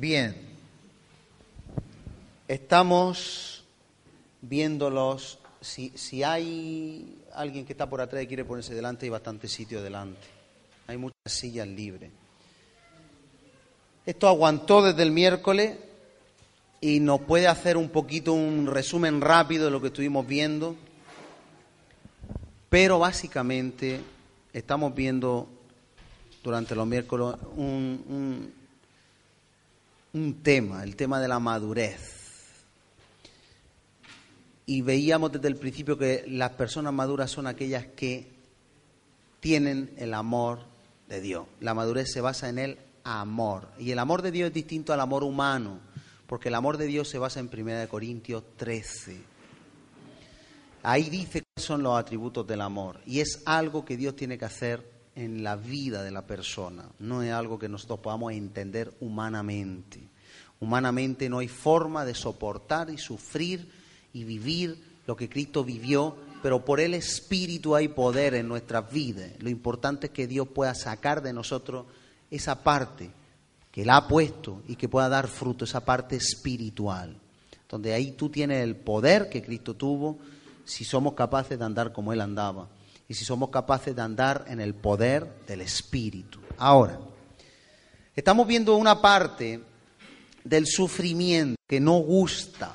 Bien, 0.00 0.34
estamos 2.48 3.64
viéndolos. 4.40 5.38
Si, 5.60 5.90
si 5.94 6.22
hay 6.22 7.18
alguien 7.34 7.66
que 7.66 7.74
está 7.74 7.90
por 7.90 8.00
atrás 8.00 8.22
y 8.22 8.26
quiere 8.26 8.46
ponerse 8.46 8.74
delante, 8.74 9.04
hay 9.04 9.10
bastante 9.10 9.46
sitio 9.46 9.82
delante. 9.82 10.26
Hay 10.86 10.96
muchas 10.96 11.18
sillas 11.26 11.68
libres. 11.68 12.10
Esto 14.06 14.26
aguantó 14.26 14.80
desde 14.80 15.02
el 15.02 15.10
miércoles 15.10 15.76
y 16.80 17.00
nos 17.00 17.20
puede 17.20 17.46
hacer 17.46 17.76
un 17.76 17.90
poquito 17.90 18.32
un 18.32 18.68
resumen 18.68 19.20
rápido 19.20 19.66
de 19.66 19.70
lo 19.70 19.82
que 19.82 19.88
estuvimos 19.88 20.26
viendo. 20.26 20.76
Pero 22.70 22.98
básicamente 23.00 24.00
estamos 24.54 24.94
viendo 24.94 25.46
durante 26.42 26.74
los 26.74 26.86
miércoles 26.86 27.36
un, 27.54 28.02
un, 28.08 28.59
tema, 30.42 30.82
el 30.82 30.96
tema 30.96 31.20
de 31.20 31.28
la 31.28 31.38
madurez. 31.38 32.18
Y 34.66 34.82
veíamos 34.82 35.32
desde 35.32 35.48
el 35.48 35.56
principio 35.56 35.98
que 35.98 36.24
las 36.28 36.52
personas 36.52 36.92
maduras 36.92 37.30
son 37.30 37.46
aquellas 37.46 37.86
que 37.86 38.28
tienen 39.40 39.92
el 39.96 40.14
amor 40.14 40.60
de 41.08 41.20
Dios. 41.20 41.46
La 41.60 41.74
madurez 41.74 42.12
se 42.12 42.20
basa 42.20 42.48
en 42.48 42.58
el 42.58 42.78
amor. 43.04 43.68
Y 43.78 43.90
el 43.90 43.98
amor 43.98 44.22
de 44.22 44.30
Dios 44.30 44.48
es 44.48 44.54
distinto 44.54 44.92
al 44.92 45.00
amor 45.00 45.24
humano, 45.24 45.80
porque 46.26 46.48
el 46.48 46.54
amor 46.54 46.76
de 46.76 46.86
Dios 46.86 47.08
se 47.08 47.18
basa 47.18 47.40
en 47.40 47.50
1 47.52 47.88
Corintios 47.88 48.44
13. 48.56 49.20
Ahí 50.82 51.10
dice 51.10 51.42
cuáles 51.42 51.66
son 51.66 51.82
los 51.82 51.98
atributos 51.98 52.46
del 52.46 52.60
amor. 52.60 53.00
Y 53.06 53.20
es 53.20 53.42
algo 53.46 53.84
que 53.84 53.96
Dios 53.96 54.14
tiene 54.14 54.38
que 54.38 54.44
hacer 54.44 54.99
en 55.14 55.42
la 55.42 55.56
vida 55.56 56.02
de 56.02 56.10
la 56.10 56.26
persona, 56.26 56.88
no 56.98 57.22
es 57.22 57.32
algo 57.32 57.58
que 57.58 57.68
nosotros 57.68 58.00
podamos 58.00 58.32
entender 58.32 58.92
humanamente. 59.00 60.00
Humanamente 60.60 61.28
no 61.28 61.38
hay 61.38 61.48
forma 61.48 62.04
de 62.04 62.14
soportar 62.14 62.90
y 62.90 62.98
sufrir 62.98 63.68
y 64.12 64.24
vivir 64.24 64.78
lo 65.06 65.16
que 65.16 65.28
Cristo 65.28 65.64
vivió, 65.64 66.16
pero 66.42 66.64
por 66.64 66.80
el 66.80 66.94
Espíritu 66.94 67.74
hay 67.74 67.88
poder 67.88 68.34
en 68.34 68.48
nuestras 68.48 68.90
vidas. 68.90 69.30
Lo 69.40 69.50
importante 69.50 70.06
es 70.06 70.12
que 70.12 70.26
Dios 70.26 70.48
pueda 70.48 70.74
sacar 70.74 71.22
de 71.22 71.32
nosotros 71.32 71.86
esa 72.30 72.62
parte 72.62 73.10
que 73.72 73.82
Él 73.82 73.90
ha 73.90 74.06
puesto 74.06 74.62
y 74.68 74.76
que 74.76 74.88
pueda 74.88 75.08
dar 75.08 75.28
fruto, 75.28 75.64
esa 75.64 75.84
parte 75.84 76.16
espiritual, 76.16 77.16
donde 77.68 77.94
ahí 77.94 78.12
tú 78.12 78.28
tienes 78.28 78.62
el 78.62 78.76
poder 78.76 79.28
que 79.28 79.42
Cristo 79.42 79.74
tuvo 79.74 80.18
si 80.64 80.84
somos 80.84 81.14
capaces 81.14 81.58
de 81.58 81.64
andar 81.64 81.92
como 81.92 82.12
Él 82.12 82.20
andaba 82.20 82.68
y 83.10 83.14
si 83.14 83.24
somos 83.24 83.50
capaces 83.50 83.96
de 83.96 84.02
andar 84.02 84.44
en 84.46 84.60
el 84.60 84.72
poder 84.72 85.42
del 85.44 85.62
Espíritu. 85.62 86.38
Ahora, 86.56 86.96
estamos 88.14 88.46
viendo 88.46 88.76
una 88.76 89.02
parte 89.02 89.60
del 90.44 90.64
sufrimiento 90.68 91.56
que 91.66 91.80
no 91.80 91.98
gusta. 91.98 92.72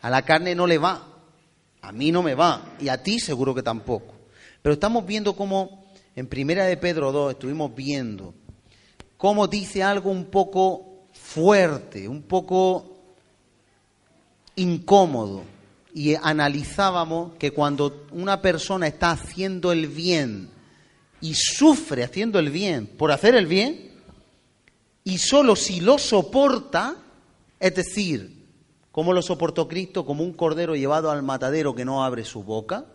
A 0.00 0.08
la 0.08 0.22
carne 0.22 0.54
no 0.54 0.68
le 0.68 0.78
va, 0.78 1.04
a 1.80 1.90
mí 1.90 2.12
no 2.12 2.22
me 2.22 2.36
va 2.36 2.76
y 2.78 2.88
a 2.88 3.02
ti 3.02 3.18
seguro 3.18 3.52
que 3.52 3.64
tampoco. 3.64 4.14
Pero 4.62 4.74
estamos 4.74 5.04
viendo 5.04 5.34
cómo 5.34 5.84
en 6.14 6.28
Primera 6.28 6.64
de 6.64 6.76
Pedro 6.76 7.10
2 7.10 7.32
estuvimos 7.32 7.74
viendo 7.74 8.32
cómo 9.16 9.48
dice 9.48 9.82
algo 9.82 10.08
un 10.08 10.26
poco 10.26 11.08
fuerte, 11.12 12.06
un 12.06 12.22
poco 12.22 12.96
incómodo 14.54 15.42
y 15.94 16.14
analizábamos 16.14 17.34
que 17.38 17.50
cuando 17.50 18.06
una 18.12 18.40
persona 18.40 18.86
está 18.86 19.10
haciendo 19.10 19.72
el 19.72 19.88
bien 19.88 20.50
y 21.20 21.34
sufre 21.34 22.02
haciendo 22.02 22.38
el 22.38 22.50
bien 22.50 22.86
por 22.86 23.12
hacer 23.12 23.34
el 23.34 23.46
bien, 23.46 23.92
y 25.04 25.18
solo 25.18 25.56
si 25.56 25.80
lo 25.80 25.98
soporta, 25.98 26.96
es 27.58 27.74
decir, 27.74 28.46
como 28.90 29.12
lo 29.12 29.22
soportó 29.22 29.68
Cristo, 29.68 30.04
como 30.04 30.22
un 30.22 30.32
cordero 30.32 30.76
llevado 30.76 31.10
al 31.10 31.22
matadero 31.22 31.74
que 31.74 31.84
no 31.84 32.04
abre 32.04 32.24
su 32.24 32.42
boca, 32.42 32.86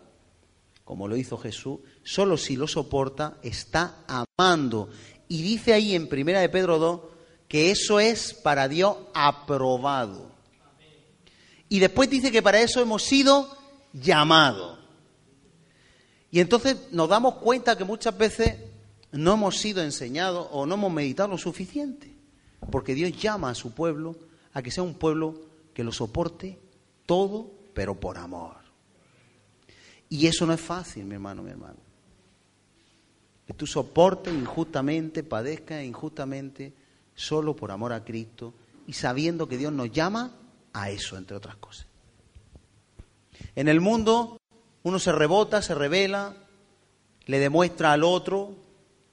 como 0.84 1.08
lo 1.08 1.18
hizo 1.18 1.38
Jesús, 1.38 1.80
solo 2.04 2.38
si 2.38 2.56
lo 2.56 2.68
soporta, 2.68 3.38
está 3.42 4.06
amando. 4.08 4.90
Y 5.28 5.42
dice 5.42 5.74
ahí 5.74 5.96
en 5.96 6.08
Primera 6.08 6.40
de 6.40 6.50
Pedro 6.50 6.80
2 6.80 7.02
que 7.48 7.72
eso 7.72 8.00
es 8.00 8.34
para 8.34 8.68
Dios 8.68 8.96
aprobado. 9.14 10.37
Y 11.70 11.80
después 11.80 12.10
dice 12.10 12.32
que 12.32 12.42
para 12.42 12.60
eso 12.60 12.82
hemos 12.82 13.04
sido 13.04 13.58
llamados. 13.94 14.80
Y 16.32 16.40
entonces 16.40 16.78
nos 16.92 17.10
damos 17.10 17.36
cuenta 17.36 17.78
que 17.78 17.84
muchas 17.84 18.18
veces 18.18 18.56
no 19.12 19.34
hemos 19.34 19.58
sido 19.58 19.82
enseñados 19.82 20.48
o 20.52 20.66
no 20.66 20.76
hemos 20.76 20.92
meditado 20.92 21.30
lo 21.30 21.38
suficiente. 21.38 22.14
Porque 22.72 22.94
Dios 22.94 23.12
llama 23.20 23.50
a 23.50 23.56
su 23.56 23.72
pueblo 23.72 24.16
a 24.54 24.62
que 24.62 24.72
sea 24.72 24.84
un 24.84 24.96
pueblo 24.96 25.36
que 25.74 25.84
lo 25.84 25.92
soporte 25.92 26.60
todo, 27.06 27.52
pero 27.74 28.00
por 28.00 28.18
amor. 28.18 28.56
Y 30.10 30.28
eso 30.28 30.46
no 30.46 30.54
es 30.54 30.62
fácil, 30.62 31.06
mi 31.06 31.16
hermano, 31.16 31.44
mi 31.44 31.52
hermano. 31.52 31.78
Que 33.46 33.54
tú 33.54 33.68
soportes 33.68 34.34
injustamente, 34.34 35.24
padezcas 35.24 35.84
injustamente, 35.84 36.74
solo 37.16 37.56
por 37.56 37.72
amor 37.72 37.94
a 37.94 38.04
Cristo 38.04 38.54
y 38.86 38.94
sabiendo 38.94 39.48
que 39.48 39.58
Dios 39.58 39.74
nos 39.74 39.92
llama 39.92 40.32
a 40.78 40.90
eso, 40.92 41.18
entre 41.18 41.36
otras 41.36 41.56
cosas. 41.56 41.88
En 43.56 43.68
el 43.68 43.82
mundo 43.82 44.40
uno 44.84 45.00
se 45.00 45.12
rebota, 45.12 45.62
se 45.62 45.76
revela, 45.76 46.36
le 47.26 47.40
demuestra 47.40 47.94
al 47.94 48.04
otro 48.04 48.56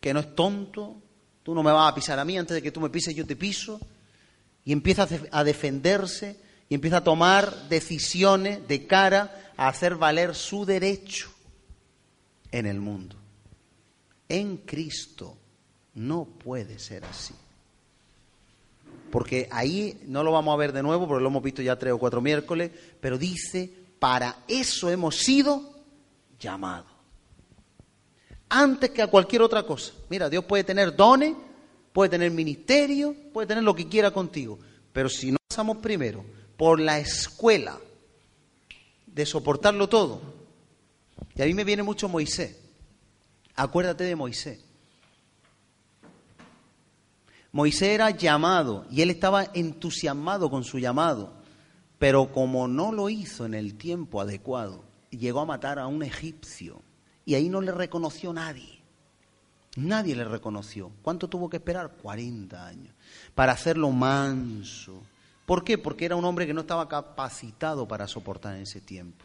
que 0.01 0.13
no 0.13 0.21
es 0.21 0.35
tonto, 0.35 0.97
tú 1.43 1.55
no 1.55 1.63
me 1.63 1.73
vas 1.73 1.91
a 1.91 1.95
pisar 1.95 2.19
a 2.19 2.25
mí, 2.25 2.37
antes 2.37 2.55
de 2.55 2.63
que 2.63 2.71
tú 2.71 2.81
me 2.81 2.91
pises 2.91 3.15
yo 3.15 3.27
te 3.27 3.37
piso, 3.37 3.81
y 4.65 4.73
empieza 4.73 5.09
a 5.31 5.45
defenderse 5.45 6.39
y 6.69 6.75
empieza 6.75 6.99
a 6.99 7.05
tomar 7.05 7.69
decisiones 7.69 8.67
de 8.69 8.87
cara 8.87 9.53
a 9.57 9.69
hacer 9.69 9.97
valer 9.97 10.35
su 10.35 10.65
derecho 10.65 11.31
en 12.51 12.67
el 12.67 12.81
mundo. 12.81 13.17
En 14.29 14.59
Cristo 14.59 15.37
no 15.95 16.25
puede 16.25 16.79
ser 16.79 17.05
así 17.05 17.35
porque 19.15 19.47
ahí 19.53 20.01
no 20.09 20.25
lo 20.25 20.33
vamos 20.33 20.53
a 20.53 20.57
ver 20.57 20.73
de 20.73 20.83
nuevo, 20.83 21.07
porque 21.07 21.23
lo 21.23 21.29
hemos 21.29 21.41
visto 21.41 21.63
ya 21.63 21.79
tres 21.79 21.93
o 21.93 21.99
cuatro 21.99 22.21
miércoles, 22.21 22.73
pero 23.01 23.17
dice, 23.17 23.71
para 24.01 24.39
eso 24.49 24.91
hemos 24.91 25.15
sido 25.15 25.63
llamados. 26.37 26.91
Antes 28.49 28.91
que 28.91 29.03
a 29.03 29.07
cualquier 29.07 29.43
otra 29.43 29.63
cosa. 29.63 29.93
Mira, 30.09 30.29
Dios 30.29 30.45
puede 30.47 30.65
tener 30.65 30.97
dones, 30.97 31.33
puede 31.93 32.11
tener 32.11 32.33
ministerio, 32.33 33.15
puede 33.33 33.47
tener 33.47 33.63
lo 33.63 33.73
que 33.73 33.89
quiera 33.89 34.11
contigo, 34.11 34.59
pero 34.93 35.09
si 35.09 35.31
no 35.31 35.37
pasamos 35.47 35.77
primero 35.77 36.25
por 36.57 36.81
la 36.81 36.99
escuela 36.99 37.79
de 39.07 39.27
soportarlo 39.27 39.89
todo, 39.89 40.23
y 41.37 41.43
a 41.43 41.45
mí 41.45 41.55
me 41.55 41.63
viene 41.63 41.85
mucho 41.85 42.09
Moisés, 42.09 42.59
acuérdate 43.55 44.03
de 44.03 44.17
Moisés. 44.17 44.59
Moisés 47.55 47.91
era 47.91 48.11
llamado 48.11 48.85
y 48.91 49.01
él 49.03 49.11
estaba 49.11 49.45
entusiasmado 49.55 50.51
con 50.51 50.65
su 50.65 50.81
llamado, 50.81 51.35
pero 52.01 52.33
como 52.33 52.67
no 52.67 52.91
lo 52.91 53.09
hizo 53.09 53.47
en 53.47 53.55
el 53.55 53.77
tiempo 53.77 54.21
adecuado, 54.21 54.83
llegó 55.11 55.39
a 55.39 55.45
matar 55.45 55.79
a 55.79 55.87
un 55.87 56.03
egipcio 56.03 56.83
y 57.25 57.37
ahí 57.37 57.49
no 57.49 57.61
le 57.61 57.71
reconoció 57.71 58.33
nadie. 58.33 58.83
Nadie 59.77 60.17
le 60.17 60.25
reconoció. 60.25 60.91
¿Cuánto 61.01 61.29
tuvo 61.29 61.49
que 61.49 61.59
esperar? 61.59 61.93
40 62.03 62.67
años. 62.67 62.93
Para 63.37 63.53
hacerlo 63.53 63.89
manso. 63.93 65.01
¿Por 65.47 65.63
qué? 65.63 65.79
Porque 65.79 66.07
era 66.07 66.17
un 66.17 66.25
hombre 66.25 66.49
que 66.49 66.55
no 66.55 66.63
estaba 66.63 66.89
capacitado 66.89 67.87
para 67.87 68.09
soportar 68.09 68.57
en 68.57 68.63
ese 68.63 68.81
tiempo. 68.81 69.25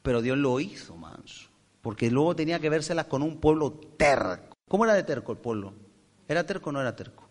Pero 0.00 0.22
Dios 0.22 0.38
lo 0.38 0.58
hizo 0.58 0.96
manso. 0.96 1.50
Porque 1.82 2.10
luego 2.10 2.34
tenía 2.34 2.60
que 2.60 2.70
vérselas 2.70 3.04
con 3.04 3.22
un 3.22 3.36
pueblo 3.36 3.72
terco. 3.98 4.56
¿Cómo 4.68 4.84
era 4.84 4.94
de 4.94 5.02
terco 5.02 5.32
el 5.32 5.38
pueblo? 5.38 5.74
¿Era 6.30 6.46
terco 6.46 6.70
o 6.70 6.72
no 6.72 6.80
era 6.80 6.94
terco? 6.94 7.24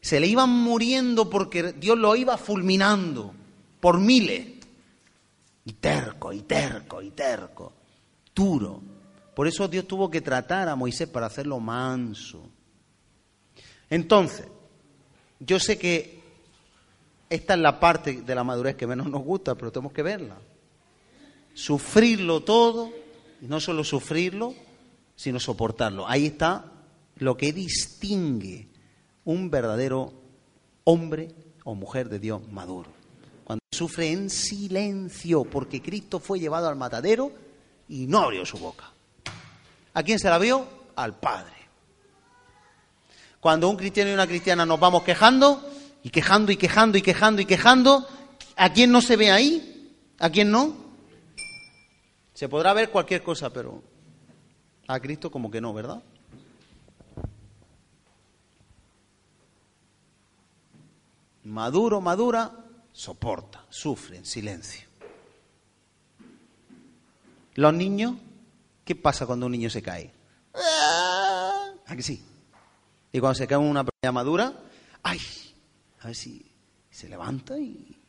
Se 0.00 0.18
le 0.18 0.26
iban 0.26 0.48
muriendo 0.48 1.28
porque 1.28 1.74
Dios 1.74 1.98
lo 1.98 2.16
iba 2.16 2.38
fulminando 2.38 3.34
por 3.80 4.00
miles. 4.00 4.46
Y 5.66 5.74
terco, 5.74 6.32
y 6.32 6.40
terco, 6.40 7.02
y 7.02 7.10
terco. 7.10 7.74
Duro. 8.34 8.80
Por 9.34 9.46
eso 9.46 9.68
Dios 9.68 9.86
tuvo 9.86 10.10
que 10.10 10.22
tratar 10.22 10.70
a 10.70 10.74
Moisés 10.74 11.06
para 11.06 11.26
hacerlo 11.26 11.60
manso. 11.60 12.48
Entonces, 13.90 14.46
yo 15.38 15.60
sé 15.60 15.76
que 15.76 16.22
esta 17.28 17.52
es 17.52 17.60
la 17.60 17.78
parte 17.78 18.22
de 18.22 18.34
la 18.34 18.42
madurez 18.42 18.74
que 18.74 18.86
menos 18.86 19.10
nos 19.10 19.22
gusta, 19.22 19.54
pero 19.54 19.70
tenemos 19.70 19.92
que 19.92 20.02
verla. 20.02 20.38
Sufrirlo 21.52 22.40
todo, 22.42 22.90
y 23.42 23.46
no 23.46 23.60
solo 23.60 23.84
sufrirlo, 23.84 24.54
sino 25.16 25.40
soportarlo. 25.40 26.08
Ahí 26.08 26.26
está 26.26 26.72
lo 27.16 27.36
que 27.36 27.52
distingue 27.52 28.68
un 29.24 29.50
verdadero 29.50 30.12
hombre 30.84 31.34
o 31.64 31.74
mujer 31.74 32.08
de 32.08 32.18
Dios 32.18 32.46
maduro. 32.50 32.90
Cuando 33.44 33.62
sufre 33.72 34.10
en 34.10 34.30
silencio, 34.30 35.44
porque 35.44 35.80
Cristo 35.80 36.20
fue 36.20 36.40
llevado 36.40 36.68
al 36.68 36.76
matadero 36.76 37.32
y 37.88 38.06
no 38.06 38.20
abrió 38.20 38.44
su 38.44 38.58
boca. 38.58 38.90
¿A 39.94 40.02
quién 40.02 40.18
se 40.18 40.28
la 40.28 40.38
vio? 40.38 40.84
al 40.96 41.18
Padre. 41.18 41.52
Cuando 43.40 43.68
un 43.68 43.76
cristiano 43.76 44.10
y 44.10 44.14
una 44.14 44.26
cristiana 44.26 44.64
nos 44.64 44.80
vamos 44.80 45.02
quejando, 45.02 45.60
y 46.02 46.10
quejando 46.10 46.52
y 46.52 46.56
quejando 46.56 46.98
y 46.98 47.02
quejando 47.02 47.42
y 47.42 47.44
quejando, 47.44 48.06
¿a 48.56 48.72
quién 48.72 48.90
no 48.90 49.00
se 49.00 49.16
ve 49.16 49.30
ahí? 49.30 49.96
¿A 50.18 50.30
quién 50.30 50.50
no? 50.50 50.76
Se 52.32 52.48
podrá 52.48 52.72
ver 52.72 52.90
cualquier 52.90 53.22
cosa, 53.22 53.50
pero 53.50 53.82
a 54.86 55.00
Cristo 55.00 55.30
como 55.30 55.50
que 55.50 55.60
no, 55.60 55.72
¿verdad? 55.72 56.02
Maduro, 61.44 62.00
madura, 62.00 62.50
soporta, 62.92 63.64
sufre 63.68 64.16
en 64.16 64.24
silencio. 64.24 64.86
Los 67.54 67.74
niños, 67.74 68.16
¿qué 68.84 68.94
pasa 68.94 69.26
cuando 69.26 69.46
un 69.46 69.52
niño 69.52 69.70
se 69.70 69.82
cae? 69.82 70.12
¿A 71.86 71.94
que 71.94 72.02
sí? 72.02 72.22
Y 73.12 73.20
cuando 73.20 73.34
se 73.34 73.46
cae 73.46 73.58
una 73.58 73.84
pequeña 73.84 74.12
madura, 74.12 74.52
¡ay! 75.02 75.20
A 76.00 76.06
ver 76.06 76.16
si 76.16 76.50
se 76.90 77.08
levanta 77.08 77.58
y... 77.58 78.03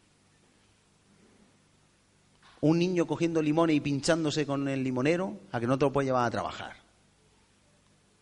Un 2.66 2.80
niño 2.80 3.06
cogiendo 3.06 3.44
limones 3.44 3.76
y 3.76 3.80
pinchándose 3.80 4.48
con 4.48 4.68
el 4.68 4.84
limonero, 4.84 5.40
a 5.52 5.60
que 5.60 5.68
no 5.68 5.78
te 5.78 5.86
lo 5.86 5.94
puede 5.94 6.08
llevar 6.08 6.26
a 6.26 6.32
trabajar. 6.32 6.76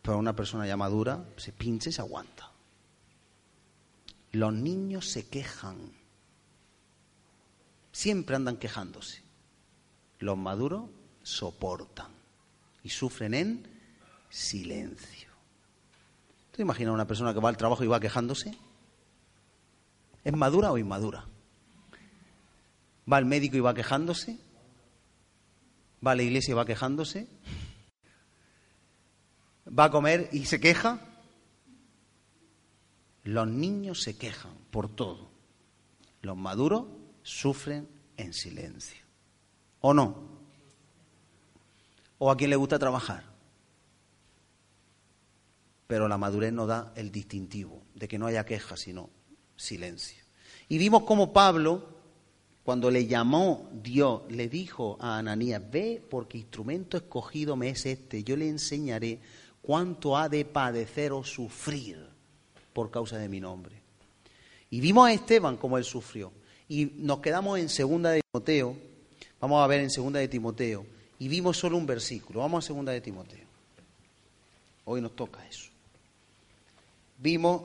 Pero 0.01 0.17
una 0.17 0.35
persona 0.35 0.67
ya 0.67 0.75
madura 0.75 1.23
se 1.37 1.53
pincha 1.53 1.89
y 1.89 1.93
se 1.93 2.01
aguanta. 2.01 2.51
Los 4.33 4.51
niños 4.51 5.07
se 5.07 5.29
quejan. 5.29 5.77
Siempre 7.93 8.35
andan 8.35 8.57
quejándose. 8.57 9.21
Los 10.19 10.37
maduros 10.37 10.89
soportan 11.21 12.11
y 12.83 12.89
sufren 12.89 13.35
en 13.35 13.65
silencio. 14.29 15.29
¿Te 16.51 16.63
imaginas 16.63 16.93
una 16.93 17.07
persona 17.07 17.33
que 17.33 17.39
va 17.39 17.47
al 17.47 17.55
trabajo 17.55 17.85
y 17.85 17.87
va 17.87 18.01
quejándose? 18.01 18.57
¿Es 20.21 20.33
madura 20.33 20.73
o 20.73 20.77
inmadura? 20.77 21.29
¿Va 23.11 23.17
al 23.17 23.25
médico 23.25 23.57
y 23.57 23.59
va 23.59 23.73
quejándose? 23.73 24.37
¿Va 26.05 26.11
a 26.11 26.15
la 26.15 26.23
iglesia 26.23 26.51
y 26.51 26.55
va 26.55 26.65
quejándose? 26.65 27.27
¿Va 29.67 29.85
a 29.85 29.91
comer 29.91 30.29
y 30.31 30.45
se 30.45 30.59
queja? 30.59 30.99
Los 33.23 33.47
niños 33.47 34.01
se 34.01 34.17
quejan 34.17 34.53
por 34.69 34.93
todo. 34.93 35.29
Los 36.21 36.37
maduros 36.37 36.85
sufren 37.23 37.87
en 38.17 38.33
silencio. 38.33 39.01
¿O 39.81 39.93
no? 39.93 40.33
¿O 42.17 42.31
a 42.31 42.37
quien 42.37 42.49
le 42.49 42.55
gusta 42.55 42.79
trabajar? 42.79 43.23
Pero 45.87 46.07
la 46.07 46.17
madurez 46.17 46.53
no 46.53 46.65
da 46.65 46.93
el 46.95 47.11
distintivo 47.11 47.83
de 47.95 48.07
que 48.07 48.17
no 48.17 48.25
haya 48.25 48.45
queja, 48.45 48.77
sino 48.77 49.09
silencio. 49.55 50.23
Y 50.69 50.77
vimos 50.77 51.03
cómo 51.03 51.33
Pablo, 51.33 51.87
cuando 52.63 52.89
le 52.89 53.07
llamó 53.07 53.69
Dios, 53.83 54.21
le 54.29 54.47
dijo 54.47 54.97
a 55.01 55.17
Ananías, 55.17 55.61
ve 55.69 56.01
porque 56.09 56.37
instrumento 56.37 56.95
escogido 56.95 57.55
me 57.55 57.69
es 57.69 57.85
este, 57.85 58.23
yo 58.23 58.37
le 58.37 58.47
enseñaré 58.47 59.19
cuánto 59.61 60.17
ha 60.17 60.29
de 60.29 60.45
padecer 60.45 61.11
o 61.11 61.23
sufrir 61.23 62.07
por 62.71 62.89
causa 62.89 63.17
de 63.17 63.27
mi 63.27 63.41
nombre. 63.41 63.81
Y 64.69 64.79
vimos 64.79 65.07
a 65.07 65.13
Esteban 65.13 65.57
como 65.57 65.77
él 65.77 65.83
sufrió. 65.83 66.31
Y 66.69 66.85
nos 66.95 67.19
quedamos 67.19 67.59
en 67.59 67.67
segunda 67.67 68.11
de 68.11 68.21
Timoteo, 68.31 68.77
vamos 69.41 69.63
a 69.63 69.67
ver 69.67 69.81
en 69.81 69.89
segunda 69.89 70.19
de 70.19 70.29
Timoteo, 70.29 70.85
y 71.19 71.27
vimos 71.27 71.57
solo 71.57 71.77
un 71.77 71.85
versículo. 71.85 72.39
Vamos 72.39 72.63
a 72.63 72.67
segunda 72.67 72.91
de 72.93 73.01
Timoteo. 73.01 73.45
Hoy 74.85 75.01
nos 75.01 75.15
toca 75.15 75.45
eso. 75.47 75.69
Vimos 77.17 77.61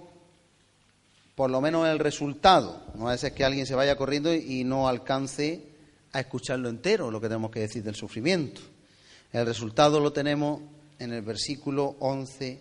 por 1.39 1.53
lo 1.53 1.61
menos 1.61 1.87
el 1.87 2.01
resultado. 2.01 2.83
No 2.97 3.07
a 3.07 3.13
veces 3.13 3.31
que 3.31 3.45
alguien 3.45 3.65
se 3.65 3.77
vaya 3.77 3.95
corriendo 3.95 4.35
y 4.35 4.65
no 4.65 4.89
alcance 4.89 5.69
a 6.11 6.19
escucharlo 6.19 6.69
entero, 6.69 7.13
lo 7.13 7.21
que 7.21 7.29
tenemos 7.29 7.53
que 7.53 7.61
decir 7.61 7.85
del 7.85 7.95
sufrimiento. 7.95 8.61
El 9.33 9.47
resultado 9.47 10.01
lo 10.01 10.13
tenemos 10.13 10.61
en 10.99 11.13
el 11.13 11.23
versículo 11.23 11.95
11 12.01 12.61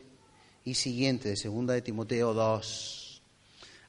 y 0.63 0.75
siguiente 0.75 1.29
de 1.29 1.38
segunda 1.38 1.74
de 1.74 1.81
Timoteo 1.81 2.35
2. 2.35 3.24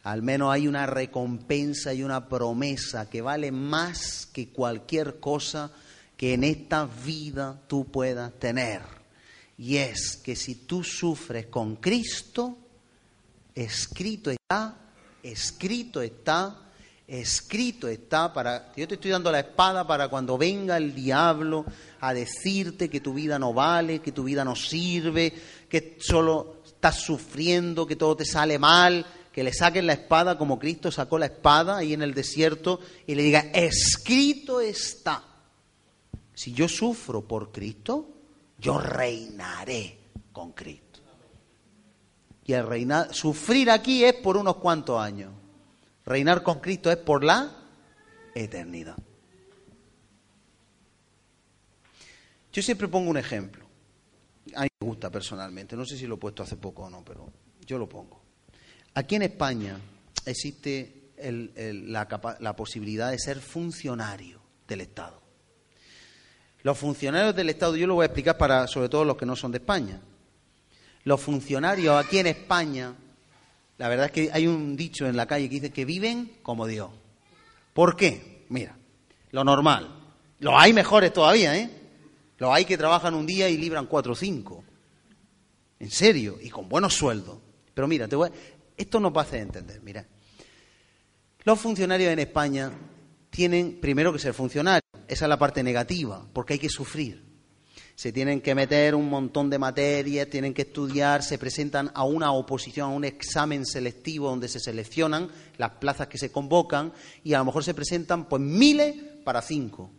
Al 0.04 0.22
menos 0.22 0.54
hay 0.54 0.66
una 0.66 0.86
recompensa 0.86 1.92
y 1.92 2.02
una 2.02 2.26
promesa 2.26 3.10
que 3.10 3.20
vale 3.20 3.52
más 3.52 4.24
que 4.24 4.48
cualquier 4.48 5.20
cosa 5.20 5.70
que 6.16 6.32
en 6.32 6.44
esta 6.44 6.86
vida 7.04 7.60
tú 7.68 7.84
puedas 7.90 8.32
tener. 8.38 8.80
Y 9.58 9.76
es 9.76 10.16
que 10.16 10.34
si 10.34 10.54
tú 10.54 10.82
sufres 10.82 11.48
con 11.48 11.76
Cristo, 11.76 12.56
escrito 13.62 14.30
está, 14.30 14.76
escrito 15.22 16.00
está, 16.00 16.56
escrito 17.06 17.88
está 17.88 18.32
para 18.32 18.72
yo 18.76 18.86
te 18.86 18.94
estoy 18.94 19.10
dando 19.10 19.32
la 19.32 19.40
espada 19.40 19.86
para 19.86 20.08
cuando 20.08 20.38
venga 20.38 20.76
el 20.76 20.94
diablo 20.94 21.64
a 22.00 22.14
decirte 22.14 22.88
que 22.88 23.00
tu 23.00 23.14
vida 23.14 23.38
no 23.38 23.52
vale, 23.52 24.00
que 24.00 24.12
tu 24.12 24.24
vida 24.24 24.44
no 24.44 24.54
sirve, 24.54 25.32
que 25.68 25.96
solo 26.00 26.58
estás 26.64 27.00
sufriendo, 27.00 27.86
que 27.86 27.96
todo 27.96 28.16
te 28.16 28.24
sale 28.24 28.58
mal, 28.58 29.04
que 29.32 29.42
le 29.42 29.52
saquen 29.52 29.86
la 29.86 29.94
espada 29.94 30.38
como 30.38 30.58
Cristo 30.58 30.92
sacó 30.92 31.18
la 31.18 31.26
espada 31.26 31.78
ahí 31.78 31.92
en 31.92 32.02
el 32.02 32.14
desierto 32.14 32.80
y 33.06 33.16
le 33.16 33.24
diga, 33.24 33.40
escrito 33.52 34.60
está. 34.60 35.24
Si 36.32 36.52
yo 36.52 36.68
sufro 36.68 37.26
por 37.26 37.50
Cristo, 37.50 38.08
yo 38.58 38.78
reinaré 38.78 39.98
con 40.32 40.52
Cristo. 40.52 40.87
Y 42.48 42.52
el 42.54 42.66
reinar, 42.66 43.14
sufrir 43.14 43.70
aquí 43.70 44.04
es 44.04 44.14
por 44.14 44.36
unos 44.36 44.56
cuantos 44.56 45.00
años. 45.00 45.30
Reinar 46.04 46.42
con 46.42 46.58
Cristo 46.58 46.90
es 46.90 46.96
por 46.96 47.22
la 47.22 47.52
eternidad. 48.34 48.96
Yo 52.52 52.62
siempre 52.62 52.88
pongo 52.88 53.08
un 53.10 53.18
ejemplo 53.18 53.68
a 54.54 54.62
mí 54.62 54.68
me 54.80 54.86
gusta 54.86 55.10
personalmente, 55.10 55.76
no 55.76 55.84
sé 55.84 55.96
si 55.96 56.06
lo 56.06 56.14
he 56.16 56.18
puesto 56.18 56.42
hace 56.42 56.56
poco 56.56 56.84
o 56.84 56.90
no, 56.90 57.04
pero 57.04 57.30
yo 57.66 57.78
lo 57.78 57.88
pongo. 57.88 58.20
Aquí 58.94 59.16
en 59.16 59.22
España 59.22 59.78
existe 60.24 61.12
la, 61.22 62.36
la 62.40 62.56
posibilidad 62.56 63.10
de 63.10 63.18
ser 63.18 63.40
funcionario 63.40 64.40
del 64.66 64.82
Estado. 64.82 65.20
Los 66.62 66.78
funcionarios 66.78 67.34
del 67.36 67.50
Estado, 67.50 67.76
yo 67.76 67.86
lo 67.86 67.94
voy 67.94 68.04
a 68.04 68.06
explicar 68.06 68.36
para 68.36 68.66
sobre 68.66 68.88
todo 68.88 69.04
los 69.04 69.16
que 69.16 69.26
no 69.26 69.36
son 69.36 69.52
de 69.52 69.58
España. 69.58 70.00
Los 71.04 71.20
funcionarios 71.20 72.04
aquí 72.04 72.18
en 72.18 72.26
España, 72.26 72.94
la 73.78 73.88
verdad 73.88 74.06
es 74.06 74.12
que 74.12 74.30
hay 74.32 74.46
un 74.46 74.76
dicho 74.76 75.06
en 75.06 75.16
la 75.16 75.26
calle 75.26 75.48
que 75.48 75.54
dice 75.56 75.72
que 75.72 75.84
viven 75.84 76.38
como 76.42 76.66
Dios. 76.66 76.90
¿Por 77.72 77.96
qué? 77.96 78.44
Mira, 78.48 78.76
lo 79.30 79.44
normal. 79.44 79.94
Los 80.40 80.54
hay 80.56 80.72
mejores 80.72 81.12
todavía, 81.12 81.56
¿eh? 81.56 81.70
Los 82.38 82.50
hay 82.52 82.64
que 82.64 82.78
trabajan 82.78 83.14
un 83.14 83.26
día 83.26 83.48
y 83.48 83.56
libran 83.56 83.86
cuatro 83.86 84.12
o 84.12 84.16
cinco. 84.16 84.64
En 85.80 85.90
serio, 85.90 86.38
y 86.40 86.50
con 86.50 86.68
buenos 86.68 86.94
sueldos. 86.94 87.38
Pero 87.74 87.86
mira, 87.86 88.08
te 88.08 88.16
voy 88.16 88.30
esto 88.76 89.00
nos 89.00 89.12
va 89.12 89.22
a 89.22 89.24
hacer 89.24 89.40
entender. 89.40 89.80
Mira, 89.82 90.06
los 91.44 91.58
funcionarios 91.58 92.12
en 92.12 92.20
España 92.20 92.70
tienen 93.28 93.80
primero 93.80 94.12
que 94.12 94.20
ser 94.20 94.32
funcionarios. 94.32 94.82
Esa 95.08 95.24
es 95.24 95.28
la 95.28 95.38
parte 95.38 95.62
negativa, 95.62 96.24
porque 96.32 96.54
hay 96.54 96.58
que 96.58 96.68
sufrir. 96.68 97.27
Se 97.98 98.12
tienen 98.12 98.40
que 98.40 98.54
meter 98.54 98.94
un 98.94 99.10
montón 99.10 99.50
de 99.50 99.58
materias, 99.58 100.30
tienen 100.30 100.54
que 100.54 100.62
estudiar, 100.62 101.24
se 101.24 101.36
presentan 101.36 101.90
a 101.94 102.04
una 102.04 102.30
oposición, 102.30 102.90
a 102.90 102.94
un 102.94 103.04
examen 103.04 103.66
selectivo 103.66 104.28
donde 104.28 104.46
se 104.46 104.60
seleccionan 104.60 105.28
las 105.56 105.70
plazas 105.80 106.06
que 106.06 106.16
se 106.16 106.30
convocan 106.30 106.92
y 107.24 107.34
a 107.34 107.38
lo 107.38 107.46
mejor 107.46 107.64
se 107.64 107.74
presentan 107.74 108.26
pues 108.26 108.40
miles 108.40 108.94
para 109.24 109.42
cinco. 109.42 109.90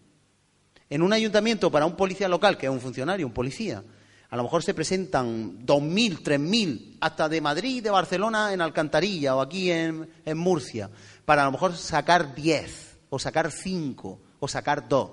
En 0.89 1.01
un 1.01 1.11
ayuntamiento 1.11 1.69
para 1.69 1.85
un 1.85 1.97
policía 1.97 2.29
local, 2.29 2.57
que 2.57 2.67
es 2.67 2.71
un 2.71 2.79
funcionario, 2.79 3.27
un 3.27 3.33
policía, 3.33 3.83
a 4.29 4.37
lo 4.37 4.43
mejor 4.43 4.63
se 4.63 4.73
presentan 4.73 5.65
2.000, 5.65 6.21
3.000, 6.23 6.97
hasta 7.01 7.27
de 7.27 7.41
Madrid, 7.41 7.83
de 7.83 7.89
Barcelona, 7.89 8.53
en 8.53 8.61
Alcantarilla 8.61 9.35
o 9.35 9.41
aquí 9.41 9.71
en, 9.71 10.07
Murcia, 10.35 10.89
para 11.25 11.41
a 11.41 11.45
lo 11.47 11.51
mejor 11.51 11.75
sacar 11.75 12.33
10, 12.33 12.97
o 13.09 13.19
sacar 13.19 13.51
5, 13.51 14.21
o 14.39 14.47
sacar 14.47 14.87
2. 14.87 15.09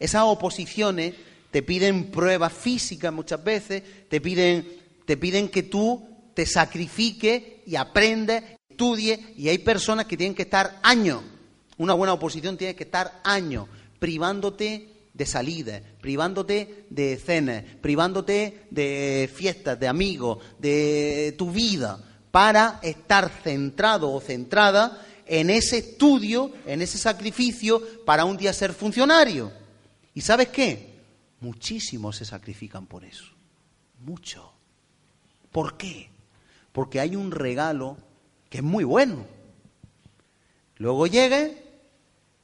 Esas 0.00 0.22
oposiciones 0.24 1.14
te 1.52 1.62
piden 1.62 2.10
pruebas 2.10 2.52
físicas 2.52 3.12
muchas 3.12 3.44
veces, 3.44 3.82
te 4.08 4.20
piden, 4.22 4.66
te 5.04 5.18
piden 5.18 5.50
que 5.50 5.64
tú 5.64 6.02
te 6.34 6.46
sacrifiques 6.46 7.42
y 7.66 7.76
aprendes, 7.76 8.42
estudies, 8.68 9.20
y 9.36 9.50
hay 9.50 9.58
personas 9.58 10.06
que 10.06 10.16
tienen 10.16 10.34
que 10.34 10.42
estar 10.42 10.80
años. 10.82 11.22
Una 11.76 11.92
buena 11.92 12.14
oposición 12.14 12.56
tiene 12.56 12.74
que 12.74 12.84
estar 12.84 13.20
años 13.22 13.68
privándote 13.98 14.88
de 15.12 15.26
salidas, 15.26 15.82
privándote 16.00 16.86
de 16.88 17.18
cenas, 17.18 17.64
privándote 17.82 18.62
de 18.70 19.30
fiestas, 19.32 19.78
de 19.78 19.88
amigos, 19.88 20.38
de 20.58 21.34
tu 21.36 21.50
vida, 21.50 22.02
para 22.30 22.80
estar 22.82 23.30
centrado 23.44 24.10
o 24.10 24.22
centrada 24.22 25.06
en 25.26 25.50
ese 25.50 25.78
estudio, 25.78 26.50
en 26.66 26.80
ese 26.80 26.96
sacrificio, 26.96 27.82
para 28.06 28.24
un 28.24 28.38
día 28.38 28.54
ser 28.54 28.72
funcionario. 28.72 29.52
¿Y 30.14 30.22
sabes 30.22 30.48
qué? 30.48 30.91
Muchísimos 31.42 32.16
se 32.16 32.24
sacrifican 32.24 32.86
por 32.86 33.04
eso. 33.04 33.24
Mucho. 34.00 34.52
¿Por 35.50 35.76
qué? 35.76 36.08
Porque 36.72 37.00
hay 37.00 37.16
un 37.16 37.32
regalo 37.32 37.98
que 38.48 38.58
es 38.58 38.64
muy 38.64 38.84
bueno. 38.84 39.26
Luego 40.76 41.06
llegue, 41.06 41.62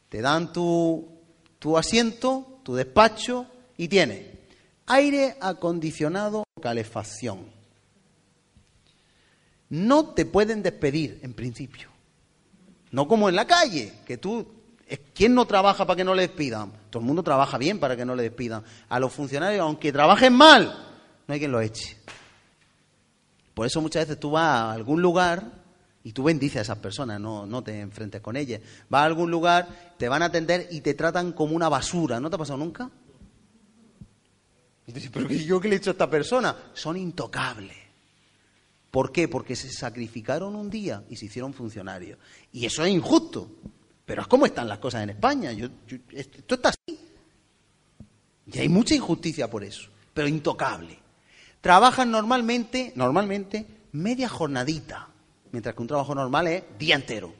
te 0.09 0.21
dan 0.21 0.53
tu, 0.53 1.09
tu 1.59 1.79
asiento, 1.79 2.61
tu 2.63 2.75
despacho 2.75 3.47
y 3.77 3.89
tiene 3.89 4.39
aire 4.89 5.37
acondicionado, 5.41 6.45
calefacción. 6.61 7.47
No 9.71 10.07
te 10.11 10.25
pueden 10.27 10.63
despedir 10.63 11.21
en 11.23 11.35
principio. 11.35 11.91
No 12.91 13.07
como 13.07 13.29
en 13.29 13.37
la 13.37 13.47
calle, 13.47 13.93
que 14.07 14.17
tú 14.17 14.58
¿Quién 15.15 15.35
no 15.35 15.47
trabaja 15.47 15.87
para 15.87 15.97
que 15.97 16.05
no 16.05 16.15
le 16.15 16.23
despidan? 16.23 16.73
Todo 16.91 17.01
el 17.01 17.07
mundo 17.07 17.23
trabaja 17.23 17.59
bien 17.59 17.79
para 17.79 17.97
que 17.97 18.05
no 18.05 18.15
le 18.15 18.23
despidan. 18.23 18.63
A 18.89 18.99
los 18.99 19.13
funcionarios, 19.13 19.61
aunque 19.61 19.93
trabajen 19.93 20.33
mal, 20.33 20.67
no 21.27 21.35
hay 21.35 21.39
quien 21.39 21.53
lo 21.53 21.61
eche. 21.61 21.99
Por 23.53 23.67
eso 23.67 23.81
muchas 23.81 24.07
veces 24.07 24.21
tú 24.21 24.31
vas 24.31 24.45
a 24.45 24.73
algún 24.73 25.03
lugar 25.03 25.43
y 26.05 26.13
tú 26.13 26.23
bendices 26.23 26.59
a 26.59 26.61
esas 26.63 26.79
personas, 26.79 27.21
no, 27.21 27.45
no 27.45 27.63
te 27.63 27.81
enfrentes 27.81 28.21
con 28.21 28.37
ellas. 28.37 28.61
Vas 28.89 29.03
a 29.03 29.05
algún 29.05 29.31
lugar, 29.31 29.95
te 29.99 30.09
van 30.09 30.23
a 30.23 30.27
atender 30.27 30.69
y 30.71 30.81
te 30.81 30.95
tratan 30.95 31.33
como 31.33 31.55
una 31.55 31.69
basura. 31.69 32.21
¿No 32.21 32.31
te 32.31 32.37
ha 32.37 32.39
pasado 32.39 32.59
nunca? 32.59 32.91
Y 34.87 34.93
dices, 34.93 35.11
¿pero 35.13 35.29
yo 35.29 35.61
qué 35.61 35.69
le 35.69 35.75
he 35.75 35.79
hecho 35.79 35.91
a 35.91 35.93
esta 35.93 36.09
persona? 36.09 36.57
Son 36.73 36.97
intocables. 36.97 37.77
¿Por 38.91 39.13
qué? 39.13 39.29
Porque 39.29 39.55
se 39.55 39.71
sacrificaron 39.71 40.55
un 40.55 40.71
día 40.71 41.05
y 41.11 41.17
se 41.17 41.27
hicieron 41.27 41.53
funcionarios. 41.53 42.19
Y 42.53 42.65
eso 42.65 42.85
es 42.85 42.91
injusto. 42.91 43.51
Pero 44.09 44.23
es 44.23 44.29
como 44.29 44.47
están 44.47 44.67
las 44.67 44.79
cosas 44.79 45.03
en 45.03 45.11
España. 45.11 45.51
esto 45.51 46.55
está 46.55 46.71
así. 46.71 46.99
Y 48.47 48.59
hay 48.59 48.67
mucha 48.71 48.95
injusticia 48.95 49.51
por 49.51 49.63
eso, 49.63 49.91
pero 50.15 50.27
intocable. 50.27 50.99
Trabajan 51.61 52.11
normalmente, 52.11 52.95
normalmente, 52.97 53.67
media 53.93 54.27
jornadita, 54.27 55.09
mientras 55.53 55.75
que 55.75 55.83
un 55.83 55.89
trabajo 55.89 56.15
normal 56.15 56.47
es 56.47 56.63
día 56.79 56.95
entero. 56.95 57.35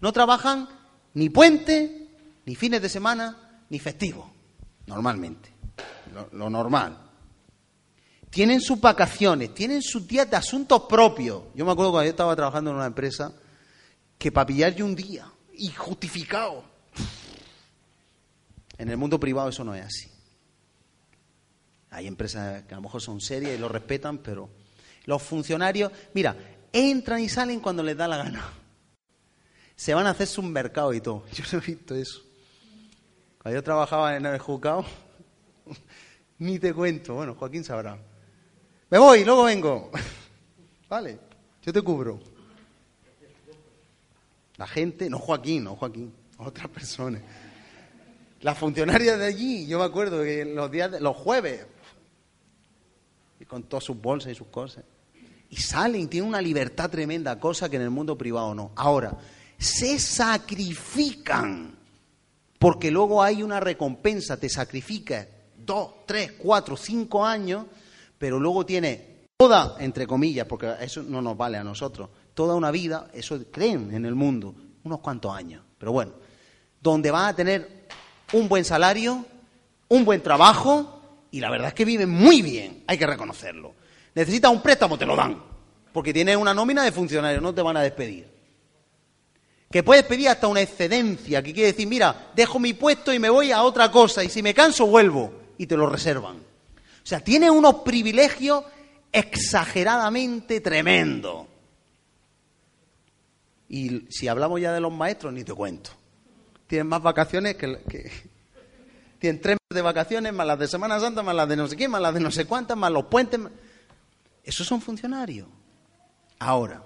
No 0.00 0.12
trabajan 0.12 0.68
ni 1.14 1.30
puente, 1.30 2.06
ni 2.46 2.54
fines 2.54 2.80
de 2.80 2.88
semana, 2.88 3.64
ni 3.68 3.80
festivo, 3.80 4.32
normalmente. 4.86 5.52
Lo, 6.14 6.28
lo 6.30 6.48
normal. 6.48 6.96
Tienen 8.30 8.60
sus 8.60 8.80
vacaciones, 8.80 9.52
tienen 9.52 9.82
sus 9.82 10.06
días 10.06 10.30
de 10.30 10.36
asuntos 10.36 10.82
propios. 10.88 11.42
Yo 11.56 11.66
me 11.66 11.72
acuerdo 11.72 11.90
cuando 11.90 12.04
yo 12.04 12.10
estaba 12.10 12.36
trabajando 12.36 12.70
en 12.70 12.76
una 12.76 12.86
empresa 12.86 13.32
que 14.16 14.30
para 14.30 14.46
pillarle 14.46 14.84
un 14.84 14.94
día 14.94 15.28
y 15.58 15.68
justificado. 15.68 16.64
En 18.78 18.88
el 18.88 18.96
mundo 18.96 19.18
privado 19.18 19.48
eso 19.48 19.64
no 19.64 19.74
es 19.74 19.84
así. 19.84 20.08
Hay 21.90 22.06
empresas 22.06 22.64
que 22.64 22.74
a 22.74 22.76
lo 22.76 22.82
mejor 22.82 23.02
son 23.02 23.20
serias 23.20 23.54
y 23.54 23.58
lo 23.58 23.68
respetan, 23.68 24.18
pero 24.18 24.48
los 25.04 25.22
funcionarios, 25.22 25.90
mira, 26.14 26.36
entran 26.72 27.20
y 27.20 27.28
salen 27.28 27.60
cuando 27.60 27.82
les 27.82 27.96
da 27.96 28.06
la 28.06 28.18
gana. 28.18 28.52
Se 29.74 29.94
van 29.94 30.06
a 30.06 30.10
hacerse 30.10 30.40
un 30.40 30.52
mercado 30.52 30.92
y 30.92 31.00
todo. 31.00 31.24
Yo 31.32 31.44
no 31.52 31.58
he 31.58 31.66
visto 31.66 31.94
eso. 31.94 32.22
Cuando 33.40 33.60
yo 33.60 33.62
trabajaba 33.62 34.16
en 34.16 34.26
el 34.26 34.38
juzgado, 34.40 34.84
ni 36.38 36.58
te 36.58 36.74
cuento. 36.74 37.14
Bueno, 37.14 37.34
Joaquín 37.36 37.62
sabrá. 37.62 37.96
Me 38.90 38.98
voy, 38.98 39.24
luego 39.24 39.44
vengo. 39.44 39.90
Vale, 40.88 41.20
yo 41.62 41.72
te 41.72 41.80
cubro. 41.80 42.18
La 44.58 44.66
gente, 44.66 45.08
no 45.08 45.18
Joaquín, 45.18 45.64
no 45.64 45.76
Joaquín, 45.76 46.12
otras 46.36 46.68
personas. 46.68 47.22
Las 48.40 48.58
funcionarias 48.58 49.18
de 49.18 49.26
allí, 49.26 49.66
yo 49.66 49.78
me 49.78 49.84
acuerdo 49.84 50.22
que 50.22 50.44
los 50.44 50.70
días, 50.70 51.00
los 51.00 51.16
jueves, 51.16 51.66
y 53.40 53.44
con 53.44 53.62
todas 53.62 53.84
sus 53.84 54.00
bolsas 54.00 54.32
y 54.32 54.34
sus 54.34 54.48
cosas, 54.48 54.84
y 55.50 55.56
salen, 55.56 56.08
tienen 56.08 56.28
una 56.28 56.42
libertad 56.42 56.90
tremenda, 56.90 57.38
cosa 57.40 57.68
que 57.68 57.76
en 57.76 57.82
el 57.82 57.90
mundo 57.90 58.18
privado 58.18 58.54
no. 58.54 58.72
Ahora, 58.76 59.16
se 59.56 59.98
sacrifican, 59.98 61.76
porque 62.58 62.90
luego 62.90 63.22
hay 63.22 63.42
una 63.42 63.60
recompensa, 63.60 64.38
te 64.38 64.48
sacrificas 64.48 65.26
dos, 65.56 66.06
tres, 66.06 66.32
cuatro, 66.32 66.76
cinco 66.76 67.24
años, 67.24 67.66
pero 68.18 68.38
luego 68.38 68.66
tiene 68.66 69.18
toda, 69.36 69.76
entre 69.78 70.06
comillas, 70.06 70.46
porque 70.46 70.74
eso 70.80 71.02
no 71.02 71.22
nos 71.22 71.36
vale 71.36 71.58
a 71.58 71.64
nosotros, 71.64 72.10
toda 72.38 72.54
una 72.54 72.70
vida, 72.70 73.08
eso 73.14 73.36
creen 73.50 73.92
en 73.92 74.06
el 74.06 74.14
mundo, 74.14 74.54
unos 74.84 75.00
cuantos 75.00 75.34
años, 75.34 75.60
pero 75.76 75.90
bueno, 75.90 76.12
donde 76.80 77.10
van 77.10 77.24
a 77.24 77.34
tener 77.34 77.88
un 78.32 78.48
buen 78.48 78.64
salario, 78.64 79.26
un 79.88 80.04
buen 80.04 80.22
trabajo 80.22 81.26
y 81.32 81.40
la 81.40 81.50
verdad 81.50 81.66
es 81.66 81.74
que 81.74 81.84
viven 81.84 82.08
muy 82.08 82.40
bien, 82.40 82.84
hay 82.86 82.96
que 82.96 83.08
reconocerlo. 83.08 83.74
Necesitas 84.14 84.52
un 84.52 84.62
préstamo, 84.62 84.96
te 84.96 85.04
lo 85.04 85.16
dan, 85.16 85.42
porque 85.92 86.12
tienes 86.12 86.36
una 86.36 86.54
nómina 86.54 86.84
de 86.84 86.92
funcionarios, 86.92 87.42
no 87.42 87.52
te 87.52 87.60
van 87.60 87.76
a 87.76 87.82
despedir. 87.82 88.28
Que 89.68 89.82
puedes 89.82 90.04
pedir 90.04 90.28
hasta 90.28 90.46
una 90.46 90.60
excedencia, 90.60 91.42
que 91.42 91.52
quiere 91.52 91.72
decir, 91.72 91.88
mira, 91.88 92.30
dejo 92.36 92.60
mi 92.60 92.72
puesto 92.72 93.12
y 93.12 93.18
me 93.18 93.30
voy 93.30 93.50
a 93.50 93.64
otra 93.64 93.90
cosa, 93.90 94.22
y 94.22 94.28
si 94.28 94.44
me 94.44 94.54
canso 94.54 94.86
vuelvo, 94.86 95.32
y 95.58 95.66
te 95.66 95.76
lo 95.76 95.88
reservan. 95.88 96.36
O 96.36 97.02
sea, 97.02 97.18
tienes 97.18 97.50
unos 97.50 97.82
privilegios 97.82 98.62
exageradamente 99.10 100.60
tremendos. 100.60 101.57
Y 103.68 104.06
si 104.10 104.28
hablamos 104.28 104.60
ya 104.60 104.72
de 104.72 104.80
los 104.80 104.92
maestros, 104.92 105.32
ni 105.32 105.44
te 105.44 105.52
cuento. 105.52 105.90
Tienen 106.66 106.86
más 106.86 107.02
vacaciones 107.02 107.56
que... 107.56 107.78
Tienen 109.18 109.40
tres 109.40 109.56
meses 109.56 109.74
de 109.74 109.82
vacaciones, 109.82 110.32
más 110.32 110.46
las 110.46 110.58
de 110.60 110.68
Semana 110.68 111.00
Santa, 111.00 111.24
más 111.24 111.34
las 111.34 111.48
de 111.48 111.56
no 111.56 111.66
sé 111.66 111.76
qué, 111.76 111.88
más 111.88 112.00
las 112.00 112.14
de 112.14 112.20
no 112.20 112.30
sé 112.30 112.44
cuántas, 112.44 112.76
más 112.76 112.92
los 112.92 113.06
puentes. 113.06 113.40
Esos 114.44 114.64
son 114.64 114.80
funcionarios. 114.80 115.48
Ahora, 116.38 116.84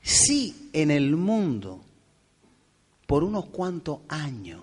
si 0.00 0.70
en 0.72 0.92
el 0.92 1.16
mundo, 1.16 1.84
por 3.08 3.24
unos 3.24 3.46
cuantos 3.46 4.02
años, 4.08 4.62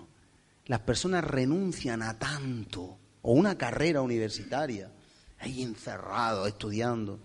las 0.64 0.80
personas 0.80 1.22
renuncian 1.22 2.02
a 2.02 2.18
tanto, 2.18 2.96
o 3.20 3.32
una 3.32 3.58
carrera 3.58 4.00
universitaria, 4.00 4.90
ahí 5.38 5.62
encerrado, 5.62 6.46
estudiando, 6.46 7.18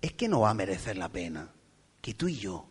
es 0.00 0.14
que 0.14 0.28
no 0.28 0.40
va 0.40 0.50
a 0.50 0.54
merecer 0.54 0.96
la 0.96 1.08
pena 1.08 1.48
que 2.02 2.12
tú 2.14 2.28
y 2.28 2.36
yo 2.36 2.66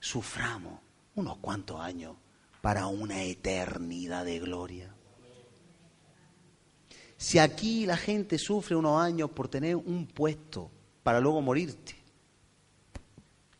suframos 0.00 0.80
unos 1.14 1.36
cuantos 1.36 1.80
años 1.80 2.16
para 2.60 2.86
una 2.86 3.22
eternidad 3.22 4.24
de 4.24 4.40
gloria. 4.40 4.94
Si 7.18 7.38
aquí 7.38 7.86
la 7.86 7.98
gente 7.98 8.38
sufre 8.38 8.74
unos 8.74 9.00
años 9.00 9.30
por 9.30 9.48
tener 9.48 9.76
un 9.76 10.06
puesto 10.06 10.70
para 11.02 11.20
luego 11.20 11.42
morirte, 11.42 11.94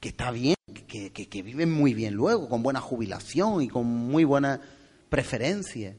que 0.01 0.09
está 0.09 0.31
bien, 0.31 0.57
que, 0.89 1.13
que, 1.13 1.43
viven 1.43 1.71
muy 1.71 1.93
bien 1.93 2.15
luego, 2.15 2.49
con 2.49 2.63
buena 2.63 2.81
jubilación 2.81 3.63
y 3.63 3.69
con 3.69 3.87
muy 3.87 4.25
buena 4.25 4.61
preferencia. 5.11 5.97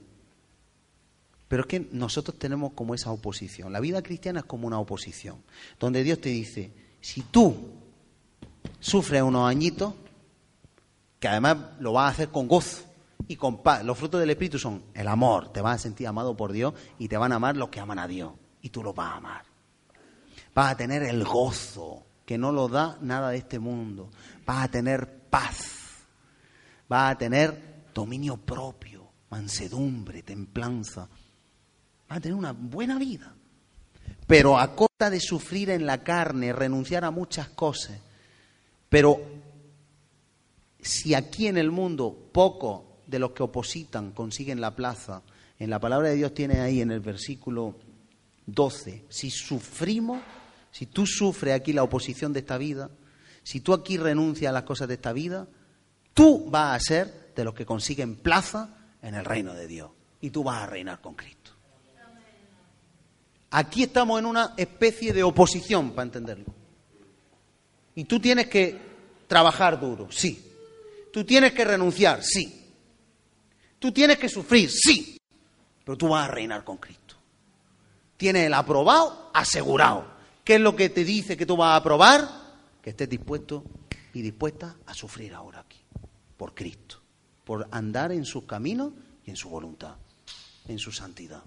Pero 1.48 1.62
es 1.62 1.68
que 1.68 1.88
nosotros 1.92 2.40
tenemos 2.40 2.74
como 2.74 2.96
esa 2.96 3.12
oposición. 3.12 3.72
La 3.72 3.80
vida 3.80 4.02
cristiana 4.02 4.40
es 4.40 4.46
como 4.46 4.66
una 4.68 4.80
oposición, 4.80 5.44
donde 5.80 6.04
Dios 6.04 6.20
te 6.20 6.30
dice, 6.30 6.72
si 7.02 7.22
tú 7.22 7.85
sufre 8.80 9.22
unos 9.22 9.50
añitos, 9.50 9.94
que 11.20 11.28
además 11.28 11.58
lo 11.80 11.94
vas 11.94 12.06
a 12.06 12.14
hacer 12.14 12.30
con 12.30 12.48
gozo 12.48 12.84
y 13.28 13.36
con 13.36 13.64
paz. 13.64 13.84
Los 13.84 13.98
frutos 13.98 14.20
del 14.20 14.30
Espíritu 14.30 14.60
son 14.60 14.84
el 14.94 15.08
amor, 15.08 15.52
te 15.52 15.62
vas 15.62 15.76
a 15.76 15.84
sentir 15.84 16.08
amado 16.08 16.36
por 16.36 16.52
Dios 16.52 16.74
y 17.00 17.08
te 17.08 17.18
van 17.18 17.32
a 17.32 17.36
amar 17.36 17.56
los 17.56 17.70
que 17.70 17.80
aman 17.80 18.00
a 18.00 18.08
Dios 18.08 18.34
y 18.62 18.70
tú 18.70 18.84
lo 18.84 18.94
vas 18.94 19.14
a 19.14 19.18
amar. 19.18 19.46
Vas 20.54 20.72
a 20.72 20.78
tener 20.78 21.04
el 21.04 21.24
gozo 21.24 22.06
que 22.26 22.38
no 22.38 22.52
lo 22.52 22.68
da 22.68 22.98
nada 23.02 23.30
de 23.30 23.38
este 23.38 23.60
mundo. 23.60 24.10
Vas 24.46 24.66
a 24.66 24.68
tener 24.70 25.28
paz. 25.30 26.06
Vas 26.88 27.12
a 27.12 27.18
tener 27.18 27.86
dominio 27.94 28.38
propio, 28.38 29.08
mansedumbre, 29.30 30.24
templanza. 30.24 31.08
Vas 32.08 32.18
a 32.18 32.22
tener 32.22 32.38
una 32.38 32.54
buena 32.54 32.98
vida. 32.98 33.34
Pero 34.28 34.58
a 34.58 34.76
costa 34.76 35.10
de 35.10 35.20
sufrir 35.20 35.70
en 35.70 35.86
la 35.86 36.04
carne, 36.04 36.54
renunciar 36.54 37.06
a 37.06 37.12
muchas 37.12 37.50
cosas, 37.50 38.00
pero 38.96 39.22
si 40.80 41.16
aquí 41.16 41.48
en 41.48 41.58
el 41.58 41.70
mundo 41.70 42.30
poco 42.32 43.02
de 43.06 43.20
los 43.20 43.32
que 43.32 43.44
opositan 43.44 44.12
consiguen 44.12 44.62
la 44.62 44.74
plaza, 44.74 45.22
en 45.60 45.70
la 45.70 45.82
palabra 45.82 46.08
de 46.08 46.16
Dios 46.16 46.34
tiene 46.34 46.62
ahí 46.62 46.80
en 46.80 46.92
el 46.92 47.02
versículo 47.02 47.76
12, 48.46 49.04
si 49.10 49.30
sufrimos, 49.30 50.22
si 50.72 50.86
tú 50.86 51.06
sufres 51.06 51.54
aquí 51.54 51.74
la 51.74 51.84
oposición 51.84 52.32
de 52.32 52.40
esta 52.40 52.58
vida, 52.58 52.90
si 53.44 53.60
tú 53.60 53.74
aquí 53.74 53.98
renuncias 53.98 54.50
a 54.50 54.54
las 54.54 54.64
cosas 54.64 54.88
de 54.88 54.94
esta 54.94 55.12
vida, 55.12 55.46
tú 56.14 56.50
vas 56.50 56.78
a 56.78 56.80
ser 56.80 57.34
de 57.36 57.44
los 57.44 57.54
que 57.54 57.66
consiguen 57.66 58.16
plaza 58.16 58.78
en 59.02 59.16
el 59.16 59.26
reino 59.26 59.54
de 59.54 59.68
Dios 59.68 59.92
y 60.22 60.30
tú 60.30 60.42
vas 60.42 60.64
a 60.64 60.68
reinar 60.68 61.02
con 61.02 61.16
Cristo. 61.16 61.52
Aquí 63.50 63.84
estamos 63.84 64.20
en 64.20 64.26
una 64.26 64.54
especie 64.56 65.12
de 65.12 65.22
oposición, 65.22 65.92
para 65.92 66.04
entenderlo. 66.04 66.65
Y 67.96 68.04
tú 68.04 68.20
tienes 68.20 68.48
que 68.48 68.78
trabajar 69.28 69.80
duro, 69.80 70.12
sí. 70.12 70.52
Tú 71.12 71.24
tienes 71.24 71.54
que 71.54 71.64
renunciar, 71.64 72.22
sí. 72.22 72.62
Tú 73.80 73.92
tienes 73.92 74.18
que 74.18 74.28
sufrir, 74.28 74.70
sí. 74.70 75.18
Pero 75.84 75.98
tú 75.98 76.10
vas 76.10 76.28
a 76.28 76.32
reinar 76.32 76.64
con 76.64 76.78
Cristo. 76.78 77.16
Tienes 78.18 78.48
el 78.48 78.54
aprobado 78.54 79.32
asegurado. 79.34 80.06
¿Qué 80.44 80.56
es 80.56 80.62
lo 80.62 80.76
que 80.76 80.90
te 80.90 81.04
dice 81.04 81.38
que 81.38 81.46
tú 81.46 81.58
vas 81.58 81.70
a 81.70 81.78
aprobar? 81.78 82.28
Que 82.82 82.92
estés 82.92 83.10
dispuesto 83.10 83.64
y 84.14 84.22
dispuesta 84.22 84.76
a 84.86 84.94
sufrir 84.94 85.34
ahora 85.34 85.62
aquí, 85.62 85.80
por 86.38 86.54
Cristo, 86.54 87.02
por 87.44 87.68
andar 87.72 88.12
en 88.12 88.26
sus 88.26 88.44
caminos 88.44 88.94
y 89.26 89.32
en 89.32 89.36
su 89.36 89.50
voluntad, 89.50 89.96
en 90.68 90.80
su 90.80 90.92
santidad. 90.92 91.44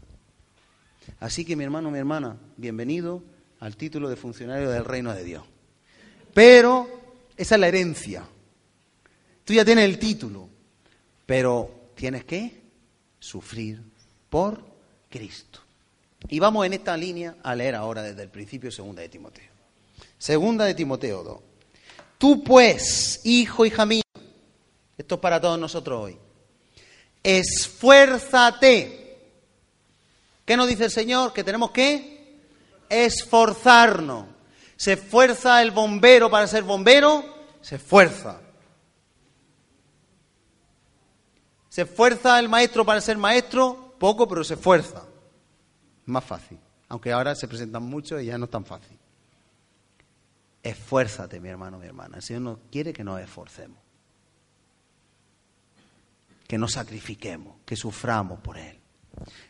Así 1.21 1.45
que 1.45 1.57
mi 1.57 1.65
hermano, 1.65 1.91
mi 1.91 1.99
hermana, 1.99 2.37
bienvenido 2.57 3.23
al 3.61 3.77
título 3.77 4.09
de 4.09 4.17
funcionario 4.17 4.71
del 4.71 4.85
reino 4.85 5.15
de 5.15 5.25
Dios. 5.25 5.45
Pero 6.35 6.89
esa 7.37 7.55
es 7.55 7.61
la 7.61 7.69
herencia. 7.69 8.25
Tú 9.45 9.55
ya 9.55 9.65
tienes 9.65 9.85
el 9.85 9.99
título, 9.99 10.49
pero 11.25 11.91
tienes 11.95 12.25
que 12.25 12.61
sufrir 13.19 13.81
por 14.29 14.63
Cristo. 15.09 15.61
Y 16.29 16.39
vamos 16.39 16.67
en 16.67 16.73
esta 16.75 16.97
línea 16.97 17.37
a 17.43 17.55
leer 17.55 17.75
ahora 17.75 18.03
desde 18.03 18.23
el 18.23 18.29
principio 18.29 18.71
segunda 18.71 19.03
de 19.03 19.09
Timoteo. 19.09 19.49
Segunda 20.19 20.65
de 20.65 20.75
Timoteo 20.75 21.23
2. 21.23 21.41
Tú 22.19 22.43
pues, 22.43 23.21
hijo, 23.25 23.65
hija 23.65 23.87
mía, 23.87 24.03
esto 24.97 25.15
es 25.15 25.21
para 25.21 25.41
todos 25.41 25.59
nosotros 25.59 26.05
hoy, 26.05 26.19
esfuérzate. 27.23 28.99
¿Qué 30.45 30.57
nos 30.57 30.67
dice 30.67 30.87
el 30.87 30.91
Señor? 30.91 31.33
Que 31.33 31.45
tenemos 31.45 31.71
que 31.71 32.37
esforzarnos. 32.89 34.38
¿Se 34.79 34.93
esfuerza 34.93 35.61
el 35.61 35.73
bombero 35.73 36.31
para 36.31 36.47
ser 36.47 36.63
bombero? 36.63 37.25
Se 37.61 37.75
esfuerza. 37.75 38.41
¿Se 41.69 41.83
esfuerza 41.83 42.39
el 42.39 42.49
maestro 42.49 42.87
para 42.87 43.01
ser 43.01 43.19
maestro? 43.19 43.97
Poco, 43.99 44.29
pero 44.29 44.45
se 44.45 44.55
esfuerza. 44.55 45.03
Más 46.07 46.23
fácil. 46.23 46.61
Aunque 46.89 47.11
ahora 47.11 47.35
se 47.35 47.49
presentan 47.49 47.83
muchos 47.83 48.23
y 48.23 48.27
ya 48.27 48.39
no 48.39 48.45
es 48.45 48.53
tan 48.53 48.65
fácil. 48.65 48.97
Esfuérzate, 50.63 51.41
mi 51.41 51.49
hermano, 51.49 51.81
mi 51.81 51.87
hermana. 51.87 52.19
El 52.19 52.23
Señor 52.23 52.43
no 52.43 52.61
quiere 52.71 52.93
que 52.93 53.03
nos 53.03 53.21
esforcemos. 53.21 53.79
Que 56.47 56.57
nos 56.57 56.75
sacrifiquemos, 56.75 57.57
que 57.67 57.75
suframos 57.75 58.39
por 58.39 58.57
Él. 58.57 58.79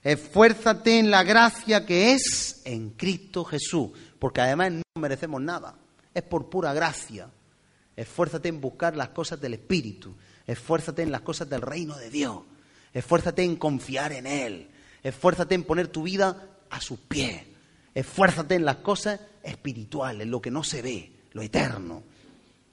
Esfuérzate 0.02 0.98
en 0.98 1.10
la 1.10 1.22
gracia 1.22 1.84
que 1.84 2.12
es 2.12 2.62
en 2.64 2.90
Cristo 2.90 3.44
Jesús, 3.44 3.90
porque 4.18 4.40
además 4.40 4.72
merecemos 4.98 5.40
nada, 5.40 5.74
es 6.14 6.22
por 6.22 6.48
pura 6.50 6.72
gracia. 6.72 7.28
Esfuérzate 7.96 8.48
en 8.48 8.60
buscar 8.60 8.96
las 8.96 9.08
cosas 9.08 9.40
del 9.40 9.54
Espíritu, 9.54 10.14
esfuérzate 10.46 11.02
en 11.02 11.10
las 11.10 11.22
cosas 11.22 11.48
del 11.48 11.62
reino 11.62 11.96
de 11.96 12.10
Dios, 12.10 12.42
esfuérzate 12.92 13.42
en 13.42 13.56
confiar 13.56 14.12
en 14.12 14.26
Él, 14.26 14.68
esfuérzate 15.02 15.54
en 15.54 15.64
poner 15.64 15.88
tu 15.88 16.02
vida 16.04 16.48
a 16.70 16.80
sus 16.80 17.00
pies, 17.00 17.42
esfuérzate 17.94 18.54
en 18.54 18.64
las 18.64 18.76
cosas 18.76 19.20
espirituales, 19.42 20.26
lo 20.28 20.40
que 20.40 20.50
no 20.50 20.62
se 20.62 20.82
ve, 20.82 21.12
lo 21.32 21.42
eterno, 21.42 22.02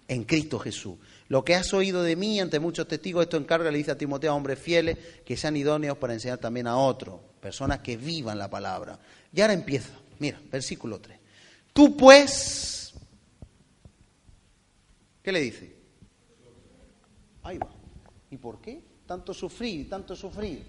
en 0.08 0.24
Cristo 0.24 0.60
Jesús. 0.60 0.96
Lo 1.27 1.44
que 1.44 1.55
has 1.55 1.74
oído 1.74 2.03
de 2.03 2.15
mí 2.15 2.39
ante 2.39 2.60
muchos 2.60 2.88
testigos, 2.88 3.24
esto 3.24 3.38
encarga, 3.38 3.72
le 3.72 3.79
dice 3.79 3.91
a 3.91 3.98
Timoteo, 3.98 4.32
a 4.32 4.36
hombres 4.36 4.60
fieles, 4.60 4.98
que 5.25 5.38
sean 5.38 5.58
idóneos 5.58 5.98
para 5.98 6.13
enseñar 6.13 6.38
también 6.38 6.67
a 6.67 6.77
otros, 6.77 7.20
personas 7.41 7.79
que 7.79 7.98
vivan 7.98 8.38
la 8.38 8.50
palabra. 8.50 9.00
Y 9.34 9.41
ahora 9.41 9.53
empieza, 9.53 9.94
mira, 10.20 10.39
versículo 10.51 11.00
3. 11.00 11.14
Tú 11.75 11.98
pues, 11.98 12.94
¿qué 15.22 15.29
le 15.29 15.41
dice? 15.41 15.75
Ahí 17.44 17.58
va. 17.58 17.70
¿Y 18.32 18.38
por 18.38 18.62
qué? 18.62 18.82
Tanto 19.05 19.34
sufrir, 19.34 19.89
tanto 19.89 20.15
sufrir. 20.15 20.63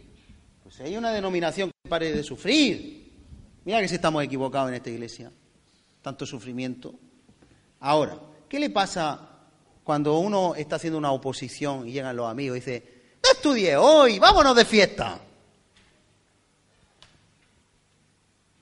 Pues 0.65 0.81
hay 0.81 0.97
una 0.97 1.13
denominación 1.13 1.71
que 1.71 1.89
pare 1.89 2.11
de 2.11 2.25
sufrir. 2.25 3.13
Mira 3.65 3.81
que 3.81 3.87
si 3.87 3.95
estamos 3.95 4.25
equivocados 4.25 4.71
en 4.71 4.75
esta 4.75 4.91
iglesia. 4.91 5.31
Tanto 6.03 6.27
sufrimiento. 6.27 6.93
Ahora, 7.79 8.19
¿qué 8.49 8.59
le 8.59 8.71
pasa 8.71 9.45
cuando 9.85 10.19
uno 10.19 10.57
está 10.57 10.75
haciendo 10.75 10.99
una 10.99 11.13
oposición 11.13 11.87
y 11.87 11.93
llegan 11.93 12.17
los 12.17 12.29
amigos 12.29 12.57
y 12.57 12.61
dice, 12.61 13.03
no 13.23 13.31
estudié 13.31 13.77
hoy, 13.77 14.19
vámonos 14.19 14.57
de 14.57 14.65
fiesta. 14.65 15.21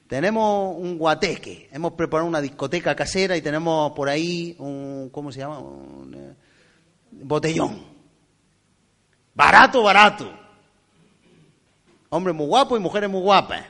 Tenemos 0.06 0.76
un 0.76 0.98
guateque, 0.98 1.68
hemos 1.72 1.92
preparado 1.92 2.28
una 2.28 2.40
discoteca 2.40 2.94
casera 2.94 3.36
y 3.36 3.42
tenemos 3.42 3.92
por 3.92 4.08
ahí 4.08 4.54
un, 4.58 5.08
¿cómo 5.10 5.32
se 5.32 5.40
llama? 5.40 5.58
Un 5.58 6.14
eh, 6.14 6.34
botellón. 7.10 7.82
Barato, 9.34 9.82
barato. 9.82 10.32
Hombres 12.10 12.36
muy 12.36 12.46
guapos 12.46 12.78
y 12.78 12.82
mujeres 12.82 13.10
muy 13.10 13.22
guapas. 13.22 13.64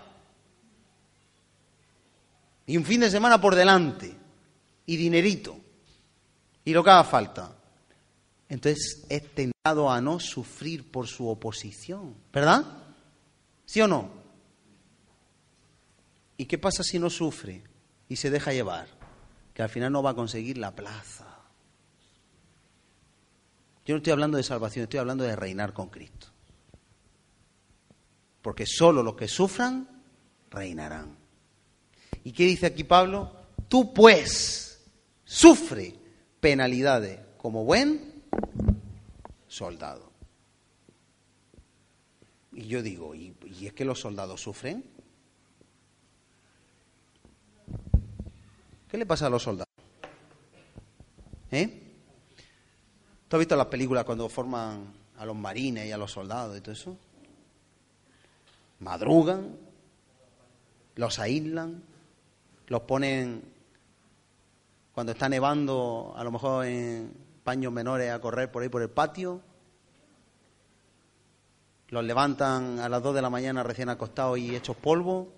Y 2.66 2.76
un 2.76 2.84
fin 2.84 3.00
de 3.00 3.10
semana 3.10 3.40
por 3.40 3.54
delante. 3.54 4.14
Y 4.86 4.96
dinerito 4.96 5.64
y 6.64 6.72
lo 6.72 6.82
que 6.82 6.90
haga 6.90 7.04
falta. 7.04 7.56
Entonces 8.48 9.04
es 9.08 9.34
tentado 9.34 9.90
a 9.90 10.00
no 10.00 10.18
sufrir 10.20 10.90
por 10.90 11.06
su 11.06 11.28
oposición, 11.28 12.14
¿verdad? 12.32 12.64
¿Sí 13.64 13.80
o 13.80 13.88
no? 13.88 14.23
¿Y 16.36 16.46
qué 16.46 16.58
pasa 16.58 16.82
si 16.82 16.98
no 16.98 17.10
sufre 17.10 17.62
y 18.08 18.16
se 18.16 18.30
deja 18.30 18.52
llevar? 18.52 18.88
Que 19.52 19.62
al 19.62 19.68
final 19.68 19.92
no 19.92 20.02
va 20.02 20.10
a 20.10 20.14
conseguir 20.14 20.58
la 20.58 20.74
plaza. 20.74 21.26
Yo 23.84 23.94
no 23.94 23.98
estoy 23.98 24.12
hablando 24.12 24.36
de 24.36 24.42
salvación, 24.42 24.84
estoy 24.84 25.00
hablando 25.00 25.24
de 25.24 25.36
reinar 25.36 25.72
con 25.72 25.90
Cristo. 25.90 26.28
Porque 28.42 28.66
solo 28.66 29.02
los 29.02 29.14
que 29.14 29.28
sufran 29.28 29.88
reinarán. 30.50 31.16
¿Y 32.24 32.32
qué 32.32 32.44
dice 32.44 32.66
aquí 32.66 32.84
Pablo? 32.84 33.32
Tú 33.68 33.92
pues 33.92 34.82
sufre 35.24 35.94
penalidades 36.40 37.20
como 37.36 37.64
buen 37.64 38.22
soldado. 39.48 40.12
Y 42.52 42.66
yo 42.66 42.82
digo, 42.82 43.14
¿y, 43.14 43.34
es 43.62 43.72
que 43.72 43.84
los 43.84 44.00
soldados 44.00 44.40
sufren? 44.40 44.84
¿Qué 48.94 48.98
le 48.98 49.06
pasa 49.06 49.26
a 49.26 49.28
los 49.28 49.42
soldados? 49.42 49.74
¿Eh? 51.50 51.82
¿Tú 53.26 53.34
has 53.34 53.40
visto 53.40 53.56
las 53.56 53.66
películas 53.66 54.04
cuando 54.04 54.28
forman 54.28 54.94
a 55.18 55.26
los 55.26 55.34
marines 55.34 55.86
y 55.86 55.90
a 55.90 55.98
los 55.98 56.12
soldados 56.12 56.56
y 56.56 56.60
todo 56.60 56.70
eso? 56.70 56.96
Madrugan, 58.78 59.56
los 60.94 61.18
aíslan, 61.18 61.82
los 62.68 62.82
ponen 62.82 63.42
cuando 64.92 65.10
está 65.10 65.28
nevando, 65.28 66.14
a 66.16 66.22
lo 66.22 66.30
mejor 66.30 66.64
en 66.64 67.12
paños 67.42 67.72
menores 67.72 68.12
a 68.12 68.20
correr 68.20 68.52
por 68.52 68.62
ahí 68.62 68.68
por 68.68 68.82
el 68.82 68.90
patio. 68.90 69.40
Los 71.88 72.04
levantan 72.04 72.78
a 72.78 72.88
las 72.88 73.02
2 73.02 73.12
de 73.12 73.22
la 73.22 73.30
mañana 73.30 73.64
recién 73.64 73.88
acostados 73.88 74.38
y 74.38 74.54
hechos 74.54 74.76
polvo. 74.76 75.32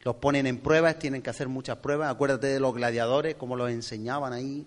Los 0.00 0.16
ponen 0.16 0.46
en 0.46 0.58
pruebas, 0.58 0.98
tienen 0.98 1.22
que 1.22 1.30
hacer 1.30 1.48
muchas 1.48 1.76
pruebas. 1.78 2.10
Acuérdate 2.10 2.46
de 2.46 2.60
los 2.60 2.74
gladiadores, 2.74 3.34
cómo 3.34 3.56
los 3.56 3.70
enseñaban 3.70 4.32
ahí, 4.32 4.66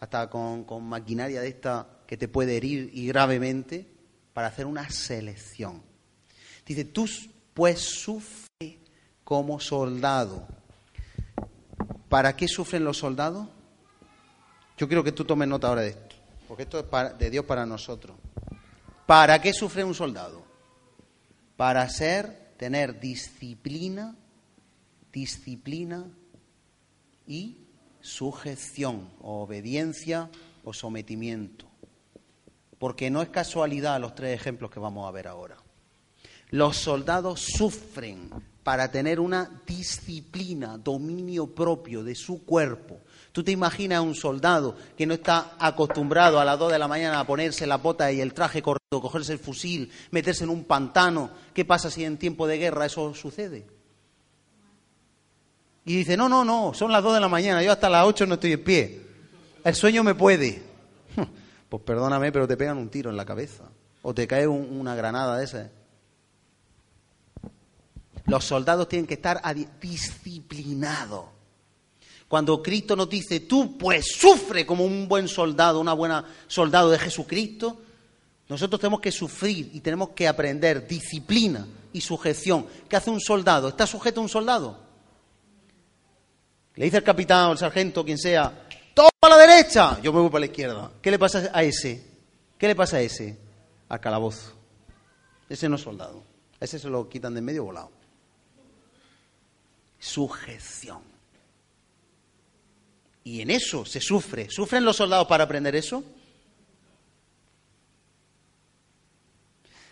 hasta 0.00 0.28
con, 0.28 0.64
con 0.64 0.84
maquinaria 0.84 1.40
de 1.40 1.48
esta 1.48 1.88
que 2.06 2.16
te 2.16 2.28
puede 2.28 2.56
herir 2.56 2.90
y 2.92 3.06
gravemente, 3.06 3.86
para 4.32 4.48
hacer 4.48 4.66
una 4.66 4.88
selección. 4.90 5.82
Dice, 6.66 6.84
tú 6.84 7.08
pues 7.54 7.80
sufre 7.80 8.80
como 9.24 9.58
soldado 9.60 10.46
¿Para 12.08 12.36
qué 12.36 12.46
sufren 12.46 12.84
los 12.84 12.98
soldados? 12.98 13.48
Yo 14.78 14.86
quiero 14.86 15.02
que 15.02 15.12
tú 15.12 15.24
tomes 15.24 15.48
nota 15.48 15.68
ahora 15.68 15.82
de 15.82 15.88
esto, 15.88 16.16
porque 16.46 16.62
esto 16.62 16.78
es 16.78 17.18
de 17.18 17.30
Dios 17.30 17.44
para 17.44 17.66
nosotros. 17.66 18.16
¿Para 19.06 19.40
qué 19.40 19.52
sufre 19.52 19.82
un 19.82 19.94
soldado? 19.94 20.44
Para 21.56 21.88
ser, 21.88 22.54
tener 22.56 23.00
disciplina, 23.00 24.14
disciplina 25.16 26.04
y 27.26 27.56
sujeción, 28.02 29.08
o 29.22 29.44
obediencia 29.44 30.28
o 30.62 30.74
sometimiento. 30.74 31.64
Porque 32.78 33.08
no 33.08 33.22
es 33.22 33.30
casualidad 33.30 33.98
los 33.98 34.14
tres 34.14 34.38
ejemplos 34.38 34.70
que 34.70 34.78
vamos 34.78 35.08
a 35.08 35.12
ver 35.12 35.26
ahora. 35.26 35.56
Los 36.50 36.76
soldados 36.76 37.40
sufren 37.40 38.28
para 38.62 38.90
tener 38.90 39.18
una 39.18 39.62
disciplina, 39.66 40.76
dominio 40.76 41.54
propio 41.54 42.04
de 42.04 42.14
su 42.14 42.44
cuerpo. 42.44 43.00
Tú 43.32 43.42
te 43.42 43.52
imaginas 43.52 43.98
a 43.98 44.02
un 44.02 44.14
soldado 44.14 44.76
que 44.98 45.06
no 45.06 45.14
está 45.14 45.56
acostumbrado 45.58 46.38
a 46.38 46.44
las 46.44 46.58
2 46.58 46.72
de 46.72 46.78
la 46.78 46.88
mañana 46.88 47.20
a 47.20 47.26
ponerse 47.26 47.66
la 47.66 47.78
bota 47.78 48.12
y 48.12 48.20
el 48.20 48.34
traje 48.34 48.60
correcto, 48.60 49.00
cogerse 49.00 49.32
el 49.32 49.38
fusil, 49.38 49.90
meterse 50.10 50.44
en 50.44 50.50
un 50.50 50.64
pantano. 50.64 51.30
¿Qué 51.54 51.64
pasa 51.64 51.90
si 51.90 52.04
en 52.04 52.18
tiempo 52.18 52.46
de 52.46 52.58
guerra 52.58 52.84
eso 52.84 53.14
sucede? 53.14 53.75
Y 55.86 55.98
dice, 55.98 56.16
no, 56.16 56.28
no, 56.28 56.44
no, 56.44 56.74
son 56.74 56.90
las 56.90 57.00
2 57.00 57.14
de 57.14 57.20
la 57.20 57.28
mañana, 57.28 57.62
yo 57.62 57.70
hasta 57.70 57.88
las 57.88 58.04
8 58.04 58.26
no 58.26 58.34
estoy 58.34 58.52
en 58.54 58.64
pie. 58.64 59.00
El 59.64 59.74
sueño 59.74 60.04
me 60.04 60.14
puede. 60.14 60.62
Pues 61.68 61.82
perdóname, 61.82 62.30
pero 62.30 62.46
te 62.46 62.56
pegan 62.56 62.78
un 62.78 62.88
tiro 62.88 63.10
en 63.10 63.16
la 63.16 63.24
cabeza. 63.24 63.64
O 64.02 64.14
te 64.14 64.28
cae 64.28 64.46
una 64.46 64.94
granada 64.94 65.36
de 65.36 65.44
esa. 65.44 65.68
Los 68.26 68.44
soldados 68.44 68.88
tienen 68.88 69.04
que 69.04 69.14
estar 69.14 69.42
disciplinados. 69.80 71.24
Cuando 72.28 72.62
Cristo 72.62 72.94
nos 72.94 73.08
dice, 73.08 73.40
tú 73.40 73.76
pues 73.76 74.06
sufre 74.16 74.64
como 74.64 74.84
un 74.84 75.08
buen 75.08 75.26
soldado, 75.26 75.80
una 75.80 75.92
buena 75.92 76.24
soldado 76.46 76.88
de 76.90 77.00
Jesucristo, 77.00 77.80
nosotros 78.48 78.80
tenemos 78.80 79.00
que 79.00 79.10
sufrir 79.10 79.70
y 79.72 79.80
tenemos 79.80 80.10
que 80.10 80.28
aprender 80.28 80.86
disciplina 80.86 81.66
y 81.92 82.00
sujeción. 82.00 82.64
¿Qué 82.88 82.94
hace 82.94 83.10
un 83.10 83.20
soldado? 83.20 83.66
¿Está 83.68 83.88
sujeto 83.88 84.20
a 84.20 84.22
un 84.22 84.28
soldado? 84.28 84.85
Le 86.76 86.84
dice 86.84 86.98
el 86.98 87.02
capitán 87.02 87.46
o 87.46 87.52
el 87.52 87.58
sargento, 87.58 88.04
quien 88.04 88.18
sea, 88.18 88.66
todo 88.94 89.08
a 89.20 89.28
la 89.28 89.36
derecha, 89.38 90.00
yo 90.00 90.12
me 90.12 90.20
voy 90.20 90.30
para 90.30 90.40
la 90.40 90.46
izquierda. 90.46 90.90
¿Qué 91.00 91.10
le 91.10 91.18
pasa 91.18 91.50
a 91.52 91.62
ese? 91.62 92.02
¿Qué 92.58 92.68
le 92.68 92.74
pasa 92.74 92.98
a 92.98 93.00
ese? 93.00 93.38
Al 93.88 94.00
calabozo. 94.00 94.52
Ese 95.48 95.68
no 95.68 95.76
es 95.76 95.82
soldado. 95.82 96.22
Ese 96.60 96.78
se 96.78 96.88
lo 96.88 97.08
quitan 97.08 97.34
de 97.34 97.40
medio 97.40 97.64
volado. 97.64 97.90
Sujeción. 99.98 101.00
Y 103.24 103.40
en 103.40 103.50
eso 103.50 103.84
se 103.84 104.00
sufre. 104.00 104.50
¿Sufren 104.50 104.84
los 104.84 104.96
soldados 104.96 105.26
para 105.26 105.44
aprender 105.44 105.74
eso? 105.74 106.04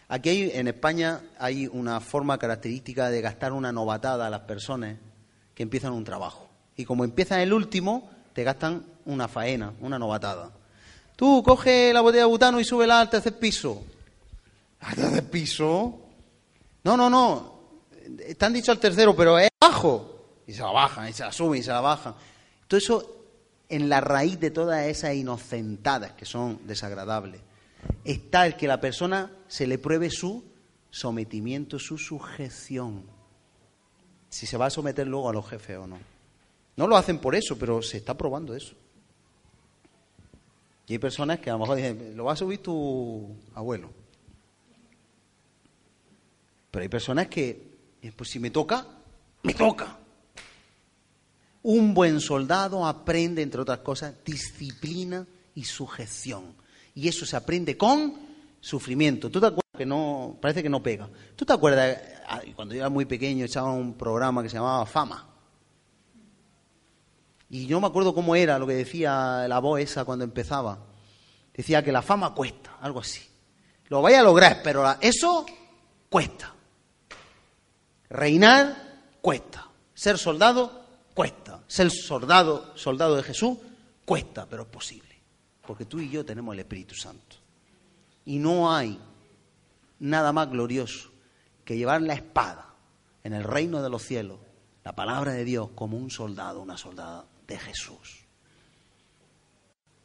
Aquí 0.08 0.50
en 0.52 0.68
España 0.68 1.22
hay 1.38 1.66
una 1.66 2.00
forma 2.00 2.38
característica 2.38 3.08
de 3.08 3.22
gastar 3.22 3.52
una 3.52 3.72
novatada 3.72 4.26
a 4.26 4.30
las 4.30 4.42
personas 4.42 4.98
que 5.54 5.62
empiezan 5.62 5.94
un 5.94 6.04
trabajo. 6.04 6.43
Y 6.76 6.84
como 6.84 7.04
empiezan 7.04 7.40
el 7.40 7.52
último, 7.52 8.10
te 8.32 8.44
gastan 8.44 8.84
una 9.06 9.28
faena, 9.28 9.72
una 9.80 9.98
novatada. 9.98 10.50
Tú 11.16 11.42
coge 11.42 11.92
la 11.92 12.00
botella 12.00 12.24
de 12.24 12.28
butano 12.28 12.58
y 12.58 12.64
súbela 12.64 13.00
al 13.00 13.10
tercer 13.10 13.38
piso. 13.38 13.84
¿Al 14.80 14.96
tercer 14.96 15.30
piso? 15.30 16.00
No, 16.82 16.96
no, 16.96 17.08
no. 17.08 17.54
Están 18.26 18.52
dicho 18.52 18.72
al 18.72 18.78
tercero, 18.78 19.14
pero 19.14 19.38
es 19.38 19.48
bajo. 19.60 20.42
Y 20.46 20.52
se 20.52 20.62
la 20.62 20.72
bajan, 20.72 21.08
y 21.08 21.12
se 21.12 21.22
la 21.22 21.32
suben, 21.32 21.60
y 21.60 21.62
se 21.62 21.70
la 21.70 21.80
bajan. 21.80 22.14
Todo 22.66 22.78
eso 22.78 23.16
en 23.68 23.88
la 23.88 24.00
raíz 24.00 24.38
de 24.40 24.50
todas 24.50 24.86
esas 24.86 25.14
inocentadas 25.14 26.12
que 26.12 26.26
son 26.26 26.60
desagradables 26.66 27.40
está 28.04 28.46
el 28.46 28.56
que 28.56 28.68
la 28.68 28.80
persona 28.80 29.30
se 29.48 29.66
le 29.66 29.78
pruebe 29.78 30.10
su 30.10 30.44
sometimiento, 30.90 31.78
su 31.78 31.98
sujeción. 31.98 33.04
Si 34.28 34.46
se 34.46 34.56
va 34.56 34.66
a 34.66 34.70
someter 34.70 35.06
luego 35.06 35.30
a 35.30 35.32
los 35.32 35.48
jefes 35.48 35.78
o 35.78 35.86
no. 35.86 36.13
No 36.76 36.86
lo 36.86 36.96
hacen 36.96 37.18
por 37.18 37.34
eso, 37.34 37.56
pero 37.58 37.82
se 37.82 37.98
está 37.98 38.16
probando 38.16 38.54
eso. 38.54 38.74
Y 40.86 40.94
hay 40.94 40.98
personas 40.98 41.38
que 41.38 41.50
a 41.50 41.54
lo 41.54 41.60
mejor 41.60 41.76
dicen, 41.76 42.16
lo 42.16 42.24
va 42.24 42.32
a 42.32 42.36
subir 42.36 42.58
tu 42.58 43.36
abuelo. 43.54 43.90
Pero 46.70 46.82
hay 46.82 46.88
personas 46.88 47.28
que, 47.28 47.76
pues 48.16 48.30
si 48.30 48.38
me 48.38 48.50
toca, 48.50 48.86
me 49.42 49.54
toca. 49.54 49.98
Un 51.62 51.94
buen 51.94 52.20
soldado 52.20 52.84
aprende, 52.84 53.40
entre 53.40 53.60
otras 53.60 53.78
cosas, 53.78 54.14
disciplina 54.24 55.26
y 55.54 55.64
sujeción. 55.64 56.54
Y 56.94 57.08
eso 57.08 57.24
se 57.24 57.36
aprende 57.36 57.78
con 57.78 58.14
sufrimiento. 58.60 59.30
¿Tú 59.30 59.40
te 59.40 59.46
acuerdas 59.46 59.78
que 59.78 59.86
no, 59.86 60.36
parece 60.40 60.62
que 60.62 60.68
no 60.68 60.82
pega? 60.82 61.08
¿Tú 61.34 61.46
te 61.46 61.52
acuerdas, 61.52 61.98
ah, 62.28 62.42
cuando 62.54 62.74
yo 62.74 62.80
era 62.80 62.90
muy 62.90 63.06
pequeño, 63.06 63.44
echaba 63.44 63.72
un 63.72 63.94
programa 63.94 64.42
que 64.42 64.50
se 64.50 64.56
llamaba 64.56 64.84
Fama? 64.84 65.33
Y 67.50 67.66
yo 67.66 67.80
me 67.80 67.86
acuerdo 67.86 68.14
cómo 68.14 68.36
era 68.36 68.58
lo 68.58 68.66
que 68.66 68.74
decía 68.74 69.46
la 69.48 69.58
voz 69.58 69.80
esa 69.80 70.04
cuando 70.04 70.24
empezaba. 70.24 70.78
Decía 71.52 71.82
que 71.82 71.92
la 71.92 72.02
fama 72.02 72.34
cuesta, 72.34 72.78
algo 72.80 73.00
así. 73.00 73.22
Lo 73.88 74.02
vaya 74.02 74.20
a 74.20 74.24
lograr, 74.24 74.60
pero 74.62 74.84
eso 75.00 75.46
cuesta. 76.08 76.52
Reinar 78.08 78.76
cuesta. 79.20 79.68
Ser 79.94 80.18
soldado 80.18 80.84
cuesta. 81.14 81.60
Ser 81.66 81.90
soldado, 81.90 82.76
soldado 82.76 83.16
de 83.16 83.22
Jesús 83.22 83.58
cuesta, 84.04 84.46
pero 84.46 84.62
es 84.62 84.68
posible. 84.68 85.14
Porque 85.66 85.84
tú 85.84 86.00
y 86.00 86.10
yo 86.10 86.24
tenemos 86.24 86.54
el 86.54 86.60
Espíritu 86.60 86.94
Santo. 86.94 87.36
Y 88.24 88.38
no 88.38 88.72
hay 88.72 88.98
nada 90.00 90.32
más 90.32 90.50
glorioso 90.50 91.10
que 91.64 91.76
llevar 91.76 92.02
la 92.02 92.14
espada 92.14 92.74
en 93.22 93.32
el 93.32 93.44
reino 93.44 93.82
de 93.82 93.90
los 93.90 94.02
cielos, 94.02 94.38
la 94.82 94.94
palabra 94.94 95.32
de 95.32 95.44
Dios, 95.44 95.70
como 95.74 95.96
un 95.96 96.10
soldado, 96.10 96.60
una 96.60 96.76
soldada 96.76 97.24
de 97.46 97.58
Jesús. 97.58 98.24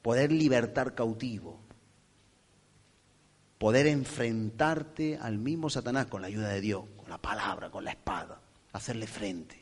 Poder 0.02 0.32
libertar 0.32 0.96
cautivo. 0.96 1.60
Poder 3.58 3.88
enfrentarte 3.88 5.18
al 5.18 5.38
mismo 5.38 5.70
Satanás 5.70 6.06
con 6.08 6.22
la 6.22 6.28
ayuda 6.28 6.50
de 6.50 6.62
Dios, 6.62 6.86
con 6.96 7.10
la 7.10 7.18
palabra, 7.18 7.70
con 7.70 7.84
la 7.84 7.92
espada, 7.92 8.42
hacerle 8.72 9.06
frente. 9.06 9.62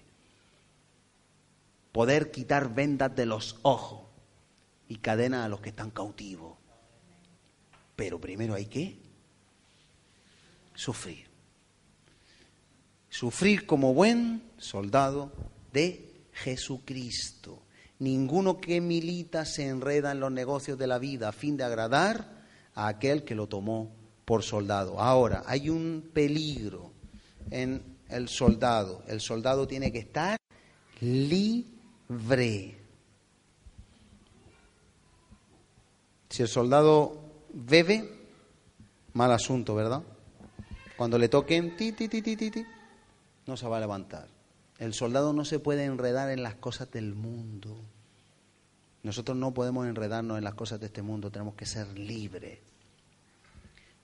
Poder 1.92 2.30
quitar 2.30 2.76
vendas 2.76 3.16
de 3.16 3.26
los 3.26 3.58
ojos 3.63 4.08
y 4.88 4.98
cadena 4.98 5.46
a 5.46 5.50
los 5.50 5.62
que 5.62 5.70
están 5.70 5.90
cautivos. 5.90 6.58
Pero 7.96 8.22
primero 8.22 8.54
hay 8.54 8.68
que 8.68 9.00
sufrir. 10.76 11.26
Sufrir 13.10 13.66
como 13.66 13.96
buen 13.96 14.44
soldado 14.60 15.32
de 15.74 16.28
Jesucristo. 16.34 17.63
Ninguno 18.00 18.60
que 18.60 18.80
milita 18.80 19.46
se 19.46 19.68
enreda 19.68 20.12
en 20.12 20.20
los 20.20 20.32
negocios 20.32 20.78
de 20.78 20.88
la 20.88 21.00
vida 21.00 21.30
a 21.30 21.32
fin 21.32 21.58
de 21.58 21.64
agradar 21.64 22.46
a 22.76 22.88
aquel 22.88 23.24
que 23.24 23.34
lo 23.36 23.48
tomó 23.48 23.92
por 24.24 24.44
soldado. 24.44 25.00
Ahora, 25.00 25.44
hay 25.46 25.70
un 25.70 26.12
peligro 26.14 26.92
en 27.50 27.98
el 28.10 28.28
soldado. 28.30 29.04
El 29.08 29.20
soldado 29.22 29.68
tiene 29.68 29.92
que 29.92 30.00
estar 30.00 30.38
libre. 31.02 32.78
Si 36.30 36.44
el 36.44 36.48
soldado 36.48 37.20
bebe, 37.54 38.10
mal 39.14 39.32
asunto, 39.32 39.74
¿verdad? 39.74 40.04
Cuando 40.98 41.18
le 41.18 41.30
toquen 41.30 41.76
ti, 41.78 41.94
ti, 41.94 42.08
ti, 42.08 42.66
no 43.46 43.58
se 43.58 43.68
va 43.68 43.78
a 43.78 43.80
levantar. 43.80 44.37
El 44.80 44.94
soldado 44.94 45.34
no 45.34 45.46
se 45.46 45.60
puede 45.60 45.86
enredar 45.86 46.30
en 46.30 46.44
las 46.44 46.56
cosas 46.56 46.92
del 46.92 47.16
mundo. 47.16 47.80
Nosotros 49.04 49.38
no 49.38 49.54
podemos 49.54 49.88
enredarnos 49.88 50.38
en 50.38 50.44
las 50.44 50.54
cosas 50.54 50.80
de 50.80 50.88
este 50.88 51.02
mundo, 51.02 51.32
tenemos 51.32 51.56
que 51.56 51.66
ser 51.66 51.98
libres 51.98 52.60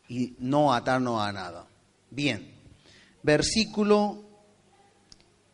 y 0.07 0.35
no 0.39 0.73
atarnos 0.73 1.21
a 1.21 1.31
nada. 1.31 1.65
Bien, 2.09 2.53
versículo 3.21 4.23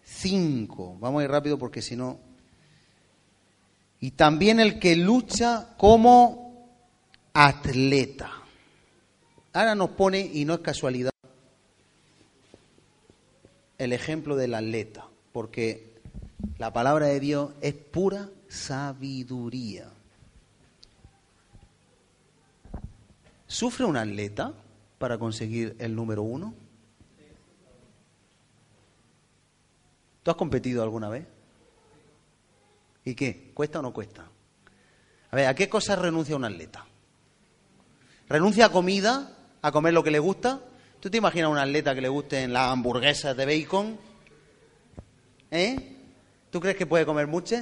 5. 0.03 0.97
Vamos 0.99 1.21
a 1.21 1.23
ir 1.23 1.32
rápido 1.32 1.58
porque 1.58 1.82
si 1.82 1.95
no... 1.95 2.19
Y 4.01 4.12
también 4.12 4.60
el 4.60 4.79
que 4.79 4.95
lucha 4.95 5.75
como 5.77 6.69
atleta. 7.34 8.32
Ahora 9.51 9.75
nos 9.75 9.89
pone, 9.89 10.21
y 10.21 10.45
no 10.45 10.53
es 10.53 10.60
casualidad, 10.62 11.12
el 13.77 13.93
ejemplo 13.93 14.38
del 14.38 14.53
atleta, 14.55 15.08
porque 15.31 15.93
la 16.57 16.73
palabra 16.73 17.07
de 17.07 17.19
Dios 17.19 17.51
es 17.61 17.73
pura 17.73 18.29
sabiduría. 18.47 19.89
¿Sufre 23.47 23.85
un 23.85 23.97
atleta 23.97 24.53
para 24.97 25.17
conseguir 25.17 25.75
el 25.79 25.95
número 25.95 26.23
uno? 26.23 26.53
¿Tú 30.23 30.31
has 30.31 30.37
competido 30.37 30.83
alguna 30.83 31.09
vez? 31.09 31.25
¿Y 33.05 33.15
qué? 33.15 33.51
¿Cuesta 33.53 33.79
o 33.79 33.81
no 33.81 33.93
cuesta? 33.93 34.27
A 35.31 35.35
ver, 35.35 35.47
¿a 35.47 35.55
qué 35.55 35.69
cosas 35.69 35.99
renuncia 35.99 36.35
un 36.35 36.45
atleta? 36.45 36.85
renuncia 38.29 38.67
a 38.67 38.69
comida, 38.69 39.31
a 39.61 39.71
comer 39.71 39.93
lo 39.93 40.03
que 40.03 40.11
le 40.11 40.19
gusta. 40.19 40.61
¿Tú 40.99 41.09
te 41.09 41.17
imaginas 41.17 41.47
a 41.47 41.49
un 41.49 41.57
atleta 41.57 41.95
que 41.95 42.01
le 42.01 42.09
gusten 42.09 42.53
las 42.53 42.71
hamburguesas 42.71 43.35
de 43.35 43.45
bacon? 43.45 43.97
¿Eh? 45.51 45.97
¿Tú 46.51 46.59
crees 46.59 46.77
que 46.77 46.85
puede 46.85 47.05
comer 47.05 47.27
mucho? 47.27 47.57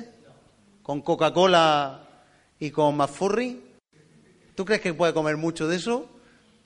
¿Con 0.82 1.02
Coca-Cola 1.02 2.08
y 2.60 2.72
con 2.72 2.96
McFurry? 2.98 3.62
¿Tú 4.56 4.66
crees 4.66 4.82
que 4.82 4.94
puede 4.94 5.14
comer 5.14 5.38
mucho 5.38 5.68
de 5.68 5.78
eso? 5.78 6.10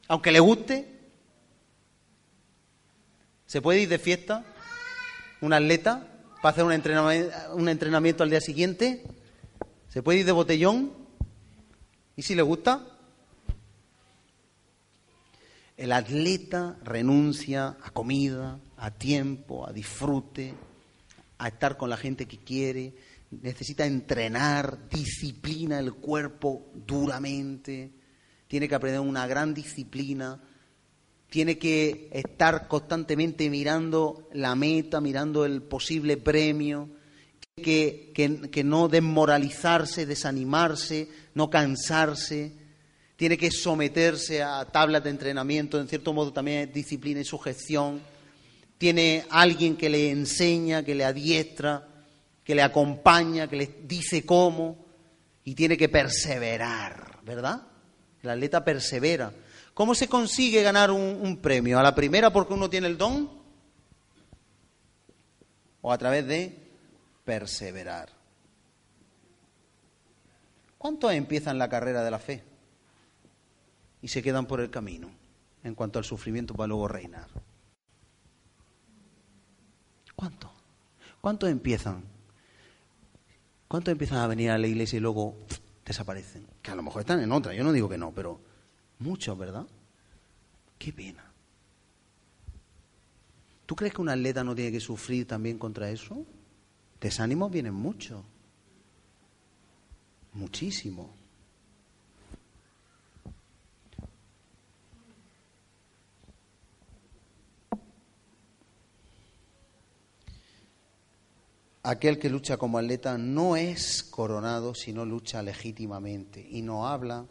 Aunque 0.07 0.31
le 0.31 0.39
guste. 0.39 0.99
¿Se 3.45 3.61
puede 3.61 3.81
ir 3.81 3.89
de 3.89 3.99
fiesta? 3.99 4.45
¿Un 5.41 5.53
atleta? 5.53 6.07
¿Para 6.41 6.53
hacer 6.53 6.63
un 6.63 6.71
entrenamiento, 6.71 7.35
un 7.53 7.69
entrenamiento 7.69 8.23
al 8.23 8.29
día 8.29 8.41
siguiente? 8.41 9.03
¿Se 9.89 10.01
puede 10.01 10.19
ir 10.19 10.25
de 10.25 10.31
botellón? 10.31 10.93
¿Y 12.15 12.21
si 12.21 12.33
le 12.33 12.41
gusta? 12.41 12.87
El 15.77 15.91
atleta 15.91 16.77
renuncia 16.83 17.77
a 17.83 17.91
comida, 17.91 18.59
a 18.77 18.91
tiempo, 18.91 19.67
a 19.67 19.73
disfrute, 19.73 20.53
a 21.43 21.49
estar 21.49 21.77
con 21.77 21.89
la 21.89 21.97
gente 21.97 22.25
que 22.25 22.37
quiere, 22.37 22.93
necesita 23.31 23.85
entrenar, 23.85 24.89
disciplina 24.89 25.79
el 25.79 25.93
cuerpo 25.93 26.71
duramente, 26.73 27.91
tiene 28.47 28.67
que 28.67 28.75
aprender 28.75 28.99
una 29.01 29.27
gran 29.27 29.53
disciplina 29.53 30.41
tiene 31.31 31.57
que 31.57 32.09
estar 32.11 32.67
constantemente 32.67 33.49
mirando 33.49 34.27
la 34.33 34.53
meta, 34.53 34.99
mirando 34.99 35.45
el 35.45 35.61
posible 35.61 36.17
premio, 36.17 36.89
que, 37.55 38.11
que, 38.13 38.63
no 38.65 38.89
desmoralizarse, 38.89 40.05
desanimarse, 40.05 41.07
no 41.33 41.49
cansarse, 41.49 42.51
tiene 43.15 43.37
que 43.37 43.49
someterse 43.49 44.43
a 44.43 44.65
tablas 44.65 45.05
de 45.05 45.11
entrenamiento, 45.11 45.79
en 45.79 45.87
cierto 45.87 46.11
modo 46.11 46.33
también 46.33 46.69
disciplina 46.73 47.21
y 47.21 47.25
sujeción, 47.25 48.01
tiene 48.81 49.27
alguien 49.29 49.77
que 49.77 49.91
le 49.91 50.09
enseña, 50.09 50.83
que 50.83 50.95
le 50.95 51.05
adiestra, 51.05 51.87
que 52.43 52.55
le 52.55 52.63
acompaña, 52.63 53.47
que 53.47 53.55
le 53.55 53.75
dice 53.83 54.25
cómo, 54.25 54.75
y 55.43 55.53
tiene 55.53 55.77
que 55.77 55.87
perseverar, 55.87 57.19
¿verdad? 57.23 57.61
El 58.23 58.31
atleta 58.31 58.65
persevera. 58.65 59.31
¿Cómo 59.75 59.93
se 59.93 60.07
consigue 60.07 60.63
ganar 60.63 60.89
un, 60.89 61.37
premio? 61.43 61.77
¿A 61.77 61.83
la 61.83 61.93
primera 61.93 62.33
porque 62.33 62.55
uno 62.55 62.71
tiene 62.71 62.87
el 62.87 62.97
don? 62.97 63.29
¿O 65.83 65.91
a 65.91 65.97
través 65.99 66.25
de 66.25 66.57
perseverar? 67.23 68.09
¿Cuántos 70.79 71.13
empiezan 71.13 71.59
la 71.59 71.69
carrera 71.69 72.03
de 72.03 72.09
la 72.09 72.17
fe 72.17 72.43
y 74.01 74.07
se 74.07 74.23
quedan 74.23 74.47
por 74.47 74.59
el 74.59 74.71
camino 74.71 75.11
en 75.63 75.75
cuanto 75.75 75.99
al 75.99 76.05
sufrimiento 76.05 76.55
para 76.55 76.69
luego 76.69 76.87
reinar? 76.87 77.27
¿Cuántos? 80.21 80.51
¿Cuántos 81.19 81.49
empiezan? 81.49 82.03
¿Cuántos 83.67 83.91
empiezan 83.91 84.19
a 84.19 84.27
venir 84.27 84.51
a 84.51 84.59
la 84.59 84.67
iglesia 84.67 84.97
y 84.97 84.99
luego 84.99 85.35
desaparecen? 85.83 86.45
Que 86.61 86.69
a 86.69 86.75
lo 86.75 86.83
mejor 86.83 87.01
están 87.01 87.21
en 87.21 87.31
otra, 87.31 87.55
yo 87.55 87.63
no 87.63 87.71
digo 87.71 87.89
que 87.89 87.97
no, 87.97 88.11
pero 88.11 88.39
Muchos, 89.01 89.35
¿verdad? 89.35 89.65
Qué 90.77 90.93
pena. 90.93 91.23
¿Tú 93.65 93.75
crees 93.75 93.95
que 93.95 94.01
un 94.01 94.09
atleta 94.09 94.43
no 94.43 94.53
tiene 94.53 94.71
que 94.71 94.79
sufrir 94.79 95.25
también 95.25 95.57
contra 95.57 95.89
eso? 95.89 96.23
Desánimos 96.99 97.51
vienen 97.51 97.73
mucho. 97.73 98.23
Muchísimo. 100.33 101.15
Aquel 111.91 112.19
que 112.19 112.29
lucha 112.29 112.55
como 112.55 112.77
atleta 112.77 113.17
no 113.17 113.57
es 113.57 114.01
coronado, 114.01 114.73
sino 114.73 115.03
lucha 115.03 115.41
legítimamente 115.41 116.39
y 116.49 116.61
no 116.61 116.87
habla 116.87 117.25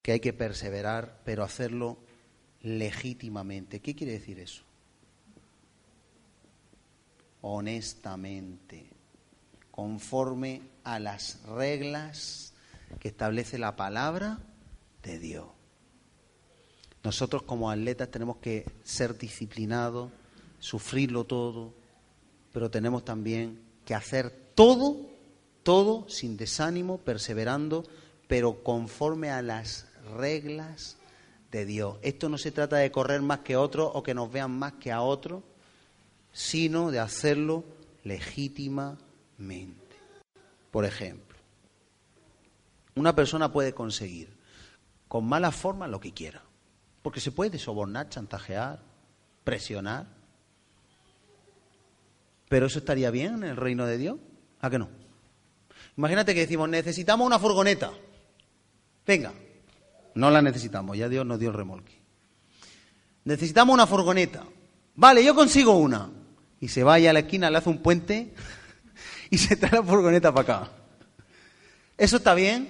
que 0.00 0.12
hay 0.12 0.20
que 0.20 0.32
perseverar, 0.32 1.20
pero 1.26 1.44
hacerlo 1.44 1.98
legítimamente. 2.62 3.80
¿Qué 3.80 3.94
quiere 3.94 4.14
decir 4.14 4.40
eso? 4.40 4.62
Honestamente, 7.42 8.88
conforme 9.70 10.62
a 10.82 10.98
las 10.98 11.42
reglas 11.42 12.54
que 12.98 13.08
establece 13.08 13.58
la 13.58 13.76
palabra 13.76 14.38
de 15.02 15.18
Dios. 15.18 15.48
Nosotros 17.04 17.42
como 17.42 17.70
atletas 17.70 18.10
tenemos 18.10 18.38
que 18.38 18.64
ser 18.84 19.18
disciplinados, 19.18 20.10
sufrirlo 20.60 21.24
todo, 21.24 21.74
pero 22.54 22.70
tenemos 22.70 23.04
también 23.04 23.65
que 23.86 23.94
hacer 23.94 24.30
todo, 24.54 25.08
todo 25.62 26.06
sin 26.10 26.36
desánimo, 26.36 26.98
perseverando, 26.98 27.84
pero 28.28 28.62
conforme 28.62 29.30
a 29.30 29.40
las 29.40 29.86
reglas 30.18 30.98
de 31.50 31.64
Dios. 31.64 31.96
Esto 32.02 32.28
no 32.28 32.36
se 32.36 32.50
trata 32.50 32.76
de 32.76 32.90
correr 32.90 33.22
más 33.22 33.38
que 33.38 33.56
otro 33.56 33.86
o 33.86 34.02
que 34.02 34.12
nos 34.12 34.30
vean 34.30 34.50
más 34.50 34.74
que 34.74 34.92
a 34.92 35.00
otro, 35.00 35.42
sino 36.32 36.90
de 36.90 36.98
hacerlo 36.98 37.64
legítimamente. 38.04 39.00
Por 40.70 40.84
ejemplo, 40.84 41.38
una 42.94 43.14
persona 43.14 43.52
puede 43.52 43.72
conseguir 43.72 44.36
con 45.08 45.24
mala 45.24 45.52
forma 45.52 45.86
lo 45.86 46.00
que 46.00 46.12
quiera, 46.12 46.42
porque 47.02 47.20
se 47.20 47.32
puede 47.32 47.58
sobornar, 47.58 48.08
chantajear, 48.08 48.80
presionar. 49.44 50.15
Pero 52.48 52.66
eso 52.66 52.78
estaría 52.78 53.10
bien 53.10 53.34
en 53.36 53.44
el 53.44 53.56
reino 53.56 53.86
de 53.86 53.98
Dios, 53.98 54.16
¿a 54.60 54.70
qué 54.70 54.78
no? 54.78 54.88
Imagínate 55.96 56.34
que 56.34 56.40
decimos, 56.40 56.68
necesitamos 56.68 57.26
una 57.26 57.38
furgoneta. 57.38 57.90
Venga, 59.06 59.32
no 60.14 60.30
la 60.30 60.42
necesitamos, 60.42 60.96
ya 60.96 61.08
Dios 61.08 61.24
nos 61.24 61.38
dio 61.38 61.50
el 61.50 61.56
remolque. 61.56 62.00
Necesitamos 63.24 63.74
una 63.74 63.86
furgoneta. 63.86 64.44
Vale, 64.94 65.24
yo 65.24 65.34
consigo 65.34 65.76
una. 65.76 66.10
Y 66.60 66.68
se 66.68 66.82
vaya 66.82 67.10
a 67.10 67.12
la 67.12 67.20
esquina, 67.20 67.50
le 67.50 67.58
hace 67.58 67.68
un 67.68 67.78
puente 67.78 68.32
y 69.30 69.38
se 69.38 69.56
trae 69.56 69.72
la 69.72 69.82
furgoneta 69.82 70.32
para 70.32 70.42
acá. 70.42 70.72
¿Eso 71.98 72.18
está 72.18 72.34
bien? 72.34 72.68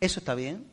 ¿Eso 0.00 0.20
está 0.20 0.34
bien? 0.34 0.66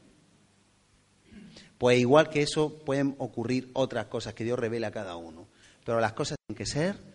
Pues 1.78 1.98
igual 1.98 2.30
que 2.30 2.42
eso 2.42 2.78
pueden 2.80 3.16
ocurrir 3.20 3.72
otras 3.74 4.06
cosas 4.08 4.34
que 4.34 4.44
Dios 4.44 4.60
revela 4.60 4.88
a 4.88 4.92
cada 4.92 5.16
uno. 5.16 5.48
Pero 5.86 6.00
las 6.00 6.14
cosas 6.14 6.38
tienen 6.46 6.58
que 6.58 6.66
ser 6.66 7.09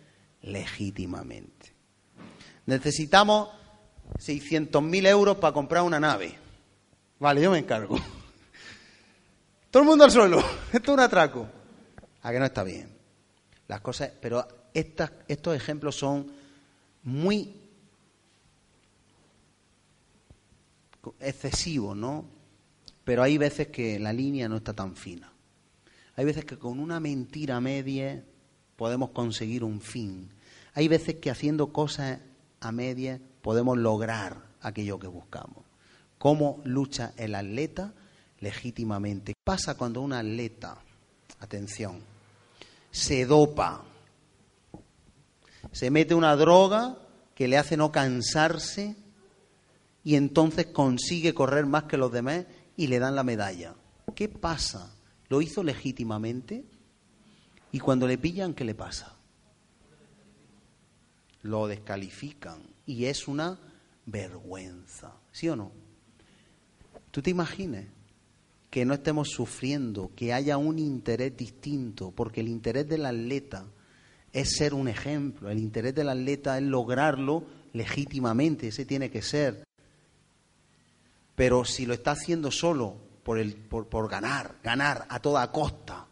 legítimamente. 0.45 1.73
Necesitamos 2.67 3.49
600.000 4.19 5.07
euros 5.07 5.37
para 5.39 5.53
comprar 5.53 5.83
una 5.83 6.01
nave. 6.01 6.35
Vale, 7.19 7.43
yo 7.43 7.51
me 7.51 7.59
encargo. 7.59 7.99
Todo 9.71 9.83
el 9.83 9.89
mundo 9.89 10.05
al 10.05 10.11
suelo. 10.11 10.39
Esto 10.73 10.93
es 10.93 10.95
un 10.95 11.01
atraco. 11.01 11.49
A 12.23 12.33
que 12.33 12.39
no 12.39 12.45
está 12.45 12.63
bien. 12.63 12.89
Las 13.69 13.81
cosas, 13.81 14.11
pero 14.21 14.47
estas, 14.73 15.13
estos 15.29 15.57
ejemplos 15.57 15.97
son 15.97 16.31
muy 17.03 17.55
excesivos, 21.21 21.97
¿no? 21.97 22.25
Pero 23.05 23.23
hay 23.23 23.37
veces 23.37 23.69
que 23.69 23.99
la 23.99 24.13
línea 24.13 24.49
no 24.49 24.57
está 24.57 24.73
tan 24.73 24.97
fina. 24.97 25.31
Hay 26.17 26.25
veces 26.25 26.45
que 26.45 26.59
con 26.59 26.79
una 26.79 27.01
mentira 27.01 27.61
media 27.61 28.25
podemos 28.77 29.11
conseguir 29.11 29.65
un 29.65 29.81
fin. 29.81 30.31
Hay 30.75 30.89
veces 30.89 31.17
que 31.17 31.31
haciendo 31.31 31.73
cosas 31.73 32.19
a 32.61 32.73
media 32.73 33.21
podemos 33.43 33.79
lograr 33.79 34.45
aquello 34.61 34.99
que 34.99 35.07
buscamos. 35.07 35.65
¿Cómo 36.19 36.61
lucha 36.65 37.13
el 37.17 37.35
atleta? 37.35 37.93
legítimamente. 38.45 39.33
¿Qué 39.33 39.41
pasa 39.43 39.75
cuando 39.77 40.03
un 40.03 40.13
atleta, 40.13 40.77
atención, 41.41 42.01
se 42.91 43.25
dopa, 43.25 43.83
se 45.73 45.91
mete 45.91 46.15
una 46.15 46.37
droga 46.37 46.99
que 47.35 47.49
le 47.49 47.57
hace 47.57 47.77
no 47.77 47.91
cansarse 47.91 48.95
y 50.05 50.15
entonces 50.17 50.67
consigue 50.67 51.35
correr 51.35 51.67
más 51.67 51.85
que 51.85 51.97
los 51.97 52.13
demás 52.13 52.45
y 52.77 52.87
le 52.87 52.99
dan 52.99 53.17
la 53.17 53.25
medalla? 53.25 53.75
¿Qué 54.15 54.29
pasa? 54.29 54.95
¿Lo 55.29 55.41
hizo 55.41 55.65
legítimamente? 55.65 56.65
Y 57.75 57.81
cuando 57.81 58.07
le 58.07 58.19
pillan, 58.19 58.55
¿qué 58.55 58.65
le 58.65 58.77
pasa? 58.77 59.17
Lo 61.43 61.67
descalifican 61.67 62.63
y 62.87 63.07
es 63.07 63.27
una 63.27 63.59
vergüenza, 64.07 65.17
¿sí 65.33 65.49
o 65.49 65.57
no? 65.57 65.73
¿Tú 67.11 67.21
te 67.21 67.31
imaginas 67.31 67.87
que 68.71 68.85
no 68.85 68.95
estemos 68.95 69.31
sufriendo, 69.31 70.13
que 70.15 70.33
haya 70.33 70.57
un 70.57 70.79
interés 70.79 71.37
distinto, 71.37 72.13
porque 72.13 72.43
el 72.43 72.47
interés 72.47 72.89
del 72.89 73.07
atleta 73.07 73.65
es 74.33 74.51
ser 74.57 74.73
un 74.73 74.87
ejemplo, 74.87 75.51
el 75.51 75.59
interés 75.59 75.97
del 75.97 76.11
atleta 76.11 76.57
es 76.57 76.63
lograrlo 76.63 77.45
legítimamente, 77.73 78.69
ese 78.69 78.85
tiene 78.85 79.11
que 79.11 79.21
ser. 79.21 79.65
Pero 81.35 81.65
si 81.65 81.87
lo 81.87 81.95
está 81.95 82.13
haciendo 82.13 82.53
solo 82.53 82.99
por, 83.25 83.41
el, 83.41 83.57
por, 83.57 83.89
por 83.89 84.09
ganar, 84.09 84.59
ganar 84.63 85.07
a 85.09 85.19
toda 85.19 85.51
costa, 85.51 86.07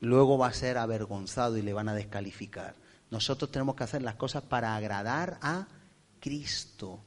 luego 0.00 0.38
va 0.38 0.48
a 0.48 0.52
ser 0.52 0.78
avergonzado 0.78 1.56
y 1.56 1.62
le 1.62 1.72
van 1.72 1.88
a 1.88 1.94
descalificar. 1.94 2.74
Nosotros 3.10 3.50
tenemos 3.50 3.76
que 3.76 3.84
hacer 3.84 4.02
las 4.02 4.16
cosas 4.16 4.42
para 4.42 4.76
agradar 4.76 5.38
a 5.42 5.68
Cristo 6.20 7.00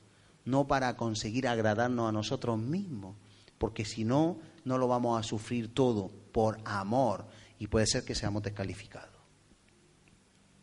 no 0.50 0.68
para 0.68 0.98
conseguir 0.98 1.48
agradarnos 1.48 2.10
a 2.10 2.12
nosotros 2.12 2.58
mismos, 2.58 3.16
porque 3.58 3.86
si 3.86 4.04
no, 4.04 4.40
no 4.66 4.78
lo 4.78 4.88
vamos 4.88 5.20
a 5.20 5.24
sufrir 5.24 5.74
todo 5.74 6.10
por 6.32 6.60
amor 6.66 7.28
y 7.60 7.68
puede 7.68 7.86
ser 7.86 8.04
que 8.04 8.16
seamos 8.16 8.44
descalificados. 8.44 9.20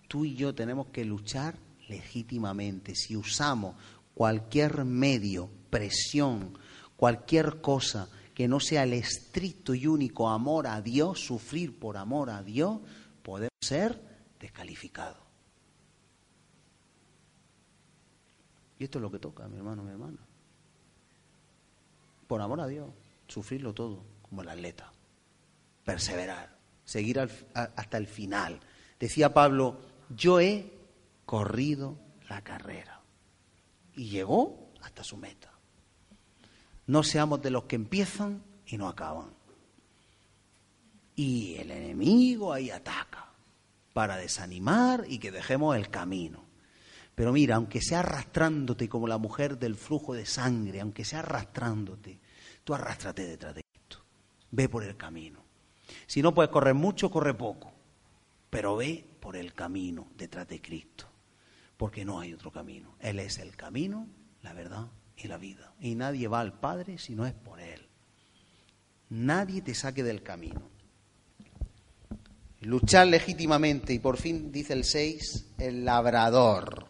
Tú 0.08 0.24
y 0.24 0.34
yo 0.34 0.54
tenemos 0.54 0.88
que 0.88 1.04
luchar 1.04 1.56
legítimamente. 1.88 2.94
Si 2.94 3.16
usamos 3.16 3.76
cualquier 4.14 4.84
medio, 4.84 5.50
presión, 5.70 6.58
cualquier 6.96 7.60
cosa 7.60 8.08
que 8.36 8.48
no 8.48 8.60
sea 8.60 8.82
el 8.82 8.92
estricto 8.92 9.72
y 9.72 9.86
único 9.86 10.28
amor 10.28 10.66
a 10.66 10.82
Dios, 10.82 11.20
sufrir 11.20 11.80
por 11.80 11.96
amor 11.96 12.28
a 12.28 12.42
Dios, 12.42 12.82
podemos 13.22 13.56
ser 13.62 13.98
descalificados. 14.38 15.16
Y 18.78 18.84
esto 18.84 18.98
es 18.98 19.02
lo 19.02 19.10
que 19.10 19.18
toca, 19.18 19.48
mi 19.48 19.56
hermano, 19.56 19.82
mi 19.82 19.90
hermana. 19.90 20.18
Por 22.26 22.42
amor 22.42 22.60
a 22.60 22.66
Dios, 22.66 22.90
sufrirlo 23.26 23.72
todo, 23.72 24.04
como 24.20 24.42
el 24.42 24.50
atleta. 24.50 24.92
perseverar, 25.82 26.58
seguir 26.84 27.18
hasta 27.18 27.96
el 27.96 28.06
final. 28.06 28.60
Decía 29.00 29.32
Pablo, 29.32 29.80
yo 30.14 30.40
he 30.40 30.74
corrido 31.24 31.96
la 32.28 32.44
carrera. 32.44 33.00
Y 33.94 34.10
llegó 34.10 34.74
hasta 34.82 35.02
su 35.02 35.16
meta. 35.16 35.55
No 36.86 37.02
seamos 37.02 37.42
de 37.42 37.50
los 37.50 37.64
que 37.64 37.76
empiezan 37.76 38.42
y 38.66 38.76
no 38.76 38.88
acaban. 38.88 39.30
Y 41.16 41.56
el 41.56 41.70
enemigo 41.70 42.52
ahí 42.52 42.70
ataca 42.70 43.32
para 43.92 44.16
desanimar 44.16 45.04
y 45.08 45.18
que 45.18 45.32
dejemos 45.32 45.76
el 45.76 45.88
camino. 45.90 46.44
Pero 47.14 47.32
mira, 47.32 47.56
aunque 47.56 47.80
sea 47.80 48.00
arrastrándote 48.00 48.88
como 48.88 49.08
la 49.08 49.18
mujer 49.18 49.58
del 49.58 49.74
flujo 49.74 50.12
de 50.14 50.26
sangre, 50.26 50.80
aunque 50.80 51.04
sea 51.04 51.20
arrastrándote, 51.20 52.20
tú 52.62 52.74
arrástrate 52.74 53.26
detrás 53.26 53.54
de 53.54 53.62
esto. 53.72 54.04
Ve 54.50 54.68
por 54.68 54.84
el 54.84 54.96
camino. 54.96 55.42
Si 56.06 56.20
no 56.22 56.34
puedes 56.34 56.50
correr 56.50 56.74
mucho, 56.74 57.10
corre 57.10 57.34
poco. 57.34 57.72
Pero 58.50 58.76
ve 58.76 59.04
por 59.18 59.34
el 59.34 59.54
camino 59.54 60.08
detrás 60.16 60.46
de 60.46 60.60
Cristo. 60.60 61.06
Porque 61.76 62.04
no 62.04 62.20
hay 62.20 62.34
otro 62.34 62.52
camino. 62.52 62.96
Él 63.00 63.18
es 63.18 63.38
el 63.38 63.56
camino, 63.56 64.06
la 64.42 64.52
verdad 64.52 64.88
y 65.16 65.28
la 65.28 65.38
vida. 65.38 65.72
Y 65.80 65.94
nadie 65.94 66.28
va 66.28 66.40
al 66.40 66.58
Padre 66.58 66.98
si 66.98 67.14
no 67.14 67.26
es 67.26 67.34
por 67.34 67.60
Él. 67.60 67.86
Nadie 69.08 69.62
te 69.62 69.74
saque 69.74 70.02
del 70.02 70.22
camino. 70.22 70.70
Luchar 72.60 73.06
legítimamente 73.06 73.92
y 73.92 73.98
por 73.98 74.16
fin, 74.16 74.50
dice 74.50 74.72
el 74.72 74.84
6, 74.84 75.54
el 75.58 75.84
labrador. 75.84 76.88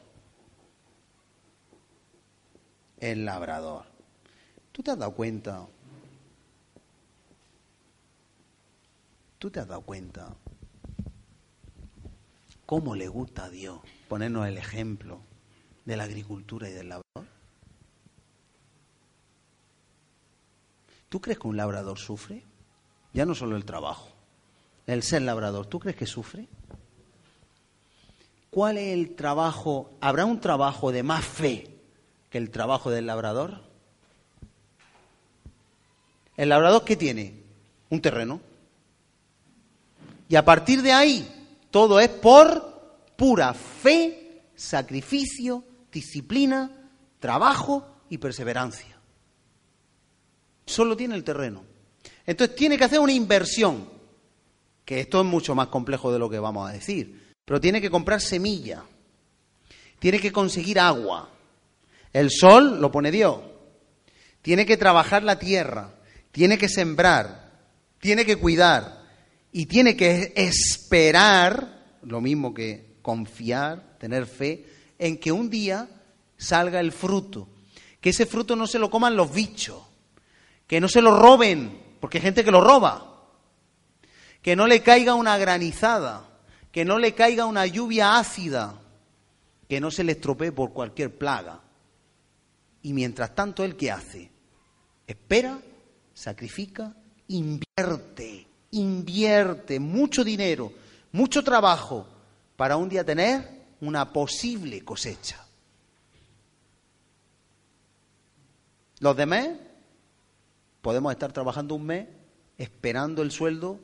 El 2.99 3.25
labrador. 3.25 3.85
¿Tú 4.73 4.83
te 4.83 4.91
has 4.91 4.99
dado 4.99 5.12
cuenta? 5.12 5.67
¿Tú 9.39 9.51
te 9.51 9.61
has 9.61 9.69
dado 9.69 9.83
cuenta 9.83 10.35
cómo 12.65 12.95
le 12.95 13.07
gusta 13.07 13.45
a 13.45 13.51
Dios 13.51 13.81
ponernos 14.09 14.47
el 14.49 14.57
ejemplo 14.57 15.21
de 15.85 15.97
la 15.97 16.05
agricultura 16.05 16.69
y 16.71 16.73
del 16.73 16.89
labrador? 16.89 17.36
¿Tú 21.16 21.22
crees 21.22 21.38
que 21.38 21.48
un 21.48 21.57
labrador 21.57 21.98
sufre? 21.98 22.42
Ya 23.14 23.24
no 23.24 23.35
solo 23.35 23.57
el 23.57 23.64
trabajo, 23.64 24.11
el 24.87 25.02
ser 25.02 25.22
labrador, 25.22 25.64
¿tú 25.64 25.81
crees 25.81 25.96
que 25.96 26.05
sufre? 26.05 26.46
¿Cuál 28.50 28.76
es 28.76 28.92
el 28.92 29.14
trabajo? 29.14 29.92
¿Habrá 30.02 30.26
un 30.26 30.42
trabajo 30.42 30.92
de 30.92 31.02
más 31.02 31.24
fe 31.24 31.74
que 32.29 32.37
el 32.37 32.50
trabajo 32.50 32.90
del 32.90 33.07
labrador? 33.07 33.62
¿El 36.37 36.50
labrador 36.50 36.85
qué 36.85 36.96
tiene? 36.96 37.42
Un 37.88 38.02
terreno. 38.02 38.38
Y 40.29 40.37
a 40.37 40.44
partir 40.44 40.83
de 40.83 40.92
ahí, 40.92 41.26
todo 41.70 41.98
es 41.98 42.11
por 42.11 42.90
pura 43.16 43.55
fe, 43.55 44.42
sacrificio, 44.55 45.64
disciplina, 45.90 46.70
trabajo 47.20 47.87
y 48.11 48.18
perseverancia. 48.18 48.96
Solo 50.66 50.96
tiene 50.96 51.14
el 51.14 51.24
terreno. 51.24 51.64
Entonces 52.26 52.57
tiene 52.57 52.76
que 52.76 52.85
hacer 52.85 52.98
una 52.98 53.12
inversión, 53.12 53.88
que 54.85 55.00
esto 55.00 55.20
es 55.20 55.26
mucho 55.26 55.55
más 55.55 55.68
complejo 55.68 56.12
de 56.12 56.18
lo 56.18 56.29
que 56.29 56.38
vamos 56.38 56.68
a 56.68 56.72
decir, 56.72 57.35
pero 57.44 57.61
tiene 57.61 57.81
que 57.81 57.90
comprar 57.90 58.20
semilla, 58.20 58.83
tiene 59.98 60.18
que 60.18 60.33
conseguir 60.33 60.81
agua. 60.81 61.31
El 62.12 62.31
sol 62.31 62.81
lo 62.81 62.90
pone 62.90 63.11
Dios. 63.11 63.38
Tiene 64.42 64.64
que 64.64 64.76
trabajar 64.76 65.22
la 65.22 65.38
tierra, 65.38 65.94
tiene 66.31 66.57
que 66.57 66.68
sembrar, 66.68 67.50
tiene 67.98 68.24
que 68.24 68.37
cuidar 68.37 69.05
y 69.52 69.66
tiene 69.66 69.96
que 69.96 70.33
esperar, 70.37 71.85
lo 72.02 72.20
mismo 72.20 72.55
que 72.55 72.98
confiar, 73.02 73.96
tener 73.98 74.26
fe, 74.26 74.66
en 74.98 75.18
que 75.18 75.33
un 75.33 75.50
día 75.50 75.88
salga 76.37 76.79
el 76.81 76.92
fruto. 76.92 77.48
Que 78.00 78.11
ese 78.11 78.26
fruto 78.26 78.55
no 78.55 78.66
se 78.66 78.79
lo 78.79 78.88
coman 78.88 79.16
los 79.16 79.33
bichos, 79.33 79.83
que 80.66 80.81
no 80.81 80.88
se 80.88 81.02
lo 81.02 81.16
roben, 81.18 81.96
porque 82.00 82.18
hay 82.18 82.22
gente 82.22 82.44
que 82.44 82.50
lo 82.50 82.61
roba, 82.61 83.16
que 84.42 84.57
no 84.57 84.66
le 84.66 84.83
caiga 84.83 85.14
una 85.14 85.38
granizada, 85.38 86.29
que 86.72 86.85
no 86.85 86.98
le 86.98 87.14
caiga 87.14 87.46
una 87.46 87.66
lluvia 87.66 88.18
ácida, 88.18 88.81
que 89.68 89.81
no 89.81 89.90
se 89.90 90.05
le 90.05 90.12
estropee 90.12 90.52
por 90.52 90.72
cualquier 90.72 91.16
plaga. 91.16 91.61
Y 92.83 92.92
mientras 92.92 93.35
tanto, 93.35 93.64
¿él 93.64 93.76
qué 93.76 93.90
hace? 93.90 94.31
Espera, 95.07 95.59
sacrifica, 96.14 96.94
invierte, 97.29 98.46
invierte 98.72 99.81
mucho 99.81 100.22
dinero, 100.22 100.72
mucho 101.12 101.42
trabajo 101.42 102.07
para 102.57 102.76
un 102.76 102.88
día 102.88 103.05
tener 103.05 103.66
una 103.81 104.12
posible 104.12 104.83
cosecha. 104.83 105.44
Los 109.00 109.16
demás 109.16 109.48
podemos 110.87 111.11
estar 111.11 111.33
trabajando 111.33 111.75
un 111.75 111.85
mes 111.85 112.07
esperando 112.59 113.22
el 113.22 113.33
sueldo 113.33 113.81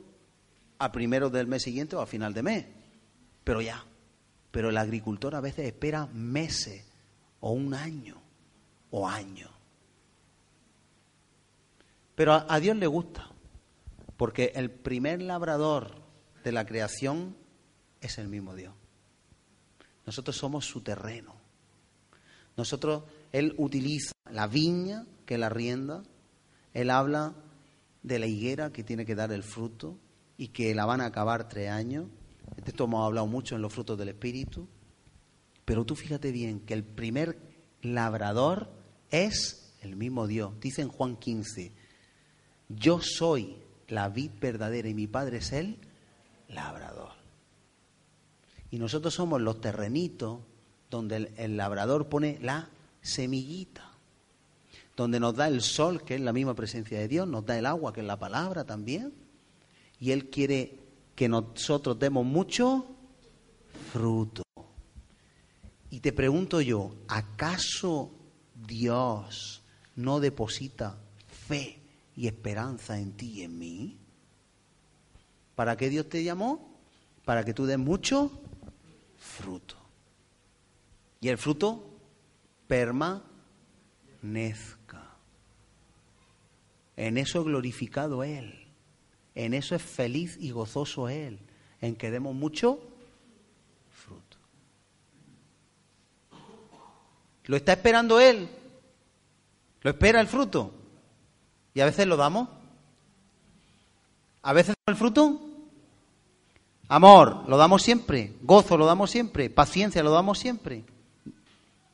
a 0.77 0.93
primero 0.93 1.29
del 1.29 1.47
mes 1.47 1.63
siguiente 1.63 1.97
o 1.97 1.99
a 1.99 2.05
final 2.07 2.33
de 2.33 2.43
mes. 2.43 2.65
Pero 3.43 3.59
ya. 3.59 3.83
Pero 4.51 4.69
el 4.69 4.77
agricultor 4.77 5.35
a 5.35 5.41
veces 5.41 5.65
espera 5.65 6.05
meses 6.13 6.85
o 7.41 7.51
un 7.51 7.73
año 7.73 8.21
o 8.89 9.05
años. 9.05 9.51
Pero 12.15 12.35
a, 12.35 12.45
a 12.47 12.61
Dios 12.61 12.77
le 12.77 12.87
gusta, 12.87 13.29
porque 14.15 14.53
el 14.55 14.71
primer 14.71 15.21
labrador 15.21 15.95
de 16.45 16.53
la 16.53 16.65
creación 16.65 17.35
es 17.99 18.17
el 18.17 18.29
mismo 18.29 18.55
Dios. 18.55 18.73
Nosotros 20.05 20.37
somos 20.37 20.65
su 20.65 20.79
terreno. 20.79 21.35
Nosotros, 22.55 23.03
Él 23.33 23.55
utiliza 23.57 24.13
la 24.31 24.47
viña 24.47 25.05
que 25.25 25.37
la 25.37 25.49
rienda 25.49 26.03
él 26.73 26.89
habla 26.89 27.35
de 28.01 28.19
la 28.19 28.27
higuera 28.27 28.71
que 28.71 28.83
tiene 28.83 29.05
que 29.05 29.15
dar 29.15 29.31
el 29.31 29.43
fruto 29.43 29.97
y 30.37 30.49
que 30.49 30.73
la 30.73 30.85
van 30.85 31.01
a 31.01 31.05
acabar 31.05 31.47
tres 31.47 31.69
años. 31.69 32.07
De 32.57 32.71
esto 32.71 32.85
hemos 32.85 33.05
hablado 33.05 33.27
mucho 33.27 33.55
en 33.55 33.61
los 33.61 33.73
frutos 33.73 33.97
del 33.97 34.09
Espíritu. 34.09 34.67
Pero 35.65 35.85
tú 35.85 35.95
fíjate 35.95 36.31
bien 36.31 36.59
que 36.61 36.73
el 36.73 36.83
primer 36.83 37.37
labrador 37.81 38.69
es 39.11 39.73
el 39.81 39.95
mismo 39.95 40.27
Dios. 40.27 40.59
Dice 40.59 40.81
en 40.81 40.89
Juan 40.89 41.15
15, 41.15 41.71
yo 42.69 42.99
soy 43.01 43.57
la 43.87 44.09
vid 44.09 44.31
verdadera 44.41 44.89
y 44.89 44.93
mi 44.93 45.07
Padre 45.07 45.37
es 45.37 45.53
el 45.53 45.77
labrador. 46.49 47.13
Y 48.71 48.79
nosotros 48.79 49.13
somos 49.13 49.39
los 49.39 49.61
terrenitos 49.61 50.39
donde 50.89 51.31
el 51.37 51.57
labrador 51.57 52.09
pone 52.09 52.39
la 52.41 52.69
semillita 53.01 53.92
donde 54.95 55.19
nos 55.19 55.35
da 55.35 55.47
el 55.47 55.61
sol, 55.61 56.03
que 56.03 56.15
es 56.15 56.21
la 56.21 56.33
misma 56.33 56.53
presencia 56.53 56.99
de 56.99 57.07
Dios, 57.07 57.27
nos 57.27 57.45
da 57.45 57.57
el 57.57 57.65
agua, 57.65 57.93
que 57.93 58.01
es 58.01 58.05
la 58.05 58.19
palabra 58.19 58.63
también, 58.63 59.13
y 59.99 60.11
Él 60.11 60.29
quiere 60.29 60.79
que 61.15 61.27
nosotros 61.27 61.97
demos 61.97 62.25
mucho 62.25 62.85
fruto. 63.91 64.43
Y 65.89 65.99
te 65.99 66.11
pregunto 66.11 66.61
yo, 66.61 66.95
¿acaso 67.07 68.11
Dios 68.67 69.63
no 69.95 70.19
deposita 70.19 70.97
fe 71.47 71.79
y 72.15 72.27
esperanza 72.27 72.99
en 72.99 73.13
ti 73.13 73.31
y 73.31 73.43
en 73.43 73.59
mí? 73.59 73.97
¿Para 75.55 75.77
qué 75.77 75.89
Dios 75.89 76.09
te 76.09 76.23
llamó? 76.23 76.73
Para 77.25 77.45
que 77.45 77.53
tú 77.53 77.65
des 77.65 77.77
mucho 77.77 78.31
fruto. 79.17 79.75
Y 81.21 81.29
el 81.29 81.37
fruto 81.37 81.89
permanezca. 82.67 84.82
En 86.95 87.17
eso 87.17 87.39
es 87.39 87.45
glorificado 87.45 88.23
Él. 88.23 88.67
En 89.35 89.53
eso 89.53 89.75
es 89.75 89.81
feliz 89.81 90.37
y 90.39 90.51
gozoso 90.51 91.09
Él. 91.09 91.39
En 91.81 91.95
que 91.95 92.11
demos 92.11 92.35
mucho 92.35 92.79
fruto. 93.89 94.37
¿Lo 97.45 97.57
está 97.57 97.73
esperando 97.73 98.19
Él? 98.19 98.47
¿Lo 99.81 99.89
espera 99.89 100.21
el 100.21 100.27
fruto? 100.27 100.73
¿Y 101.73 101.81
a 101.81 101.85
veces 101.85 102.05
lo 102.07 102.15
damos? 102.15 102.47
¿A 104.43 104.53
veces 104.53 104.75
el 104.85 104.95
fruto? 104.95 105.41
Amor, 106.87 107.43
lo 107.47 107.57
damos 107.57 107.81
siempre. 107.81 108.33
Gozo, 108.43 108.77
lo 108.77 108.85
damos 108.85 109.09
siempre. 109.09 109.49
Paciencia, 109.49 110.03
lo 110.03 110.11
damos 110.11 110.37
siempre. 110.37 110.85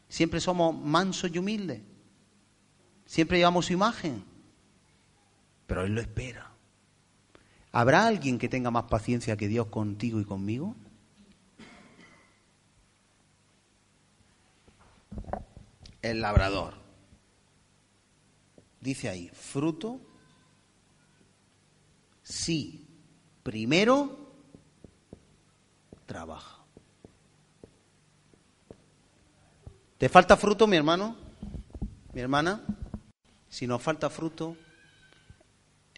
Siempre 0.10 0.42
somos 0.42 0.76
mansos 0.76 1.32
y 1.34 1.38
humildes. 1.38 1.82
Siempre 3.06 3.38
llevamos 3.38 3.68
su 3.68 3.74
imagen 3.74 4.29
pero 5.70 5.84
Él 5.84 5.94
lo 5.94 6.02
espera. 6.02 6.52
¿Habrá 7.72 8.08
alguien 8.08 8.40
que 8.40 8.50
tenga 8.50 8.72
más 8.72 8.86
paciencia 8.86 9.38
que 9.38 9.48
Dios 9.48 9.68
contigo 9.68 10.20
y 10.20 10.26
conmigo? 10.26 10.76
El 16.02 16.22
labrador. 16.22 16.74
Dice 18.82 19.10
ahí, 19.10 19.30
fruto, 19.32 20.00
sí, 22.24 22.88
primero 23.44 24.18
trabaja. 26.08 26.64
¿Te 30.00 30.10
falta 30.10 30.36
fruto, 30.36 30.66
mi 30.66 30.78
hermano? 30.78 31.16
¿Mi 32.14 32.22
hermana? 32.22 32.64
Si 33.50 33.68
nos 33.68 33.84
falta 33.84 34.10
fruto, 34.10 34.56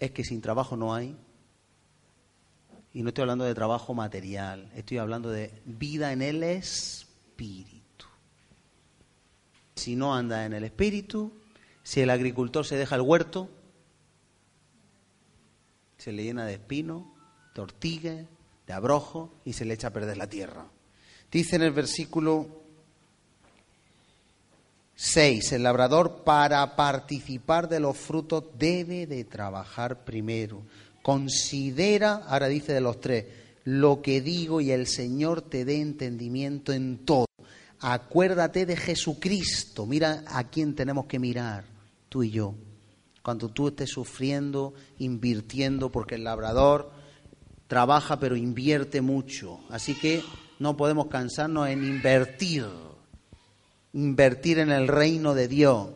es 0.02 0.12
que 0.12 0.24
sin 0.24 0.42
trabajo 0.42 0.76
no 0.76 0.94
hay. 0.96 1.16
Y 2.92 3.04
no 3.04 3.10
estoy 3.10 3.22
hablando 3.22 3.46
de 3.46 3.54
trabajo 3.54 3.94
material, 3.94 4.70
estoy 4.76 4.98
hablando 4.98 5.30
de 5.30 5.62
vida 5.64 6.12
en 6.12 6.24
el 6.24 6.44
espíritu. 6.44 8.08
Si 9.76 9.96
no 9.96 10.14
anda 10.14 10.46
en 10.46 10.54
el 10.54 10.66
espíritu, 10.66 11.32
si 11.84 12.02
el 12.02 12.10
agricultor 12.10 12.66
se 12.66 12.76
deja 12.76 12.96
el 12.96 13.02
huerto, 13.02 13.50
se 15.98 16.12
le 16.12 16.24
llena 16.24 16.46
de 16.46 16.56
espino, 16.56 17.14
de 17.54 17.62
ortigue, 17.62 18.28
de 18.66 18.74
abrojo 18.74 19.32
y 19.46 19.54
se 19.54 19.66
le 19.66 19.76
echa 19.76 19.88
a 19.88 19.94
perder 19.94 20.18
la 20.18 20.28
tierra. 20.28 20.66
Dice 21.32 21.56
en 21.56 21.62
el 21.62 21.72
versículo 21.72 22.61
6. 25.04 25.54
El 25.54 25.64
labrador 25.64 26.22
para 26.24 26.76
participar 26.76 27.68
de 27.68 27.80
los 27.80 27.98
frutos 27.98 28.44
debe 28.60 29.08
de 29.08 29.24
trabajar 29.24 30.06
primero. 30.06 30.62
Considera, 31.02 32.18
ahora 32.28 32.48
dice 32.48 32.72
de 32.72 32.82
los 32.82 33.02
tres, 33.02 33.26
lo 33.64 34.04
que 34.04 34.22
digo 34.22 34.62
y 34.62 34.70
el 34.70 34.86
Señor 34.86 35.42
te 35.42 35.66
dé 35.66 35.82
entendimiento 35.82 36.72
en 36.72 37.00
todo. 37.00 37.26
Acuérdate 37.80 38.68
de 38.68 38.78
Jesucristo. 38.78 39.88
Mira 39.88 40.24
a 40.28 40.44
quién 40.50 40.76
tenemos 40.76 41.08
que 41.08 41.18
mirar, 41.18 41.64
tú 42.08 42.22
y 42.22 42.30
yo. 42.30 42.54
Cuando 43.24 43.50
tú 43.50 43.70
estés 43.70 43.90
sufriendo, 43.90 44.76
invirtiendo, 45.00 45.92
porque 45.92 46.14
el 46.14 46.26
labrador 46.26 46.92
trabaja 47.66 48.20
pero 48.20 48.36
invierte 48.36 49.02
mucho. 49.02 49.62
Así 49.72 49.96
que 49.96 50.22
no 50.60 50.78
podemos 50.78 51.08
cansarnos 51.08 51.70
en 51.70 51.84
invertir 51.86 52.91
invertir 53.94 54.60
en 54.60 54.72
el 54.72 54.88
reino 54.88 55.34
de 55.34 55.48
Dios. 55.48 55.90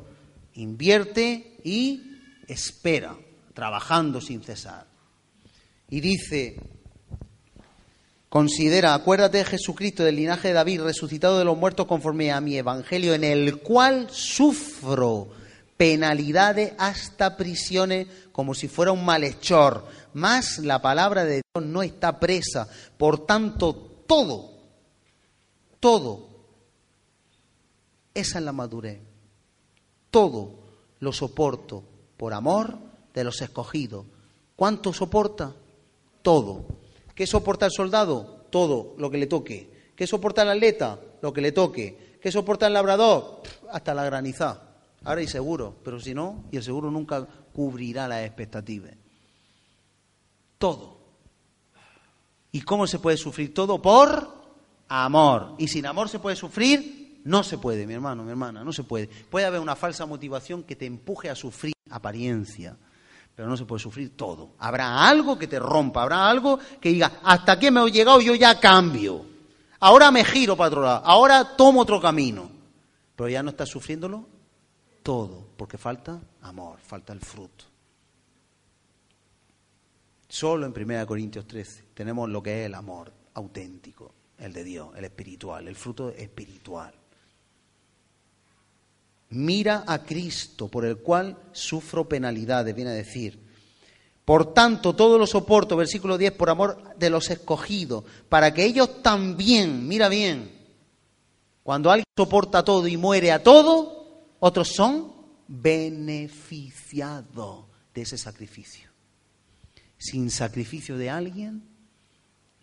Invierte 0.56 1.58
y 1.64 2.02
espera, 2.48 3.16
trabajando 3.54 4.22
sin 4.22 4.44
cesar. 4.44 4.86
Y 5.90 6.02
dice, 6.02 6.58
considera, 8.30 8.94
acuérdate 8.94 9.40
de 9.40 9.46
Jesucristo 9.46 10.04
del 10.04 10.16
linaje 10.16 10.50
de 10.50 10.54
David, 10.56 10.82
resucitado 10.82 11.40
de 11.40 11.46
los 11.46 11.58
muertos 11.58 11.88
conforme 11.88 12.32
a 12.32 12.42
mi 12.42 12.58
evangelio, 12.58 13.14
en 13.14 13.24
el 13.24 13.58
cual 13.58 14.08
sufro 14.12 15.30
penalidades 15.78 16.74
hasta 16.78 17.36
prisiones 17.36 18.08
como 18.32 18.54
si 18.54 18.68
fuera 18.68 18.92
un 18.92 19.04
malhechor. 19.04 19.86
Más 20.14 20.60
la 20.60 20.82
palabra 20.82 21.26
de 21.26 21.42
Dios 21.42 21.66
no 21.66 21.84
está 21.84 22.20
presa. 22.20 22.68
Por 22.98 23.26
tanto, 23.26 24.04
todo, 24.08 24.54
todo 25.80 26.35
esa 28.16 28.40
es 28.40 28.46
la 28.46 28.54
madurez. 28.54 29.00
Todo 30.10 30.56
lo 31.02 31.12
soporto 31.12 31.84
por 32.18 32.34
amor 32.34 32.80
de 33.14 33.24
los 33.24 33.42
escogidos. 33.42 34.06
¿Cuánto 34.56 34.94
soporta? 34.94 35.54
Todo. 36.22 36.66
¿Qué 37.14 37.28
soporta 37.28 37.66
el 37.66 37.72
soldado? 37.72 38.46
Todo 38.50 38.96
lo 38.98 39.12
que 39.12 39.18
le 39.18 39.28
toque. 39.28 39.92
¿Qué 39.96 40.08
soporta 40.08 40.44
el 40.44 40.50
atleta? 40.50 40.98
Lo 41.22 41.34
que 41.34 41.42
le 41.42 41.52
toque. 41.52 42.18
¿Qué 42.22 42.32
soporta 42.32 42.68
el 42.68 42.74
labrador? 42.74 43.44
Hasta 43.72 43.94
la 43.94 44.06
granizada. 44.06 44.78
Ahora 45.04 45.22
hay 45.22 45.28
seguro, 45.28 45.76
pero 45.84 46.00
si 46.00 46.14
no, 46.14 46.46
y 46.52 46.58
el 46.58 46.64
seguro 46.64 46.90
nunca 46.90 47.28
cubrirá 47.54 48.08
las 48.08 48.26
expectativas. 48.26 48.94
Todo. 50.58 50.98
¿Y 52.54 52.62
cómo 52.62 52.88
se 52.88 53.00
puede 53.00 53.18
sufrir 53.18 53.54
todo? 53.54 53.82
Por 53.82 54.28
amor. 54.88 55.56
Y 55.58 55.68
sin 55.68 55.86
amor 55.86 56.08
se 56.08 56.20
puede 56.20 56.38
sufrir 56.38 57.05
no 57.26 57.42
se 57.42 57.58
puede, 57.58 57.88
mi 57.88 57.96
hermano, 57.96 58.24
mi 58.24 58.30
hermana, 58.30 58.64
no 58.64 58.72
se 58.72 58.84
puede. 58.84 59.08
Puede 59.08 59.48
haber 59.48 59.60
una 59.60 59.76
falsa 59.76 60.06
motivación 60.06 60.64
que 60.64 60.76
te 60.76 60.86
empuje 60.86 61.28
a 61.28 61.36
sufrir 61.36 61.74
apariencia, 61.90 62.78
pero 63.36 63.50
no 63.50 63.58
se 63.58 63.66
puede 63.66 63.82
sufrir 63.82 64.16
todo. 64.16 64.52
Habrá 64.60 65.08
algo 65.08 65.38
que 65.38 65.48
te 65.48 65.58
rompa, 65.58 66.04
habrá 66.04 66.30
algo 66.30 66.60
que 66.80 66.90
diga, 66.90 67.20
hasta 67.24 67.54
aquí 67.54 67.72
me 67.72 67.82
he 67.82 67.92
llegado, 67.92 68.22
yo 68.22 68.36
ya 68.36 68.60
cambio. 68.60 69.26
Ahora 69.80 70.12
me 70.12 70.24
giro 70.24 70.56
para 70.56 70.68
otro 70.68 70.82
lado, 70.84 71.02
ahora 71.04 71.56
tomo 71.58 71.82
otro 71.82 72.00
camino. 72.00 72.48
Pero 73.16 73.28
ya 73.28 73.42
no 73.42 73.50
estás 73.50 73.70
sufriéndolo 73.70 74.28
todo, 75.02 75.48
porque 75.58 75.80
falta 75.80 76.22
amor, 76.44 76.78
falta 76.80 77.12
el 77.12 77.22
fruto. 77.22 77.66
Solo 80.28 80.68
en 80.68 80.74
1 80.80 81.08
Corintios 81.08 81.48
13 81.48 81.86
tenemos 81.96 82.30
lo 82.30 82.44
que 82.44 82.62
es 82.62 82.66
el 82.68 82.76
amor 82.76 83.12
auténtico, 83.34 84.14
el 84.38 84.54
de 84.54 84.64
Dios, 84.64 84.90
el 84.96 85.06
espiritual, 85.06 85.68
el 85.68 85.76
fruto 85.76 86.10
espiritual 86.10 86.94
mira 89.30 89.84
a 89.88 90.04
Cristo, 90.04 90.68
por 90.68 90.86
el 90.86 90.98
cual 90.98 91.38
sufro 91.52 92.08
penalidades, 92.08 92.76
viene 92.76 92.92
a 92.92 92.94
decir. 92.94 93.44
Por 94.24 94.54
tanto, 94.54 94.96
todo 94.96 95.18
lo 95.20 95.28
soporto, 95.28 95.78
versículo 95.78 96.18
10, 96.18 96.32
por 96.34 96.50
amor 96.50 96.96
de 96.98 97.12
los 97.12 97.30
escogidos, 97.30 98.04
para 98.28 98.52
que 98.54 98.66
ellos 98.66 99.04
también, 99.04 99.88
mira 99.88 100.10
bien, 100.10 100.52
cuando 101.62 101.92
alguien 101.92 102.06
soporta 102.18 102.64
todo 102.64 102.88
y 102.88 102.98
muere 102.98 103.32
a 103.32 103.44
todo, 103.44 104.24
otros 104.40 104.70
son 104.70 105.14
beneficiados 105.48 107.66
de 107.94 108.02
ese 108.02 108.18
sacrificio. 108.18 108.90
Sin 109.98 110.32
sacrificio 110.32 110.98
de 110.98 111.10
alguien, 111.10 111.64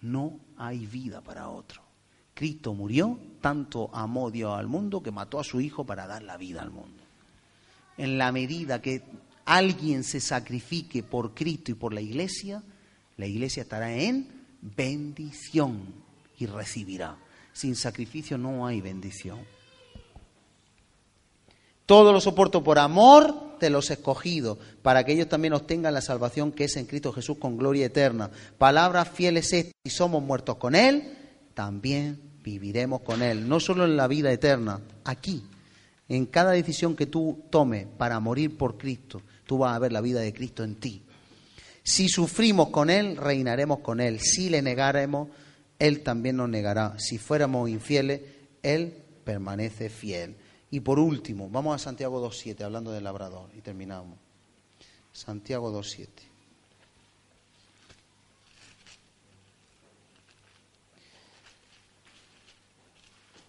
no 0.01 0.41
hay 0.57 0.87
vida 0.87 1.21
para 1.21 1.49
otro. 1.49 1.83
Cristo 2.35 2.75
murió, 2.75 3.19
tanto 3.41 3.91
amó 3.93 4.31
Dios 4.31 4.59
al 4.59 4.67
mundo 4.67 5.03
que 5.03 5.11
mató 5.11 5.39
a 5.39 5.45
su 5.45 5.61
Hijo 5.61 5.85
para 5.85 6.07
dar 6.07 6.23
la 6.23 6.37
vida 6.37 6.63
al 6.63 6.71
mundo. 6.71 7.03
En 7.99 8.19
la 8.19 8.33
medida 8.33 8.81
que 8.81 9.03
alguien 9.45 10.05
se 10.05 10.21
sacrifique 10.21 11.03
por 11.03 11.35
Cristo 11.35 11.71
y 11.71 11.75
por 11.75 11.93
la 11.93 12.01
iglesia, 12.01 12.63
la 13.17 13.27
iglesia 13.27 13.63
estará 13.63 13.95
en 13.95 14.29
bendición 14.61 15.83
y 16.39 16.47
recibirá. 16.47 17.17
Sin 17.53 17.77
sacrificio 17.77 18.39
no 18.39 18.67
hay 18.67 18.81
bendición. 18.81 19.41
Todo 21.85 22.13
lo 22.13 22.21
soporto 22.21 22.65
por 22.65 22.79
amor 22.79 23.59
de 23.61 23.69
los 23.69 23.91
escogidos, 23.91 24.59
para 24.83 25.05
que 25.05 25.13
ellos 25.13 25.29
también 25.29 25.53
obtengan 25.53 25.93
la 25.93 26.01
salvación 26.01 26.51
que 26.53 26.65
es 26.65 26.77
en 26.77 26.87
Cristo 26.87 27.13
Jesús 27.13 27.37
con 27.39 27.57
gloria 27.57 27.87
eterna. 27.87 28.31
Palabras 28.57 29.09
fieles 29.11 29.53
es, 29.53 29.73
y 29.85 29.91
somos 29.91 30.23
muertos 30.23 30.57
con 30.57 30.75
Él, 30.75 31.22
también 31.55 32.21
viviremos 32.43 33.03
con 33.03 33.23
Él, 33.23 33.49
no 33.49 33.61
solo 33.61 33.85
en 33.85 33.97
la 33.97 34.09
vida 34.09 34.33
eterna, 34.33 34.81
aquí, 35.05 35.45
en 36.09 36.27
cada 36.27 36.53
decisión 36.53 36.97
que 36.97 37.07
tú 37.07 37.45
tomes 37.51 37.87
para 37.87 38.21
morir 38.21 38.57
por 38.57 38.77
Cristo, 38.77 39.23
tú 39.47 39.59
vas 39.59 39.75
a 39.75 39.79
ver 39.79 39.93
la 39.93 40.01
vida 40.01 40.21
de 40.21 40.33
Cristo 40.33 40.65
en 40.65 40.77
ti. 40.77 41.03
Si 41.83 42.09
sufrimos 42.09 42.69
con 42.69 42.91
Él, 42.91 43.17
reinaremos 43.17 43.81
con 43.81 44.01
Él. 44.01 44.21
Si 44.21 44.49
le 44.49 44.63
negaremos, 44.63 45.29
Él 45.79 46.03
también 46.03 46.37
nos 46.37 46.49
negará. 46.49 46.99
Si 46.99 47.19
fuéramos 47.19 47.69
infieles, 47.69 48.21
Él 48.63 48.95
permanece 49.25 49.89
fiel. 49.89 50.37
Y 50.71 50.81
por 50.81 50.99
último, 50.99 51.49
vamos 51.51 51.75
a 51.75 51.79
Santiago 51.79 52.25
2.7, 52.27 52.63
hablando 52.63 52.93
del 52.93 53.05
labrador, 53.05 53.51
y 53.57 53.61
terminamos. 53.61 54.19
Santiago 55.13 55.73
2.7. 55.73 56.32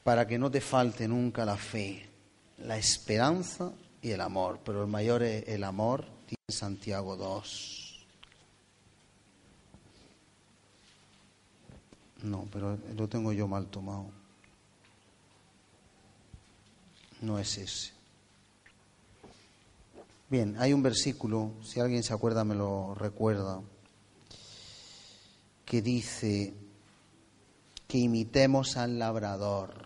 para 0.03 0.27
que 0.27 0.37
no 0.37 0.51
te 0.51 0.61
falte 0.61 1.07
nunca 1.07 1.45
la 1.45 1.57
fe, 1.57 2.09
la 2.57 2.77
esperanza 2.77 3.71
y 4.01 4.11
el 4.11 4.21
amor. 4.21 4.59
Pero 4.63 4.81
el 4.81 4.89
mayor 4.89 5.23
es 5.23 5.47
el 5.47 5.63
amor, 5.63 6.05
dice 6.27 6.59
Santiago 6.59 7.15
2. 7.15 8.05
No, 12.23 12.47
pero 12.51 12.77
lo 12.95 13.07
tengo 13.07 13.31
yo 13.33 13.47
mal 13.47 13.67
tomado. 13.67 14.09
No 17.21 17.39
es 17.39 17.57
ese. 17.57 17.91
Bien, 20.29 20.55
hay 20.57 20.73
un 20.73 20.81
versículo, 20.81 21.51
si 21.63 21.79
alguien 21.79 22.01
se 22.01 22.13
acuerda 22.13 22.43
me 22.43 22.55
lo 22.55 22.95
recuerda, 22.95 23.61
que 25.63 25.81
dice 25.81 26.53
que 27.87 27.99
imitemos 27.99 28.77
al 28.77 28.97
labrador 28.97 29.82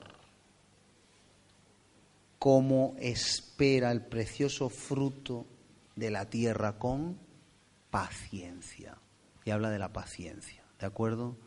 cómo 2.39 2.95
espera 2.99 3.91
el 3.91 4.01
precioso 4.01 4.69
fruto 4.69 5.45
de 5.95 6.11
la 6.11 6.29
tierra 6.29 6.77
con 6.77 7.17
paciencia. 7.89 8.97
Y 9.45 9.51
habla 9.51 9.69
de 9.69 9.79
la 9.79 9.93
paciencia, 9.93 10.63
¿de 10.79 10.85
acuerdo? 10.85 11.38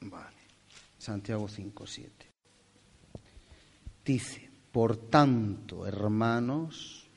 Vale. 0.00 0.36
Santiago 0.98 1.48
5, 1.48 1.86
7. 1.86 2.26
Dice, 4.04 4.50
por 4.72 4.96
tanto, 4.96 5.86
hermanos, 5.86 7.08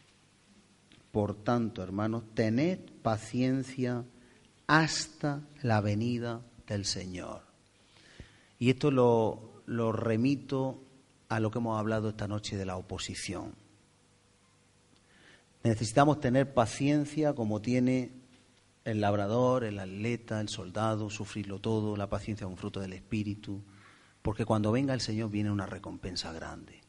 Por 1.12 1.44
tanto, 1.44 1.84
hermanos, 1.84 2.24
tened 2.34 2.80
paciencia 3.02 4.06
hasta 4.66 5.42
la 5.62 5.82
venida 5.82 6.42
del 6.66 6.86
Señor. 6.86 7.44
Y 8.60 8.70
esto 8.70 8.92
lo, 8.92 9.51
lo 9.66 9.92
remito 9.92 10.82
a 11.30 11.40
lo 11.40 11.52
que 11.52 11.60
hemos 11.60 11.80
hablado 11.80 12.10
esta 12.10 12.28
noche 12.28 12.58
de 12.58 12.66
la 12.66 12.78
oposición. 12.78 13.56
Necesitamos 15.64 16.20
tener 16.20 16.54
paciencia 16.54 17.34
como 17.34 17.62
tiene 17.62 18.12
el 18.84 19.00
labrador, 19.00 19.64
el 19.64 19.80
atleta, 19.80 20.42
el 20.42 20.50
soldado, 20.50 21.10
sufrirlo 21.10 21.60
todo, 21.60 21.96
la 21.96 22.10
paciencia 22.10 22.46
es 22.46 22.50
un 22.50 22.58
fruto 22.58 22.80
del 22.80 22.94
Espíritu, 22.94 23.62
porque 24.22 24.46
cuando 24.46 24.72
venga 24.72 24.94
el 24.94 25.02
Señor 25.02 25.30
viene 25.30 25.52
una 25.52 25.68
recompensa 25.68 26.32
grande. 26.34 26.82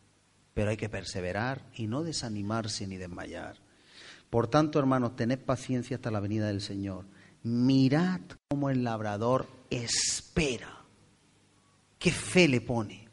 Pero 0.55 0.70
hay 0.70 0.77
que 0.77 0.89
perseverar 0.89 1.62
y 1.75 1.87
no 1.87 2.03
desanimarse 2.03 2.87
ni 2.87 2.97
desmayar. 2.97 3.57
Por 4.29 4.49
tanto, 4.49 4.79
hermanos, 4.79 5.16
tened 5.16 5.39
paciencia 5.39 5.97
hasta 5.97 6.11
la 6.11 6.20
venida 6.20 6.47
del 6.47 6.61
Señor. 6.61 7.05
Mirad 7.43 8.20
cómo 8.49 8.70
el 8.70 8.85
labrador 8.85 9.47
espera. 9.70 10.82
¿Qué 12.03 12.11
fe 12.11 12.48
le 12.48 12.61
pone? 12.61 13.07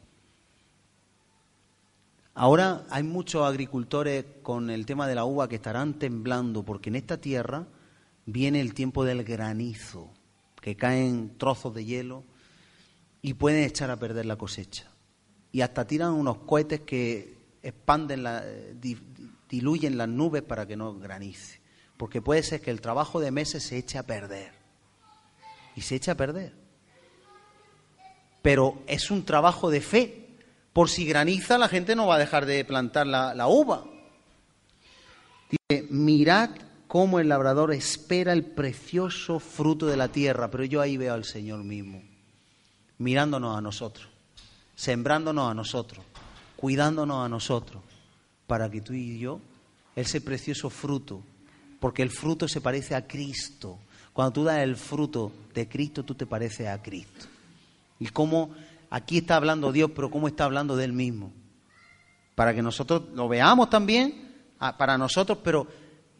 Ahora 2.34 2.84
hay 2.90 3.04
muchos 3.04 3.46
agricultores 3.46 4.24
con 4.42 4.68
el 4.68 4.84
tema 4.84 5.06
de 5.06 5.14
la 5.14 5.24
uva 5.24 5.48
que 5.48 5.54
estarán 5.54 5.94
temblando 5.94 6.64
porque 6.64 6.90
en 6.90 6.96
esta 6.96 7.20
tierra 7.20 7.68
viene 8.26 8.60
el 8.60 8.74
tiempo 8.74 9.04
del 9.04 9.22
granizo, 9.22 10.10
que 10.60 10.74
caen 10.74 11.38
trozos 11.38 11.72
de 11.72 11.84
hielo 11.84 12.24
y 13.22 13.34
pueden 13.34 13.62
echar 13.62 13.92
a 13.92 13.96
perder 14.00 14.26
la 14.26 14.34
cosecha. 14.34 14.90
Y 15.52 15.60
hasta 15.60 15.86
tiran 15.86 16.14
unos 16.14 16.38
cohetes 16.38 16.80
que 16.80 17.38
expanden, 17.62 18.24
la, 18.24 18.44
diluyen 19.48 19.98
las 19.98 20.08
nubes 20.08 20.42
para 20.42 20.66
que 20.66 20.76
no 20.76 20.98
granice. 20.98 21.60
Porque 21.96 22.20
puede 22.20 22.42
ser 22.42 22.60
que 22.60 22.72
el 22.72 22.80
trabajo 22.80 23.20
de 23.20 23.30
meses 23.30 23.62
se 23.62 23.78
eche 23.78 23.98
a 23.98 24.02
perder. 24.02 24.50
Y 25.76 25.82
se 25.82 25.94
echa 25.94 26.12
a 26.12 26.16
perder. 26.16 26.59
Pero 28.42 28.82
es 28.86 29.10
un 29.10 29.24
trabajo 29.24 29.70
de 29.70 29.80
fe. 29.80 30.28
Por 30.72 30.88
si 30.88 31.04
graniza, 31.04 31.58
la 31.58 31.68
gente 31.68 31.96
no 31.96 32.06
va 32.06 32.16
a 32.16 32.18
dejar 32.18 32.46
de 32.46 32.64
plantar 32.64 33.06
la, 33.06 33.46
uva. 33.48 33.84
Dice, 35.50 35.86
mirad 35.90 36.50
cómo 36.86 37.18
el 37.20 37.28
labrador 37.28 37.72
espera 37.72 38.32
el 38.32 38.44
precioso 38.44 39.40
fruto 39.40 39.86
de 39.86 39.96
la 39.96 40.08
tierra, 40.08 40.50
pero 40.50 40.64
yo 40.64 40.80
ahí 40.80 40.96
veo 40.96 41.14
al 41.14 41.24
Señor 41.24 41.64
mismo, 41.64 42.02
mirándonos 42.98 43.56
a 43.56 43.60
nosotros, 43.60 44.08
sembrándonos 44.74 45.50
a 45.50 45.54
nosotros, 45.54 46.04
cuidándonos 46.56 47.24
a 47.24 47.28
nosotros, 47.28 47.82
para 48.46 48.70
que 48.70 48.80
tú 48.80 48.92
y 48.92 49.18
yo, 49.18 49.40
ese 49.96 50.20
precioso 50.20 50.70
fruto, 50.70 51.22
porque 51.78 52.02
el 52.02 52.10
fruto 52.10 52.48
se 52.48 52.60
parece 52.60 52.94
a 52.94 53.06
Cristo. 53.06 53.78
Cuando 54.12 54.32
tú 54.32 54.44
das 54.44 54.58
el 54.58 54.76
fruto 54.76 55.32
de 55.54 55.68
Cristo, 55.68 56.04
tú 56.04 56.14
te 56.14 56.26
pareces 56.26 56.68
a 56.68 56.82
Cristo. 56.82 57.26
Y 58.00 58.08
cómo 58.08 58.50
aquí 58.90 59.18
está 59.18 59.36
hablando 59.36 59.70
Dios, 59.70 59.92
pero 59.94 60.10
cómo 60.10 60.26
está 60.26 60.44
hablando 60.44 60.76
de 60.76 60.84
Él 60.84 60.92
mismo. 60.92 61.32
Para 62.34 62.54
que 62.54 62.62
nosotros 62.62 63.02
lo 63.14 63.28
veamos 63.28 63.70
también, 63.70 64.32
ah, 64.58 64.76
para 64.76 64.98
nosotros, 64.98 65.38
pero 65.44 65.68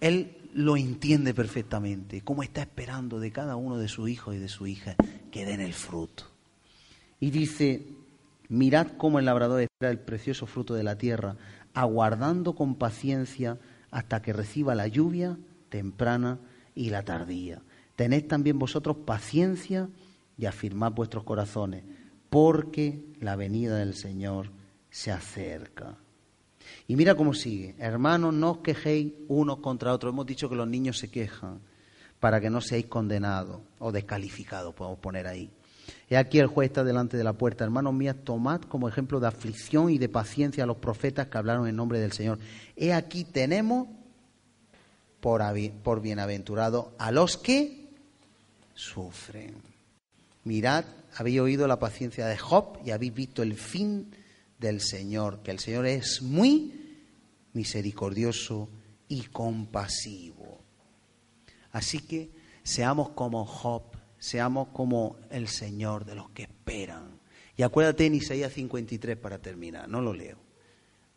Él 0.00 0.36
lo 0.52 0.76
entiende 0.76 1.34
perfectamente, 1.34 2.22
cómo 2.22 2.42
está 2.42 2.60
esperando 2.60 3.18
de 3.18 3.32
cada 3.32 3.56
uno 3.56 3.78
de 3.78 3.88
sus 3.88 4.08
hijos 4.08 4.34
y 4.34 4.38
de 4.38 4.48
su 4.48 4.66
hija 4.66 4.96
que 5.30 5.44
den 5.44 5.60
el 5.60 5.72
fruto. 5.72 6.24
Y 7.18 7.30
dice, 7.30 7.86
mirad 8.48 8.88
cómo 8.96 9.18
el 9.18 9.24
labrador 9.24 9.60
espera 9.60 9.90
el 9.90 9.98
precioso 9.98 10.46
fruto 10.46 10.74
de 10.74 10.82
la 10.82 10.96
tierra, 10.96 11.36
aguardando 11.74 12.54
con 12.54 12.74
paciencia 12.74 13.58
hasta 13.90 14.22
que 14.22 14.32
reciba 14.32 14.74
la 14.74 14.88
lluvia 14.88 15.38
temprana 15.68 16.38
y 16.74 16.90
la 16.90 17.04
tardía. 17.04 17.62
Tened 17.96 18.26
también 18.26 18.58
vosotros 18.58 18.96
paciencia 19.04 19.88
y 20.40 20.46
afirmad 20.46 20.92
vuestros 20.92 21.22
corazones, 21.22 21.84
porque 22.30 23.04
la 23.20 23.36
venida 23.36 23.76
del 23.76 23.94
Señor 23.94 24.50
se 24.88 25.12
acerca. 25.12 25.96
Y 26.88 26.96
mira 26.96 27.14
cómo 27.14 27.34
sigue. 27.34 27.74
Hermanos, 27.78 28.32
no 28.32 28.52
os 28.52 28.58
quejéis 28.58 29.12
unos 29.28 29.58
contra 29.58 29.92
otros. 29.92 30.12
Hemos 30.12 30.24
dicho 30.24 30.48
que 30.48 30.56
los 30.56 30.66
niños 30.66 30.98
se 30.98 31.10
quejan 31.10 31.60
para 32.18 32.40
que 32.40 32.48
no 32.48 32.60
seáis 32.60 32.86
condenados 32.86 33.60
o 33.78 33.92
descalificados, 33.92 34.74
podemos 34.74 34.98
poner 34.98 35.26
ahí. 35.26 35.50
He 36.08 36.16
aquí 36.16 36.38
el 36.38 36.46
juez 36.46 36.70
está 36.70 36.84
delante 36.84 37.16
de 37.16 37.24
la 37.24 37.34
puerta. 37.34 37.64
Hermanos 37.64 37.92
míos, 37.92 38.16
tomad 38.24 38.62
como 38.62 38.88
ejemplo 38.88 39.20
de 39.20 39.26
aflicción 39.26 39.90
y 39.90 39.98
de 39.98 40.08
paciencia 40.08 40.64
a 40.64 40.66
los 40.66 40.78
profetas 40.78 41.28
que 41.28 41.38
hablaron 41.38 41.68
en 41.68 41.76
nombre 41.76 41.98
del 41.98 42.12
Señor. 42.12 42.38
He 42.76 42.92
aquí 42.92 43.24
tenemos 43.24 43.88
por, 45.20 45.42
por 45.82 46.00
bienaventurado 46.00 46.94
a 46.98 47.10
los 47.10 47.36
que 47.36 47.90
sufren. 48.74 49.69
Mirad, 50.44 50.84
habéis 51.16 51.40
oído 51.40 51.66
la 51.66 51.78
paciencia 51.78 52.26
de 52.26 52.38
Job 52.38 52.78
y 52.84 52.90
habéis 52.90 53.14
visto 53.14 53.42
el 53.42 53.54
fin 53.54 54.14
del 54.58 54.80
Señor, 54.80 55.42
que 55.42 55.50
el 55.50 55.58
Señor 55.58 55.86
es 55.86 56.22
muy 56.22 56.98
misericordioso 57.52 58.70
y 59.08 59.22
compasivo. 59.24 60.64
Así 61.72 62.00
que 62.00 62.30
seamos 62.62 63.10
como 63.10 63.44
Job, 63.44 63.82
seamos 64.18 64.68
como 64.68 65.16
el 65.30 65.48
Señor 65.48 66.04
de 66.04 66.14
los 66.14 66.30
que 66.30 66.44
esperan. 66.44 67.20
Y 67.56 67.62
acuérdate 67.62 68.06
en 68.06 68.14
Isaías 68.14 68.52
53 68.52 69.16
para 69.16 69.38
terminar, 69.38 69.88
no 69.88 70.00
lo 70.00 70.14
leo. 70.14 70.38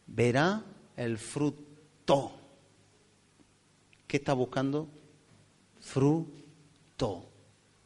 Verá 0.07 0.65
el 0.97 1.17
fruto. 1.17 2.39
¿Qué 4.05 4.17
está 4.17 4.33
buscando? 4.33 4.89
Fruto 5.79 7.32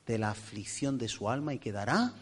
de 0.07 0.17
la 0.17 0.31
aflicción 0.31 0.97
de 0.97 1.07
su 1.07 1.29
alma 1.29 1.53
y 1.53 1.59
quedará 1.59 2.13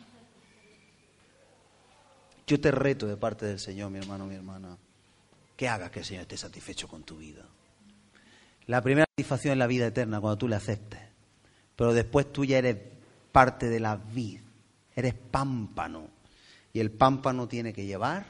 yo 2.48 2.60
te 2.60 2.72
reto 2.72 3.08
de 3.08 3.18
parte 3.18 3.46
del 3.46 3.60
Señor, 3.60 3.90
mi 3.90 3.98
hermano, 3.98 4.26
mi 4.28 4.36
hermana, 4.36 4.78
que 5.58 5.68
hagas 5.68 5.90
que 5.90 6.00
el 6.00 6.06
Señor 6.06 6.24
esté 6.24 6.38
satisfecho 6.38 6.88
con 6.88 7.04
tu 7.04 7.18
vida. 7.18 7.44
La 8.68 8.82
primera 8.82 9.06
satisfacción 9.10 9.54
es 9.54 9.58
la 9.58 9.68
vida 9.68 9.88
eterna, 9.88 10.22
cuando 10.22 10.38
tú 10.38 10.48
le 10.48 10.56
aceptes. 10.56 11.00
Pero 11.76 11.94
después 11.94 12.32
tú 12.32 12.46
ya 12.46 12.60
eres 12.60 12.78
parte 13.32 13.68
de 13.68 13.80
la 13.80 13.96
vida, 13.96 14.42
eres 14.96 15.14
pámpano. 15.14 16.08
Y 16.72 16.80
el 16.80 16.92
pámpano 16.92 17.48
tiene 17.48 17.74
que 17.74 17.86
llevar 17.86 18.26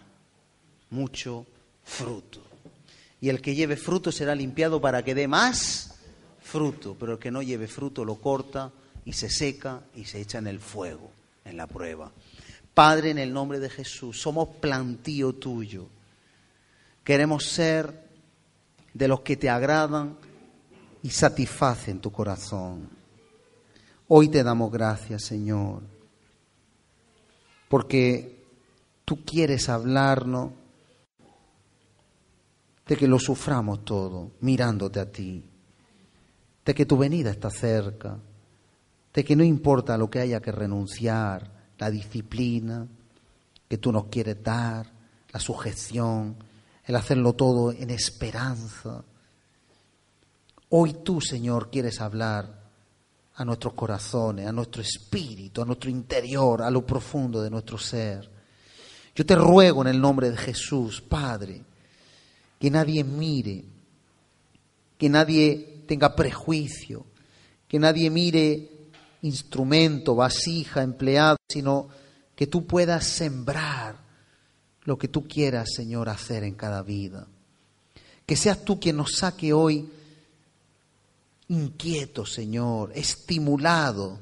mucho 0.91 1.45
fruto. 1.84 2.41
Y 3.20 3.30
el 3.30 3.41
que 3.41 3.56
lleve 3.56 3.76
fruto 3.76 4.12
será 4.12 4.34
limpiado 4.34 4.80
para 4.80 5.03
que 5.03 5.16
dé 5.16 5.28
más 5.28 5.99
fruto. 6.41 6.95
Pero 6.97 7.14
el 7.14 7.20
que 7.20 7.32
no 7.32 7.41
lleve 7.41 7.68
fruto 7.68 8.06
lo 8.06 8.16
corta 8.16 8.72
y 9.06 9.14
se 9.14 9.30
seca 9.30 9.84
y 9.95 10.06
se 10.06 10.20
echa 10.20 10.39
en 10.39 10.47
el 10.47 10.60
fuego, 10.60 11.12
en 11.45 11.58
la 11.58 11.68
prueba. 11.68 12.12
Padre, 12.74 13.12
en 13.12 13.20
el 13.20 13.32
nombre 13.32 13.60
de 13.60 13.70
Jesús, 13.70 14.20
somos 14.20 14.49
plantío 14.58 15.34
tuyo. 15.34 15.88
Queremos 17.03 17.45
ser 17.45 18.03
de 18.93 19.08
los 19.08 19.22
que 19.22 19.38
te 19.38 19.49
agradan 19.49 20.18
y 21.03 21.10
satisfacen 21.12 22.01
tu 22.01 22.12
corazón. 22.12 22.89
Hoy 24.08 24.28
te 24.30 24.43
damos 24.43 24.72
gracias, 24.72 25.24
Señor, 25.24 25.84
porque 27.70 28.43
tú 29.06 29.24
quieres 29.24 29.70
hablarnos 29.70 30.51
de 32.88 32.97
que 32.97 33.08
lo 33.08 33.20
suframos 33.20 33.86
todo 33.86 34.32
mirándote 34.41 34.99
a 34.99 35.12
ti, 35.12 35.43
de 36.66 36.76
que 36.76 36.86
tu 36.86 36.97
venida 36.97 37.32
está 37.32 37.49
cerca, 37.49 38.20
de 39.16 39.24
que 39.24 39.36
no 39.38 39.45
importa 39.45 39.97
lo 39.97 40.09
que 40.09 40.20
haya 40.20 40.41
que 40.41 40.51
renunciar, 40.51 41.49
la 41.78 41.89
disciplina 41.89 42.86
que 43.70 43.78
tú 43.78 43.91
nos 43.93 44.07
quieres 44.07 44.43
dar, 44.43 44.91
la 45.32 45.39
sujeción, 45.39 46.36
el 46.84 46.95
hacerlo 46.97 47.32
todo 47.32 47.72
en 47.72 47.91
esperanza. 47.91 49.05
Hoy 50.70 50.97
tú, 51.01 51.22
Señor, 51.22 51.72
quieres 51.72 52.01
hablar 52.01 52.66
a 53.36 53.45
nuestros 53.45 53.74
corazones, 53.74 54.47
a 54.47 54.51
nuestro 54.51 54.82
espíritu, 54.82 55.61
a 55.61 55.66
nuestro 55.66 55.89
interior, 55.89 56.61
a 56.61 56.70
lo 56.70 56.86
profundo 56.86 57.41
de 57.41 57.49
nuestro 57.49 57.78
ser. 57.78 58.30
Yo 59.16 59.26
te 59.26 59.36
ruego 59.36 59.82
en 59.82 59.88
el 59.88 60.01
nombre 60.01 60.30
de 60.30 60.38
Jesús, 60.38 61.01
Padre, 61.01 61.63
que 62.59 62.70
nadie 62.70 63.05
mire, 63.05 63.63
que 64.97 65.07
nadie 65.07 65.84
tenga 65.88 66.13
prejuicio, 66.13 67.05
que 67.66 67.80
nadie 67.80 68.09
mire 68.09 68.75
instrumento, 69.26 70.16
vasija, 70.16 70.84
empleado, 70.84 71.38
sino 71.50 71.88
que 72.36 72.48
tú 72.48 72.66
puedas 72.66 73.06
sembrar 73.06 73.98
lo 74.84 74.98
que 74.98 75.08
tú 75.08 75.28
quieras, 75.28 75.70
Señor, 75.76 76.10
hacer 76.10 76.44
en 76.44 76.54
cada 76.54 76.84
vida. 76.84 77.28
Que 78.26 78.36
seas 78.36 78.64
tú 78.64 78.80
quien 78.80 78.98
nos 78.98 79.18
saque 79.18 79.52
hoy 79.52 79.90
inquieto, 81.48 82.26
Señor, 82.26 82.92
estimulado. 82.94 84.20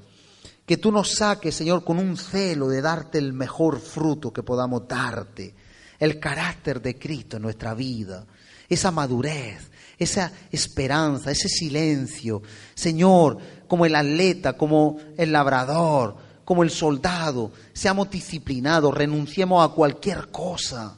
Que 0.65 0.77
tú 0.77 0.91
nos 0.91 1.15
saques, 1.15 1.53
Señor, 1.55 1.83
con 1.83 1.99
un 1.99 2.15
celo 2.15 2.69
de 2.69 2.81
darte 2.81 3.17
el 3.17 3.33
mejor 3.33 3.81
fruto 3.81 4.31
que 4.31 4.43
podamos 4.43 4.87
darte, 4.87 5.53
el 5.99 6.19
carácter 6.19 6.81
de 6.81 6.97
Cristo 6.97 7.37
en 7.37 7.43
nuestra 7.43 7.73
vida. 7.73 8.25
esa 8.69 8.89
madurez, 8.91 9.69
esa 9.99 10.31
esperanza, 10.51 11.31
ese 11.31 11.49
silencio. 11.49 12.41
Señor, 12.73 13.37
como 13.73 13.87
el 13.87 13.95
atleta, 13.95 14.53
como 14.53 14.97
el 15.17 15.31
labrador, 15.31 16.15
como 16.45 16.61
el 16.61 16.69
soldado, 16.69 17.51
seamos 17.73 18.07
disciplinados, 18.07 18.93
renunciemos 18.93 19.67
a 19.67 19.73
cualquier 19.73 20.29
cosa. 20.29 20.95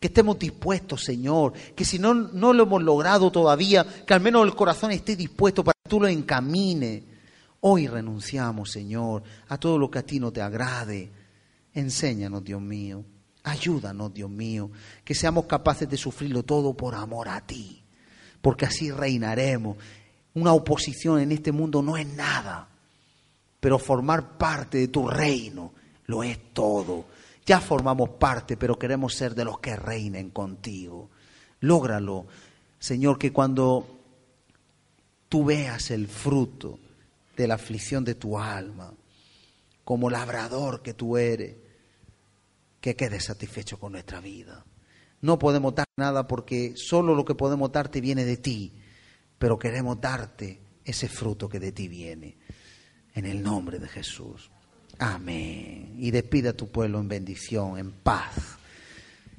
Que 0.00 0.08
estemos 0.08 0.36
dispuestos, 0.36 1.04
Señor, 1.04 1.52
que 1.76 1.84
si 1.84 2.00
no, 2.00 2.14
no 2.14 2.52
lo 2.52 2.64
hemos 2.64 2.82
logrado 2.82 3.30
todavía, 3.30 3.86
que 4.04 4.14
al 4.14 4.20
menos 4.20 4.44
el 4.44 4.56
corazón 4.56 4.90
esté 4.90 5.14
dispuesto 5.14 5.62
para 5.62 5.78
que 5.80 5.88
tú 5.88 6.00
lo 6.00 6.08
encamines. 6.08 7.04
Hoy 7.60 7.86
renunciamos, 7.86 8.72
Señor, 8.72 9.22
a 9.46 9.56
todo 9.56 9.78
lo 9.78 9.88
que 9.88 10.00
a 10.00 10.02
ti 10.02 10.18
no 10.18 10.32
te 10.32 10.42
agrade. 10.42 11.12
Enséñanos, 11.72 12.42
Dios 12.42 12.60
mío. 12.60 13.04
Ayúdanos, 13.44 14.12
Dios 14.12 14.28
mío, 14.28 14.72
que 15.04 15.14
seamos 15.14 15.44
capaces 15.44 15.88
de 15.88 15.96
sufrirlo 15.96 16.42
todo 16.42 16.74
por 16.74 16.96
amor 16.96 17.28
a 17.28 17.46
ti, 17.46 17.84
porque 18.42 18.66
así 18.66 18.90
reinaremos. 18.90 19.76
Una 20.38 20.52
oposición 20.52 21.18
en 21.18 21.32
este 21.32 21.50
mundo 21.50 21.82
no 21.82 21.96
es 21.96 22.06
nada, 22.06 22.68
pero 23.58 23.78
formar 23.78 24.38
parte 24.38 24.78
de 24.78 24.88
tu 24.88 25.08
reino 25.08 25.72
lo 26.06 26.22
es 26.22 26.38
todo. 26.52 27.06
Ya 27.44 27.60
formamos 27.60 28.10
parte, 28.10 28.56
pero 28.56 28.78
queremos 28.78 29.14
ser 29.14 29.34
de 29.34 29.44
los 29.44 29.58
que 29.58 29.74
reinen 29.74 30.30
contigo. 30.30 31.10
Lógralo, 31.60 32.26
Señor, 32.78 33.18
que 33.18 33.32
cuando 33.32 33.98
tú 35.28 35.44
veas 35.44 35.90
el 35.90 36.06
fruto 36.06 36.78
de 37.36 37.48
la 37.48 37.54
aflicción 37.54 38.04
de 38.04 38.14
tu 38.14 38.38
alma, 38.38 38.92
como 39.84 40.08
labrador 40.08 40.82
que 40.82 40.94
tú 40.94 41.16
eres, 41.16 41.56
que 42.80 42.94
quedes 42.94 43.24
satisfecho 43.24 43.78
con 43.78 43.92
nuestra 43.92 44.20
vida. 44.20 44.64
No 45.20 45.38
podemos 45.38 45.74
dar 45.74 45.86
nada 45.96 46.28
porque 46.28 46.74
solo 46.76 47.16
lo 47.16 47.24
que 47.24 47.34
podemos 47.34 47.72
darte 47.72 48.00
viene 48.00 48.24
de 48.24 48.36
ti, 48.36 48.72
pero 49.38 49.58
queremos 49.58 50.00
darte 50.00 50.60
ese 50.84 51.08
fruto 51.08 51.48
que 51.48 51.60
de 51.60 51.72
ti 51.72 51.88
viene. 51.88 52.36
En 53.14 53.24
el 53.24 53.42
nombre 53.42 53.78
de 53.78 53.88
Jesús. 53.88 54.50
Amén. 54.98 55.94
Y 55.98 56.10
despida 56.10 56.50
a 56.50 56.56
tu 56.56 56.68
pueblo 56.68 57.00
en 57.00 57.08
bendición, 57.08 57.78
en 57.78 57.92
paz. 57.92 58.58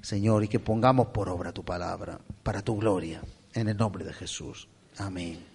Señor, 0.01 0.43
y 0.43 0.47
que 0.47 0.59
pongamos 0.59 1.07
por 1.07 1.29
obra 1.29 1.51
tu 1.51 1.63
palabra, 1.63 2.19
para 2.43 2.61
tu 2.61 2.77
gloria, 2.77 3.21
en 3.53 3.67
el 3.67 3.77
nombre 3.77 4.05
de 4.05 4.13
Jesús. 4.13 4.67
Amén. 4.97 5.49